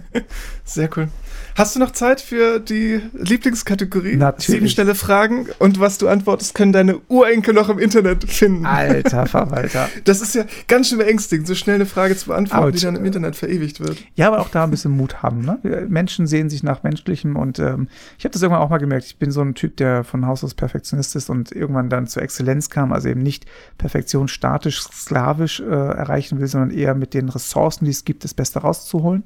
Sehr 0.64 0.90
cool. 0.96 1.08
Hast 1.54 1.76
du 1.76 1.80
noch 1.80 1.92
Zeit 1.92 2.20
für 2.20 2.58
die 2.58 3.00
Lieblingskategorie? 3.12 4.16
Natürlich. 4.16 4.46
Sieben 4.46 4.68
schnelle 4.68 4.94
Fragen 4.94 5.48
und 5.58 5.80
was 5.80 5.98
du 5.98 6.08
antwortest, 6.08 6.54
können 6.54 6.72
deine 6.72 6.98
Urenkel 7.08 7.54
noch 7.54 7.68
im 7.68 7.78
Internet 7.78 8.24
finden. 8.24 8.66
Alter 8.66 9.26
Verwalter. 9.32 9.88
Das 10.04 10.20
ist 10.20 10.34
ja 10.34 10.44
ganz 10.68 10.88
schön 10.88 10.98
beängstigend, 10.98 11.46
so 11.46 11.54
schnell 11.54 11.76
eine 11.76 11.86
Frage 11.86 12.16
zu 12.16 12.26
beantworten, 12.26 12.62
Aber 12.62 12.72
die 12.72 12.80
dann 12.80 12.96
im 12.96 13.04
Internet 13.04 13.36
verewigt 13.36 13.80
wird. 13.80 14.02
Ja, 14.14 14.28
aber 14.28 14.40
auch 14.40 14.48
da 14.48 14.64
ein 14.64 14.70
bisschen 14.70 14.92
Mut 14.92 15.22
haben. 15.22 15.42
Ne? 15.42 15.86
Menschen 15.88 16.26
sehen 16.26 16.48
sich 16.48 16.62
nach 16.62 16.82
Menschlichem 16.82 17.36
und 17.36 17.58
ähm, 17.58 17.88
ich 18.18 18.24
habe 18.24 18.32
das 18.32 18.42
irgendwann 18.42 18.62
auch 18.62 18.70
mal 18.70 18.78
gemerkt. 18.78 19.06
Ich 19.06 19.18
bin 19.18 19.30
so 19.30 19.40
ein 19.40 19.54
Typ, 19.54 19.76
der 19.76 20.04
von 20.04 20.26
Haus 20.26 20.42
aus 20.44 20.54
Perfektionist 20.54 21.16
ist 21.16 21.30
und 21.30 21.52
irgendwann 21.52 21.88
dann 21.88 22.06
zur 22.06 22.22
Exzellenz 22.22 22.70
kam, 22.70 22.92
also 22.92 23.08
eben 23.08 23.22
nicht 23.22 23.46
Perfektion 23.78 24.28
statisch, 24.28 24.82
sklavisch 24.82 25.60
äh, 25.60 25.64
erreichen 25.64 26.40
will, 26.40 26.46
sondern 26.46 26.70
eher 26.70 26.94
mit 26.94 27.14
den 27.14 27.28
Ressourcen, 27.28 27.84
die 27.84 27.90
es 27.90 28.04
gibt, 28.04 28.24
das 28.24 28.34
Beste 28.34 28.60
rauszuholen 28.60 29.24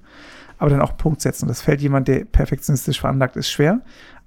aber 0.58 0.70
dann 0.70 0.80
auch 0.80 0.96
Punkt 0.96 1.20
setzen. 1.20 1.48
Das 1.48 1.62
fällt 1.62 1.80
jemand, 1.80 2.08
der 2.08 2.24
perfektionistisch 2.24 3.00
veranlagt 3.00 3.36
ist, 3.36 3.50
schwer. 3.50 3.80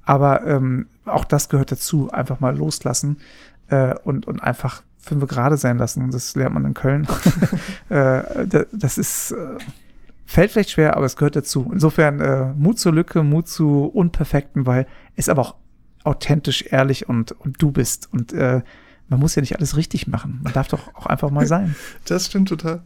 Aber 0.03 0.45
ähm, 0.45 0.88
auch 1.05 1.25
das 1.25 1.49
gehört 1.49 1.71
dazu, 1.71 2.11
einfach 2.11 2.39
mal 2.39 2.57
loslassen 2.57 3.17
äh, 3.67 3.95
und, 4.03 4.27
und 4.27 4.41
einfach 4.41 4.84
fünf 4.97 5.27
gerade 5.27 5.57
sein 5.57 5.77
lassen. 5.77 6.11
Das 6.11 6.36
lernt 6.36 6.53
man 6.53 6.65
in 6.65 6.73
Köln. 6.73 7.07
äh, 7.89 8.65
das 8.71 8.97
ist, 8.97 9.32
äh, 9.32 9.57
fällt 10.25 10.51
vielleicht 10.51 10.71
schwer, 10.71 10.95
aber 10.95 11.05
es 11.05 11.15
gehört 11.15 11.36
dazu. 11.36 11.69
Insofern 11.71 12.19
äh, 12.19 12.53
Mut 12.53 12.80
zur 12.80 12.93
Lücke, 12.93 13.23
Mut 13.23 13.47
zu 13.47 13.86
Unperfekten, 13.86 14.65
weil 14.65 14.88
es 15.15 15.30
aber 15.30 15.41
auch 15.41 15.55
authentisch, 16.03 16.65
ehrlich 16.69 17.09
und, 17.09 17.32
und 17.34 17.61
du 17.61 17.71
bist. 17.71 18.09
Und 18.11 18.34
äh, 18.34 18.61
man 19.09 19.19
muss 19.19 19.36
ja 19.36 19.41
nicht 19.41 19.57
alles 19.57 19.75
richtig 19.75 20.07
machen. 20.07 20.39
Man 20.43 20.53
darf 20.53 20.67
doch 20.67 20.93
auch 20.95 21.07
einfach 21.07 21.32
mal 21.32 21.47
sein. 21.47 21.75
Das 22.05 22.27
stimmt 22.27 22.49
total. 22.49 22.84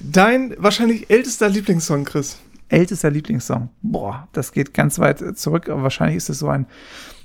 Dein 0.00 0.54
wahrscheinlich 0.58 1.10
ältester 1.10 1.48
Lieblingssong, 1.48 2.04
Chris? 2.04 2.38
Ältester 2.68 3.10
Lieblingssong. 3.10 3.70
Boah, 3.82 4.28
das 4.32 4.52
geht 4.52 4.74
ganz 4.74 4.98
weit 4.98 5.36
zurück, 5.38 5.68
aber 5.68 5.82
wahrscheinlich 5.82 6.16
ist 6.16 6.28
es 6.28 6.38
so 6.38 6.48
ein, 6.48 6.66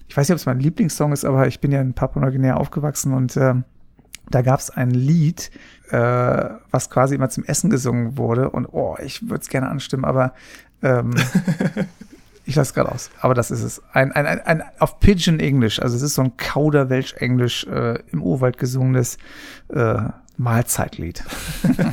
ich 0.07 0.17
weiß 0.17 0.27
nicht, 0.27 0.33
ob 0.33 0.39
es 0.39 0.45
mein 0.45 0.59
Lieblingssong 0.59 1.11
ist, 1.11 1.25
aber 1.25 1.47
ich 1.47 1.59
bin 1.59 1.71
ja 1.71 1.81
in 1.81 1.93
Papua-Neuguinea 1.93 2.55
aufgewachsen 2.55 3.13
und 3.13 3.35
äh, 3.37 3.55
da 4.29 4.41
gab 4.41 4.59
es 4.59 4.69
ein 4.69 4.91
Lied, 4.91 5.51
äh, 5.89 5.97
was 6.71 6.89
quasi 6.89 7.15
immer 7.15 7.29
zum 7.29 7.43
Essen 7.45 7.69
gesungen 7.69 8.17
wurde. 8.17 8.49
Und 8.49 8.67
oh, 8.67 8.95
ich 9.03 9.27
würde 9.29 9.41
es 9.41 9.49
gerne 9.49 9.69
anstimmen, 9.69 10.05
aber 10.05 10.33
ähm, 10.81 11.15
ich 12.45 12.55
lasse 12.55 12.73
gerade 12.73 12.91
aus. 12.91 13.09
Aber 13.21 13.33
das 13.33 13.51
ist 13.51 13.63
es. 13.63 13.81
Ein, 13.91 14.11
ein, 14.11 14.25
ein, 14.25 14.41
ein 14.41 14.63
auf 14.79 14.99
Pigeon 14.99 15.39
English, 15.39 15.79
also 15.79 15.95
es 15.95 16.01
ist 16.01 16.15
so 16.15 16.23
ein 16.23 16.37
Kauderwelsch-Englisch 16.37 17.65
äh, 17.65 17.99
im 18.11 18.21
Urwald 18.21 18.57
gesungenes 18.57 19.17
äh, 19.69 20.01
Mahlzeitlied. 20.39 21.23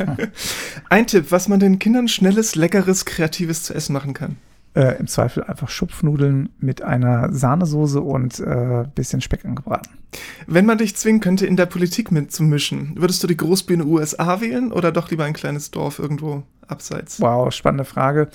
Ein 0.88 1.06
Tipp, 1.06 1.26
was 1.30 1.48
man 1.48 1.60
den 1.60 1.78
Kindern 1.78 2.08
schnelles, 2.08 2.54
leckeres, 2.54 3.04
kreatives 3.04 3.64
zu 3.64 3.74
essen 3.74 3.92
machen 3.92 4.14
kann. 4.14 4.36
Äh, 4.74 4.98
Im 4.98 5.08
Zweifel 5.08 5.42
einfach 5.42 5.68
Schupfnudeln 5.68 6.50
mit 6.60 6.82
einer 6.82 7.32
Sahnesoße 7.32 8.00
und 8.00 8.38
äh, 8.40 8.84
bisschen 8.94 9.20
Speck 9.20 9.44
angebraten. 9.44 9.90
Wenn 10.46 10.66
man 10.66 10.78
dich 10.78 10.94
zwingen 10.96 11.20
könnte, 11.20 11.46
in 11.46 11.56
der 11.56 11.66
Politik 11.66 12.12
mitzumischen, 12.12 12.92
würdest 12.96 13.22
du 13.22 13.26
die 13.26 13.36
Großbühne 13.36 13.84
USA 13.84 14.40
wählen 14.40 14.72
oder 14.72 14.92
doch 14.92 15.10
lieber 15.10 15.24
ein 15.24 15.32
kleines 15.32 15.70
Dorf 15.70 15.98
irgendwo 15.98 16.42
abseits? 16.68 17.20
Wow, 17.20 17.52
spannende 17.52 17.84
Frage. 17.84 18.28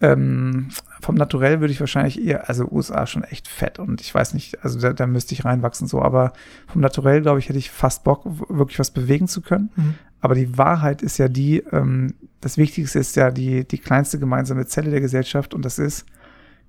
Ähm, 0.00 0.70
vom 1.04 1.16
Naturell 1.16 1.60
würde 1.60 1.72
ich 1.72 1.80
wahrscheinlich 1.80 2.24
eher, 2.24 2.48
also 2.48 2.66
USA 2.70 3.06
schon 3.06 3.24
echt 3.24 3.46
fett 3.46 3.78
und 3.78 4.00
ich 4.00 4.14
weiß 4.14 4.32
nicht, 4.32 4.64
also 4.64 4.80
da, 4.80 4.94
da 4.94 5.06
müsste 5.06 5.34
ich 5.34 5.44
reinwachsen 5.44 5.86
so, 5.86 6.00
aber 6.00 6.32
vom 6.66 6.80
Naturell, 6.80 7.20
glaube 7.20 7.38
ich, 7.38 7.48
hätte 7.48 7.58
ich 7.58 7.70
fast 7.70 8.04
Bock, 8.04 8.24
wirklich 8.48 8.78
was 8.78 8.90
bewegen 8.90 9.28
zu 9.28 9.42
können. 9.42 9.70
Mhm. 9.76 9.94
Aber 10.22 10.34
die 10.34 10.56
Wahrheit 10.56 11.02
ist 11.02 11.18
ja 11.18 11.28
die, 11.28 11.58
ähm, 11.72 12.14
das 12.40 12.56
Wichtigste 12.56 12.98
ist 12.98 13.16
ja 13.16 13.30
die, 13.30 13.68
die 13.68 13.76
kleinste 13.76 14.18
gemeinsame 14.18 14.64
Zelle 14.66 14.90
der 14.90 15.02
Gesellschaft 15.02 15.52
und 15.52 15.62
das 15.62 15.78
ist 15.78 16.06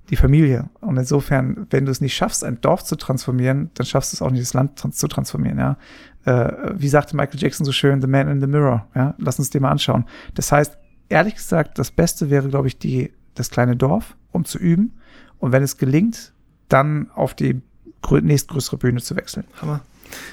die 0.10 0.18
Familie. 0.18 0.70
Und 0.82 0.98
insofern, 0.98 1.66
wenn 1.70 1.86
du 1.86 1.92
es 1.92 2.02
nicht 2.02 2.16
schaffst, 2.16 2.44
ein 2.44 2.60
Dorf 2.60 2.84
zu 2.84 2.98
transformieren, 2.98 3.72
dann 3.76 3.86
schaffst 3.86 4.12
du 4.12 4.18
es 4.18 4.22
auch 4.22 4.32
nicht, 4.32 4.44
das 4.44 4.54
Land 4.54 4.78
trans 4.78 4.98
zu 4.98 5.08
transformieren, 5.08 5.58
ja. 5.58 5.78
Äh, 6.26 6.74
wie 6.76 6.90
sagte 6.90 7.16
Michael 7.16 7.40
Jackson 7.40 7.66
so 7.66 7.72
schön, 7.72 8.02
The 8.02 8.08
Man 8.08 8.28
in 8.28 8.42
the 8.42 8.48
Mirror, 8.48 8.86
ja. 8.94 9.16
Lass 9.18 9.40
uns 9.40 9.50
den 9.50 9.62
mal 9.62 9.72
anschauen. 9.72 10.06
Das 10.34 10.52
heißt, 10.52 10.78
ehrlich 11.08 11.36
gesagt, 11.36 11.80
das 11.80 11.92
Beste 11.92 12.30
wäre, 12.30 12.50
glaube 12.50 12.68
ich, 12.68 12.78
die, 12.78 13.14
das 13.36 13.50
kleine 13.50 13.76
Dorf, 13.76 14.16
um 14.32 14.46
zu 14.46 14.58
üben. 14.58 14.94
Und 15.40 15.52
wenn 15.52 15.64
es 15.64 15.78
gelingt, 15.78 16.34
dann 16.70 17.12
auf 17.14 17.34
die 17.34 17.62
nächstgrößere 18.10 18.78
Bühne 18.78 19.02
zu 19.02 19.16
wechseln. 19.16 19.46
Hammer. 19.62 19.82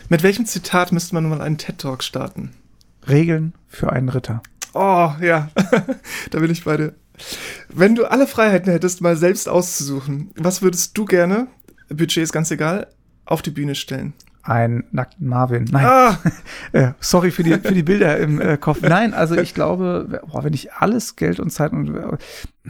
Mit 0.09 0.23
welchem 0.23 0.47
Zitat 0.47 0.93
müsste 0.93 1.15
man 1.15 1.29
mal 1.29 1.41
einen 1.41 1.59
TED-Talk 1.59 2.03
starten? 2.03 2.53
Regeln 3.09 3.55
für 3.69 3.93
einen 3.93 4.09
Ritter. 4.09 4.43
Oh, 4.75 5.13
ja. 5.21 5.51
da 6.31 6.39
bin 6.39 6.51
ich 6.51 6.65
bei 6.65 6.77
dir. 6.77 6.95
Wenn 7.69 7.95
du 7.95 8.05
alle 8.05 8.27
Freiheiten 8.27 8.73
hättest, 8.73 9.01
mal 9.01 9.17
selbst 9.17 9.49
auszusuchen, 9.49 10.31
was 10.37 10.63
würdest 10.63 10.97
du 10.97 11.05
gerne, 11.05 11.47
Budget 11.89 12.19
ist 12.23 12.33
ganz 12.33 12.51
egal, 12.51 12.89
auf 13.25 13.43
die 13.43 13.51
Bühne 13.51 13.75
stellen? 13.75 14.15
Ein 14.43 14.85
nackten 14.91 15.29
Marvin. 15.29 15.65
Nein. 15.71 15.87
Ah. 15.87 16.19
äh, 16.73 16.93
sorry 17.01 17.31
für 17.31 17.45
die, 17.45 17.53
für 17.59 17.75
die 17.75 17.85
Bilder 17.85 18.19
im 18.19 18.41
äh, 18.41 18.57
Kopf. 18.57 18.81
Nein, 18.83 19.15
also 19.15 19.37
ich 19.37 19.55
glaube, 19.55 20.21
boah, 20.27 20.43
wenn 20.43 20.53
ich 20.53 20.73
alles 20.73 21.17
Geld 21.17 21.39
und 21.39 21.51
Zeit 21.51 21.73
und 21.73 22.19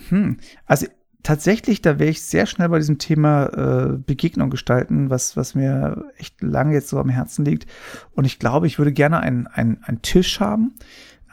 hm, 0.08 0.36
also 0.66 0.86
tatsächlich, 1.22 1.82
da 1.82 1.98
wäre 1.98 2.10
ich 2.10 2.22
sehr 2.22 2.46
schnell 2.46 2.68
bei 2.68 2.78
diesem 2.78 2.98
Thema 2.98 3.46
äh, 3.46 3.98
Begegnung 3.98 4.50
gestalten, 4.50 5.10
was, 5.10 5.36
was 5.36 5.54
mir 5.54 6.04
echt 6.18 6.42
lange 6.42 6.74
jetzt 6.74 6.88
so 6.88 6.98
am 6.98 7.08
Herzen 7.08 7.44
liegt. 7.44 7.66
Und 8.14 8.24
ich 8.24 8.38
glaube, 8.38 8.66
ich 8.66 8.78
würde 8.78 8.92
gerne 8.92 9.20
einen, 9.20 9.46
einen, 9.46 9.82
einen 9.84 10.02
Tisch 10.02 10.40
haben, 10.40 10.74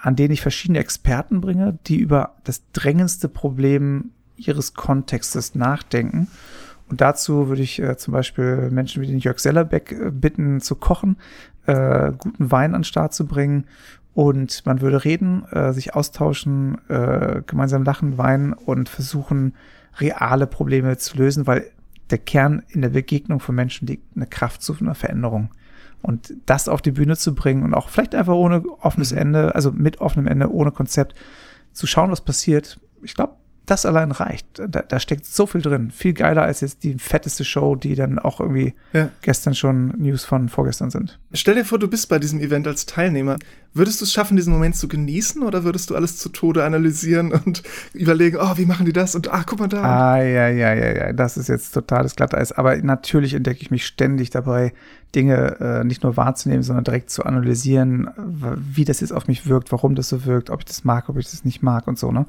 an 0.02 0.16
den 0.16 0.32
ich 0.32 0.42
verschiedene 0.42 0.80
Experten 0.80 1.42
bringe, 1.42 1.78
die 1.88 1.98
über 1.98 2.36
das 2.44 2.64
drängendste 2.72 3.28
Problem 3.28 4.12
ihres 4.38 4.74
Kontextes 4.74 5.56
nachdenken. 5.56 6.28
Und 6.90 7.02
dazu 7.02 7.48
würde 7.48 7.62
ich 7.62 7.80
äh, 7.82 7.98
zum 7.98 8.14
Beispiel 8.14 8.70
Menschen 8.72 9.02
wie 9.02 9.08
den 9.08 9.20
Jörg 9.20 9.40
Sellerbeck 9.40 9.92
äh, 9.92 10.12
bitten 10.12 10.60
zu 10.60 10.76
kochen, 10.76 11.18
äh, 11.66 12.12
guten 12.18 12.52
Wein 12.52 12.74
an 12.74 12.82
den 12.82 12.86
Start 12.86 13.14
zu 13.14 13.28
bringen 13.28 13.66
und 14.14 14.66
man 14.66 14.82
würde 14.82 15.06
reden, 15.06 15.46
äh, 15.52 15.72
sich 15.72 15.96
austauschen, 15.96 16.78
äh, 16.90 17.42
gemeinsam 17.46 17.84
lachen, 17.84 18.18
weinen 18.18 18.54
und 18.54 18.90
versuchen, 18.90 19.54
reale 20.00 20.48
Probleme 20.48 20.98
zu 20.98 21.18
lösen, 21.18 21.48
weil 21.48 21.72
der 22.10 22.18
Kern 22.18 22.64
in 22.70 22.82
der 22.82 22.90
Begegnung 22.90 23.40
von 23.40 23.56
Menschen 23.56 23.88
liegt 23.88 24.16
eine 24.16 24.26
Kraft 24.26 24.62
zu 24.62 24.76
einer 24.80 24.96
Veränderung. 24.96 25.52
Und 26.02 26.34
das 26.46 26.68
auf 26.68 26.82
die 26.82 26.92
Bühne 26.92 27.18
zu 27.18 27.36
bringen 27.36 27.64
und 27.64 27.74
auch 27.74 27.90
vielleicht 27.90 28.16
einfach 28.16 28.34
ohne 28.34 28.64
offenes 28.82 29.12
mhm. 29.12 29.20
Ende, 29.20 29.56
also 29.56 29.72
mit 29.72 30.02
offenem 30.02 30.28
Ende, 30.28 30.52
ohne 30.52 30.72
Konzept, 30.72 31.14
zu 31.72 31.88
schauen, 31.88 32.12
was 32.12 32.22
passiert. 32.22 32.80
Ich 33.04 33.14
glaube, 33.14 33.36
das 33.70 33.86
allein 33.86 34.11
reicht. 34.11 34.45
Da, 34.57 34.82
da, 34.82 34.99
steckt 34.99 35.26
so 35.26 35.45
viel 35.45 35.61
drin. 35.61 35.91
Viel 35.91 36.13
geiler 36.13 36.43
als 36.43 36.61
jetzt 36.61 36.84
die 36.84 36.95
fetteste 36.95 37.45
Show, 37.45 37.76
die 37.76 37.95
dann 37.95 38.20
auch 38.20 38.39
irgendwie 38.39 38.74
ja. 38.93 39.09
gestern 39.22 39.55
schon 39.55 39.93
News 39.97 40.26
von 40.26 40.49
vorgestern 40.49 40.89
sind. 40.89 41.20
Stell 41.34 41.55
dir 41.55 41.65
vor, 41.65 41.80
du 41.80 41.88
bist 41.88 42.09
bei 42.09 42.20
diesem 42.20 42.39
Event 42.39 42.67
als 42.67 42.86
Teilnehmer. 42.86 43.38
Würdest 43.74 44.01
du 44.01 44.05
es 44.05 44.11
schaffen, 44.11 44.36
diesen 44.36 44.51
Moment 44.51 44.76
zu 44.76 44.88
genießen 44.88 45.43
oder 45.43 45.63
würdest 45.63 45.89
du 45.89 45.95
alles 45.95 46.17
zu 46.17 46.30
Tode 46.30 46.63
analysieren 46.63 47.32
und 47.45 47.61
überlegen, 47.93 48.38
oh, 48.39 48.57
wie 48.57 48.65
machen 48.65 48.86
die 48.86 48.93
das 48.93 49.15
und 49.15 49.32
ach, 49.32 49.45
guck 49.45 49.59
mal 49.59 49.67
da. 49.67 49.82
Ah, 49.82 50.24
ja, 50.24 50.47
ja, 50.49 50.74
ja, 50.74 50.95
ja, 50.95 51.13
das 51.13 51.38
ist 51.38 51.49
jetzt 51.49 51.72
totales 51.74 52.15
Glatteis. 52.15 52.51
Aber 52.51 52.76
natürlich 52.78 53.34
entdecke 53.34 53.61
ich 53.61 53.72
mich 53.72 53.86
ständig 53.86 54.32
dabei, 54.32 54.74
Dinge 55.15 55.59
äh, 55.59 55.84
nicht 55.84 56.03
nur 56.03 56.17
wahrzunehmen, 56.17 56.63
sondern 56.63 56.84
direkt 56.84 57.09
zu 57.09 57.26
analysieren, 57.26 58.09
wie 58.74 58.86
das 58.86 58.99
jetzt 58.99 59.11
auf 59.11 59.28
mich 59.28 59.47
wirkt, 59.47 59.72
warum 59.72 59.95
das 59.95 60.09
so 60.09 60.26
wirkt, 60.26 60.49
ob 60.49 60.59
ich 60.59 60.65
das 60.65 60.84
mag, 60.84 61.09
ob 61.09 61.17
ich 61.17 61.30
das 61.30 61.45
nicht 61.45 61.63
mag 61.63 61.88
und 61.88 61.97
so, 61.97 62.11
ne? 62.11 62.26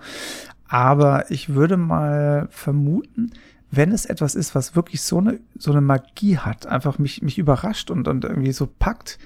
Aber 0.71 1.29
ich 1.33 1.49
würde 1.53 1.77
mal 1.77 2.47
vermuten, 2.53 3.33
wenn 3.73 3.91
es 3.91 4.05
etwas 4.05 4.37
ist, 4.37 4.55
was 4.55 4.77
wirklich 4.77 5.03
so 5.03 5.19
eine, 5.19 5.41
so 5.59 5.73
eine 5.73 5.81
Magie 5.81 6.39
hat, 6.39 6.67
einfach 6.67 7.01
mich, 7.01 7.23
mich 7.23 7.39
überrascht 7.39 7.91
und, 7.91 8.07
und 8.07 8.25
irgendwie 8.25 8.53
so 8.53 8.69
packt, 8.69 9.19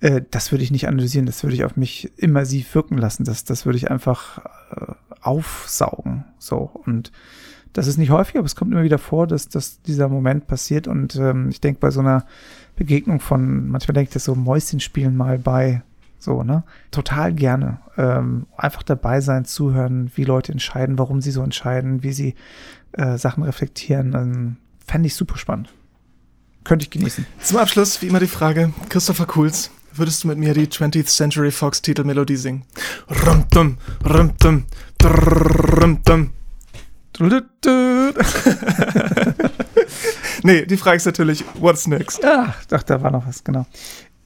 äh, 0.00 0.20
das 0.30 0.52
würde 0.52 0.62
ich 0.62 0.70
nicht 0.70 0.86
analysieren, 0.86 1.24
das 1.24 1.42
würde 1.42 1.56
ich 1.56 1.64
auf 1.64 1.76
mich 1.76 2.12
immersiv 2.18 2.74
wirken 2.74 2.98
lassen. 2.98 3.24
Das, 3.24 3.44
das 3.44 3.64
würde 3.64 3.78
ich 3.78 3.90
einfach 3.90 4.44
äh, 4.70 4.92
aufsaugen. 5.22 6.24
So. 6.38 6.70
Und 6.84 7.10
das 7.72 7.86
ist 7.86 7.96
nicht 7.96 8.10
häufig, 8.10 8.36
aber 8.36 8.44
es 8.44 8.54
kommt 8.54 8.70
immer 8.72 8.82
wieder 8.82 8.98
vor, 8.98 9.26
dass, 9.26 9.48
dass 9.48 9.80
dieser 9.80 10.10
Moment 10.10 10.46
passiert. 10.46 10.88
Und 10.88 11.16
ähm, 11.16 11.48
ich 11.48 11.62
denke 11.62 11.80
bei 11.80 11.90
so 11.90 12.00
einer 12.00 12.26
Begegnung 12.76 13.20
von, 13.20 13.68
manchmal 13.68 13.94
denke 13.94 14.08
ich 14.08 14.14
das 14.14 14.24
so 14.24 14.34
Mäuschenspielen 14.34 15.16
mal 15.16 15.38
bei 15.38 15.82
so, 16.18 16.42
ne? 16.42 16.64
Total 16.90 17.32
gerne. 17.32 17.78
Ähm, 17.96 18.46
einfach 18.56 18.82
dabei 18.82 19.20
sein, 19.20 19.44
zuhören, 19.44 20.10
wie 20.14 20.24
Leute 20.24 20.52
entscheiden, 20.52 20.98
warum 20.98 21.20
sie 21.20 21.30
so 21.30 21.42
entscheiden, 21.42 22.02
wie 22.02 22.12
sie 22.12 22.34
äh, 22.92 23.16
Sachen 23.18 23.42
reflektieren. 23.44 24.14
Ähm, 24.14 24.56
Fände 24.86 25.06
ich 25.08 25.14
super 25.14 25.36
spannend. 25.36 25.72
könnte 26.64 26.84
ich 26.84 26.90
genießen. 26.90 27.26
Zum 27.42 27.58
Abschluss, 27.58 28.00
wie 28.02 28.06
immer, 28.06 28.20
die 28.20 28.26
Frage: 28.26 28.72
Christopher 28.88 29.26
Cools, 29.26 29.70
würdest 29.94 30.24
du 30.24 30.28
mit 30.28 30.38
mir 30.38 30.54
die 30.54 30.66
20th 30.66 31.06
Century 31.06 31.50
Fox 31.50 31.82
Titelmelodie 31.82 32.36
singen? 32.36 32.64
Rum-dum, 33.26 33.78
rum-dum, 34.08 34.64
rum-dum. 35.02 36.30
nee, 40.42 40.66
die 40.66 40.76
Frage 40.76 40.98
ist 40.98 41.06
natürlich, 41.06 41.42
what's 41.58 41.86
next? 41.86 42.18
Ich 42.18 42.66
dachte, 42.66 42.92
da 42.92 43.02
war 43.02 43.10
noch 43.10 43.26
was, 43.26 43.42
genau. 43.42 43.64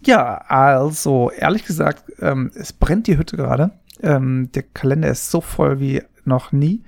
Ja, 0.04 0.36
also, 0.48 1.30
ehrlich 1.30 1.64
gesagt, 1.64 2.04
ähm, 2.20 2.50
es 2.54 2.72
brennt 2.72 3.06
die 3.06 3.18
Hütte 3.18 3.36
gerade. 3.36 3.72
Ähm, 4.02 4.50
der 4.54 4.62
Kalender 4.62 5.08
ist 5.08 5.30
so 5.30 5.40
voll 5.40 5.80
wie 5.80 6.02
noch 6.24 6.52
nie. 6.52 6.84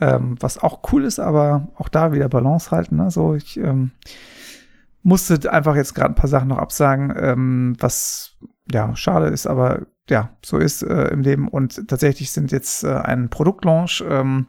Ähm, 0.00 0.36
was 0.40 0.58
auch 0.58 0.80
cool 0.92 1.04
ist, 1.04 1.18
aber 1.18 1.68
auch 1.76 1.88
da 1.88 2.12
wieder 2.12 2.28
Balance 2.28 2.70
halten. 2.70 2.96
Ne? 2.96 3.10
So, 3.10 3.34
ich 3.34 3.56
ähm, 3.56 3.92
musste 5.02 5.52
einfach 5.52 5.76
jetzt 5.76 5.94
gerade 5.94 6.12
ein 6.12 6.16
paar 6.16 6.28
Sachen 6.28 6.48
noch 6.48 6.58
absagen, 6.58 7.12
ähm, 7.16 7.76
was 7.78 8.36
ja 8.70 8.94
schade 8.96 9.26
ist, 9.26 9.46
aber 9.46 9.86
ja, 10.08 10.30
so 10.44 10.58
ist 10.58 10.82
äh, 10.82 11.08
im 11.08 11.22
Leben. 11.22 11.48
Und 11.48 11.88
tatsächlich 11.88 12.30
sind 12.32 12.52
jetzt 12.52 12.84
äh, 12.84 12.94
ein 12.94 13.28
Produktlaunch 13.28 14.04
ähm, 14.08 14.46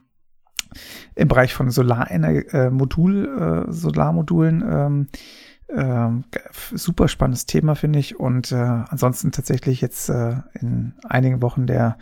im 1.16 1.28
Bereich 1.28 1.54
von 1.54 1.70
Solarenergie-Modul, 1.70 3.66
äh, 3.68 3.72
Solarmodulen. 3.72 5.08
Ähm, 5.70 6.26
super 6.74 7.08
spannendes 7.08 7.46
Thema, 7.46 7.76
finde 7.76 8.00
ich. 8.00 8.20
Und 8.20 8.52
äh, 8.52 8.56
ansonsten 8.56 9.32
tatsächlich 9.32 9.82
jetzt 9.82 10.10
äh, 10.10 10.36
in 10.60 10.94
einigen 11.04 11.42
Wochen 11.42 11.66
der 11.68 11.98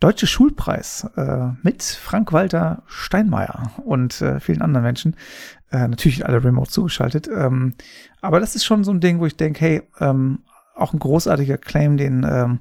Deutsche 0.00 0.26
Schulpreis 0.26 1.08
äh, 1.16 1.48
mit 1.62 1.82
Frank-Walter 1.82 2.82
Steinmeier 2.86 3.72
und 3.84 4.20
äh, 4.22 4.40
vielen 4.40 4.62
anderen 4.62 4.84
Menschen. 4.84 5.16
Äh, 5.70 5.88
natürlich 5.88 6.26
alle 6.26 6.42
remote 6.42 6.70
zugeschaltet. 6.70 7.28
Ähm, 7.28 7.74
aber 8.20 8.40
das 8.40 8.56
ist 8.56 8.64
schon 8.64 8.82
so 8.82 8.90
ein 8.90 9.00
Ding, 9.00 9.20
wo 9.20 9.26
ich 9.26 9.36
denke, 9.36 9.60
hey, 9.60 9.82
ähm, 10.00 10.40
auch 10.74 10.92
ein 10.92 10.98
großartiger 10.98 11.58
Claim, 11.58 11.96
den 11.96 12.26
ähm, 12.28 12.60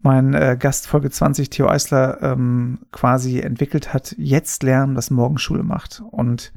mein 0.00 0.34
äh, 0.34 0.56
Gast 0.58 0.86
Folge 0.86 1.10
20, 1.10 1.50
Theo 1.50 1.68
Eisler, 1.68 2.22
ähm, 2.22 2.80
quasi 2.92 3.40
entwickelt 3.40 3.94
hat. 3.94 4.14
Jetzt 4.18 4.62
lernen, 4.62 4.96
was 4.96 5.10
morgen 5.10 5.38
Schule 5.38 5.62
macht. 5.62 6.02
Und 6.10 6.52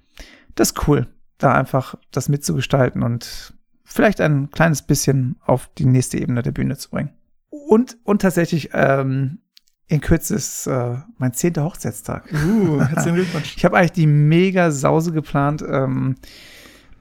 das 0.56 0.72
ist 0.72 0.88
cool 0.88 1.08
da 1.44 1.54
einfach 1.54 1.96
das 2.12 2.30
mitzugestalten 2.30 3.04
und 3.04 3.54
vielleicht 3.84 4.22
ein 4.22 4.50
kleines 4.52 4.82
bisschen 4.82 5.36
auf 5.46 5.70
die 5.78 5.86
nächste 5.86 6.18
Ebene 6.20 6.42
der 6.42 6.52
Bühne 6.52 6.78
zu 6.78 6.90
bringen. 6.90 7.10
Und, 7.50 7.98
und 8.04 8.22
tatsächlich, 8.22 8.70
ähm, 8.74 9.40
in 9.88 10.00
Kürze 10.00 10.36
ist 10.36 10.68
äh, 10.68 10.96
mein 11.18 11.34
zehnter 11.34 11.66
Hochzeitstag. 11.66 12.32
Uh, 12.32 12.80
herzlichen 12.90 13.16
Glückwunsch. 13.16 13.58
ich 13.58 13.66
habe 13.66 13.78
eigentlich 13.78 13.92
die 13.92 14.08
mega 14.08 14.72
Sause 14.72 15.12
geplant, 15.12 15.62
ähm, 15.68 16.16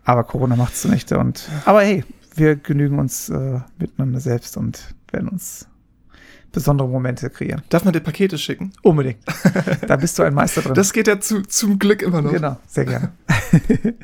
aber 0.05 0.25
Corona 0.25 0.57
macht 0.57 0.75
es 0.75 0.83
zunichte. 0.83 1.19
Und, 1.19 1.49
aber 1.67 1.83
hey, 1.83 2.05
wir 2.35 2.57
genügen 2.57 2.99
uns 2.99 3.29
äh, 3.29 3.61
miteinander 3.79 4.19
selbst 4.19 4.57
und 4.57 4.95
werden 5.13 5.29
uns 5.29 5.69
besondere 6.53 6.89
Momente 6.89 7.31
kreieren. 7.31 7.63
Darf 7.69 7.85
man 7.85 7.93
dir 7.93 8.01
Pakete 8.01 8.39
schicken? 8.39 8.73
Unbedingt. 8.83 9.19
Da 9.87 9.97
bist 9.97 10.19
du 10.19 10.23
ein 10.23 10.35
Meister 10.35 10.63
drin. 10.63 10.75
Das 10.75 10.93
geht 10.93 11.07
ja 11.07 11.21
zu, 11.21 11.43
zum 11.43 11.79
Glück 11.79 12.03
immer 12.03 12.23
noch. 12.23 12.33
Genau, 12.33 12.57
sehr 12.67 12.85
gerne. 12.85 13.13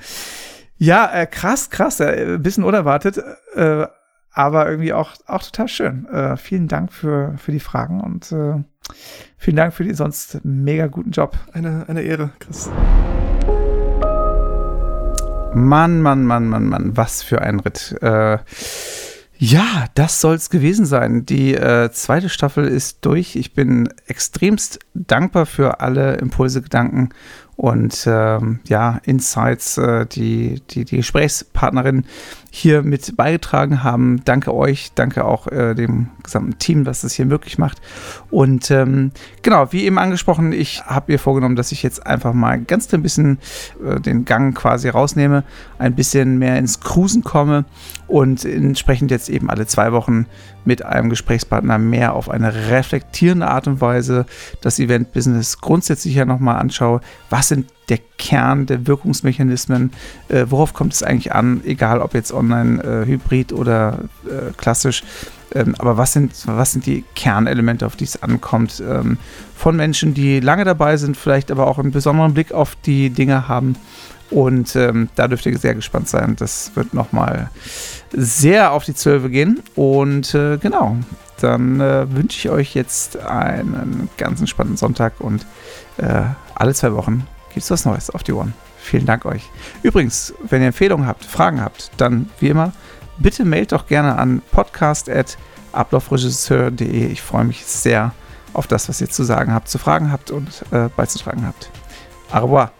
ja, 0.78 1.10
äh, 1.12 1.26
krass, 1.26 1.70
krass. 1.70 2.00
Äh, 2.00 2.38
bisschen 2.40 2.64
unerwartet, 2.64 3.22
äh, 3.54 3.86
aber 4.32 4.68
irgendwie 4.68 4.92
auch, 4.92 5.12
auch 5.26 5.42
total 5.42 5.68
schön. 5.68 6.06
Äh, 6.06 6.36
vielen 6.36 6.68
Dank 6.68 6.92
für, 6.92 7.34
für 7.38 7.52
die 7.52 7.60
Fragen 7.60 8.00
und 8.00 8.32
äh, 8.32 8.62
vielen 9.36 9.56
Dank 9.56 9.74
für 9.74 9.84
den 9.84 9.94
sonst 9.94 10.44
mega 10.44 10.86
guten 10.88 11.10
Job. 11.10 11.36
Eine, 11.52 11.84
eine 11.88 12.02
Ehre, 12.02 12.30
Chris. 12.40 12.70
Mann, 15.54 16.02
Mann, 16.02 16.24
Mann, 16.24 16.48
Mann, 16.48 16.66
Mann, 16.66 16.96
was 16.96 17.22
für 17.22 17.40
ein 17.40 17.60
Ritt. 17.60 17.96
Äh, 18.02 18.38
ja, 19.38 19.86
das 19.94 20.20
soll's 20.20 20.50
gewesen 20.50 20.86
sein. 20.86 21.26
Die 21.26 21.54
äh, 21.54 21.90
zweite 21.90 22.28
Staffel 22.28 22.66
ist 22.66 23.04
durch. 23.04 23.36
Ich 23.36 23.52
bin 23.52 23.88
extremst 24.06 24.78
dankbar 24.94 25.46
für 25.46 25.80
alle 25.80 26.16
Impulse, 26.16 26.62
Gedanken 26.62 27.10
und 27.56 28.06
ähm, 28.06 28.60
ja, 28.68 29.00
Insights, 29.04 29.78
äh, 29.78 30.04
die, 30.06 30.60
die 30.70 30.84
die 30.84 30.98
Gesprächspartnerin 30.98 32.04
hier 32.50 32.82
mit 32.82 33.16
beigetragen 33.16 33.82
haben. 33.82 34.22
Danke 34.24 34.54
euch, 34.54 34.92
danke 34.94 35.24
auch 35.24 35.46
äh, 35.48 35.74
dem 35.74 36.08
gesamten 36.22 36.58
Team, 36.58 36.84
das 36.84 37.02
das 37.02 37.12
hier 37.12 37.26
möglich 37.26 37.58
macht. 37.58 37.80
Und 38.30 38.70
ähm, 38.70 39.10
genau, 39.42 39.72
wie 39.72 39.84
eben 39.84 39.98
angesprochen, 39.98 40.52
ich 40.52 40.82
habe 40.84 41.12
mir 41.12 41.18
vorgenommen, 41.18 41.56
dass 41.56 41.72
ich 41.72 41.82
jetzt 41.82 42.06
einfach 42.06 42.32
mal 42.32 42.60
ganz 42.60 42.92
ein 42.92 43.02
bisschen 43.02 43.38
äh, 43.84 44.00
den 44.00 44.24
Gang 44.24 44.56
quasi 44.56 44.88
rausnehme, 44.88 45.44
ein 45.78 45.94
bisschen 45.94 46.38
mehr 46.38 46.58
ins 46.58 46.80
Cruisen 46.80 47.24
komme 47.24 47.64
und 48.06 48.44
entsprechend 48.44 49.10
jetzt 49.10 49.28
eben 49.28 49.50
alle 49.50 49.66
zwei 49.66 49.92
Wochen 49.92 50.26
mit 50.64 50.84
einem 50.84 51.10
Gesprächspartner 51.10 51.78
mehr 51.78 52.14
auf 52.14 52.28
eine 52.28 52.70
reflektierende 52.70 53.48
Art 53.48 53.66
und 53.66 53.80
Weise 53.80 54.26
das 54.60 54.78
Event-Business 54.78 55.60
grundsätzlich 55.60 56.14
ja 56.14 56.24
nochmal 56.24 56.56
anschaue. 56.56 57.00
Was 57.30 57.45
sind 57.48 57.70
der 57.88 57.98
Kern 58.18 58.66
der 58.66 58.86
Wirkungsmechanismen? 58.86 59.92
Äh, 60.28 60.46
worauf 60.48 60.74
kommt 60.74 60.92
es 60.92 61.02
eigentlich 61.02 61.32
an? 61.32 61.62
Egal 61.64 62.00
ob 62.00 62.14
jetzt 62.14 62.32
online, 62.32 62.82
äh, 62.82 63.06
hybrid 63.06 63.52
oder 63.52 64.00
äh, 64.26 64.52
klassisch. 64.56 65.02
Ähm, 65.54 65.74
aber 65.78 65.96
was 65.96 66.12
sind, 66.12 66.32
was 66.46 66.72
sind 66.72 66.86
die 66.86 67.04
Kernelemente, 67.14 67.86
auf 67.86 67.96
die 67.96 68.04
es 68.04 68.22
ankommt? 68.22 68.82
Ähm, 68.86 69.18
von 69.54 69.76
Menschen, 69.76 70.14
die 70.14 70.40
lange 70.40 70.64
dabei 70.64 70.96
sind, 70.96 71.16
vielleicht 71.16 71.50
aber 71.50 71.66
auch 71.66 71.78
einen 71.78 71.92
besonderen 71.92 72.34
Blick 72.34 72.52
auf 72.52 72.76
die 72.84 73.10
Dinge 73.10 73.48
haben. 73.48 73.76
Und 74.30 74.74
ähm, 74.74 75.08
da 75.14 75.28
dürft 75.28 75.46
ihr 75.46 75.56
sehr 75.56 75.74
gespannt 75.74 76.08
sein. 76.08 76.34
Das 76.36 76.72
wird 76.74 76.94
nochmal 76.94 77.50
sehr 78.12 78.72
auf 78.72 78.84
die 78.84 78.94
Zwölfe 78.94 79.30
gehen. 79.30 79.62
Und 79.76 80.34
äh, 80.34 80.58
genau, 80.58 80.96
dann 81.40 81.80
äh, 81.80 82.12
wünsche 82.12 82.38
ich 82.38 82.50
euch 82.50 82.74
jetzt 82.74 83.18
einen 83.18 84.08
ganz 84.16 84.40
entspannten 84.40 84.76
Sonntag 84.76 85.20
und 85.20 85.46
äh, 85.98 86.22
alle 86.54 86.74
zwei 86.74 86.92
Wochen 86.94 87.26
gibt 87.56 87.64
es 87.64 87.70
was 87.70 87.86
Neues 87.86 88.10
auf 88.10 88.22
die 88.22 88.34
Ohren. 88.34 88.52
Vielen 88.76 89.06
Dank 89.06 89.24
euch. 89.24 89.48
Übrigens, 89.82 90.34
wenn 90.46 90.60
ihr 90.60 90.66
Empfehlungen 90.68 91.06
habt, 91.06 91.24
Fragen 91.24 91.62
habt, 91.62 91.90
dann 91.96 92.28
wie 92.38 92.50
immer, 92.50 92.72
bitte 93.16 93.46
mailt 93.46 93.72
doch 93.72 93.86
gerne 93.86 94.18
an 94.18 94.42
podcast.ablaufregisseur.de. 94.52 97.06
Ich 97.06 97.22
freue 97.22 97.44
mich 97.44 97.64
sehr 97.64 98.12
auf 98.52 98.66
das, 98.66 98.90
was 98.90 99.00
ihr 99.00 99.08
zu 99.08 99.24
sagen 99.24 99.54
habt, 99.54 99.70
zu 99.70 99.78
fragen 99.78 100.12
habt 100.12 100.30
und 100.30 100.66
äh, 100.70 100.90
beizutragen 100.94 101.46
habt. 101.46 101.70
Au 102.30 102.44
revoir. 102.44 102.72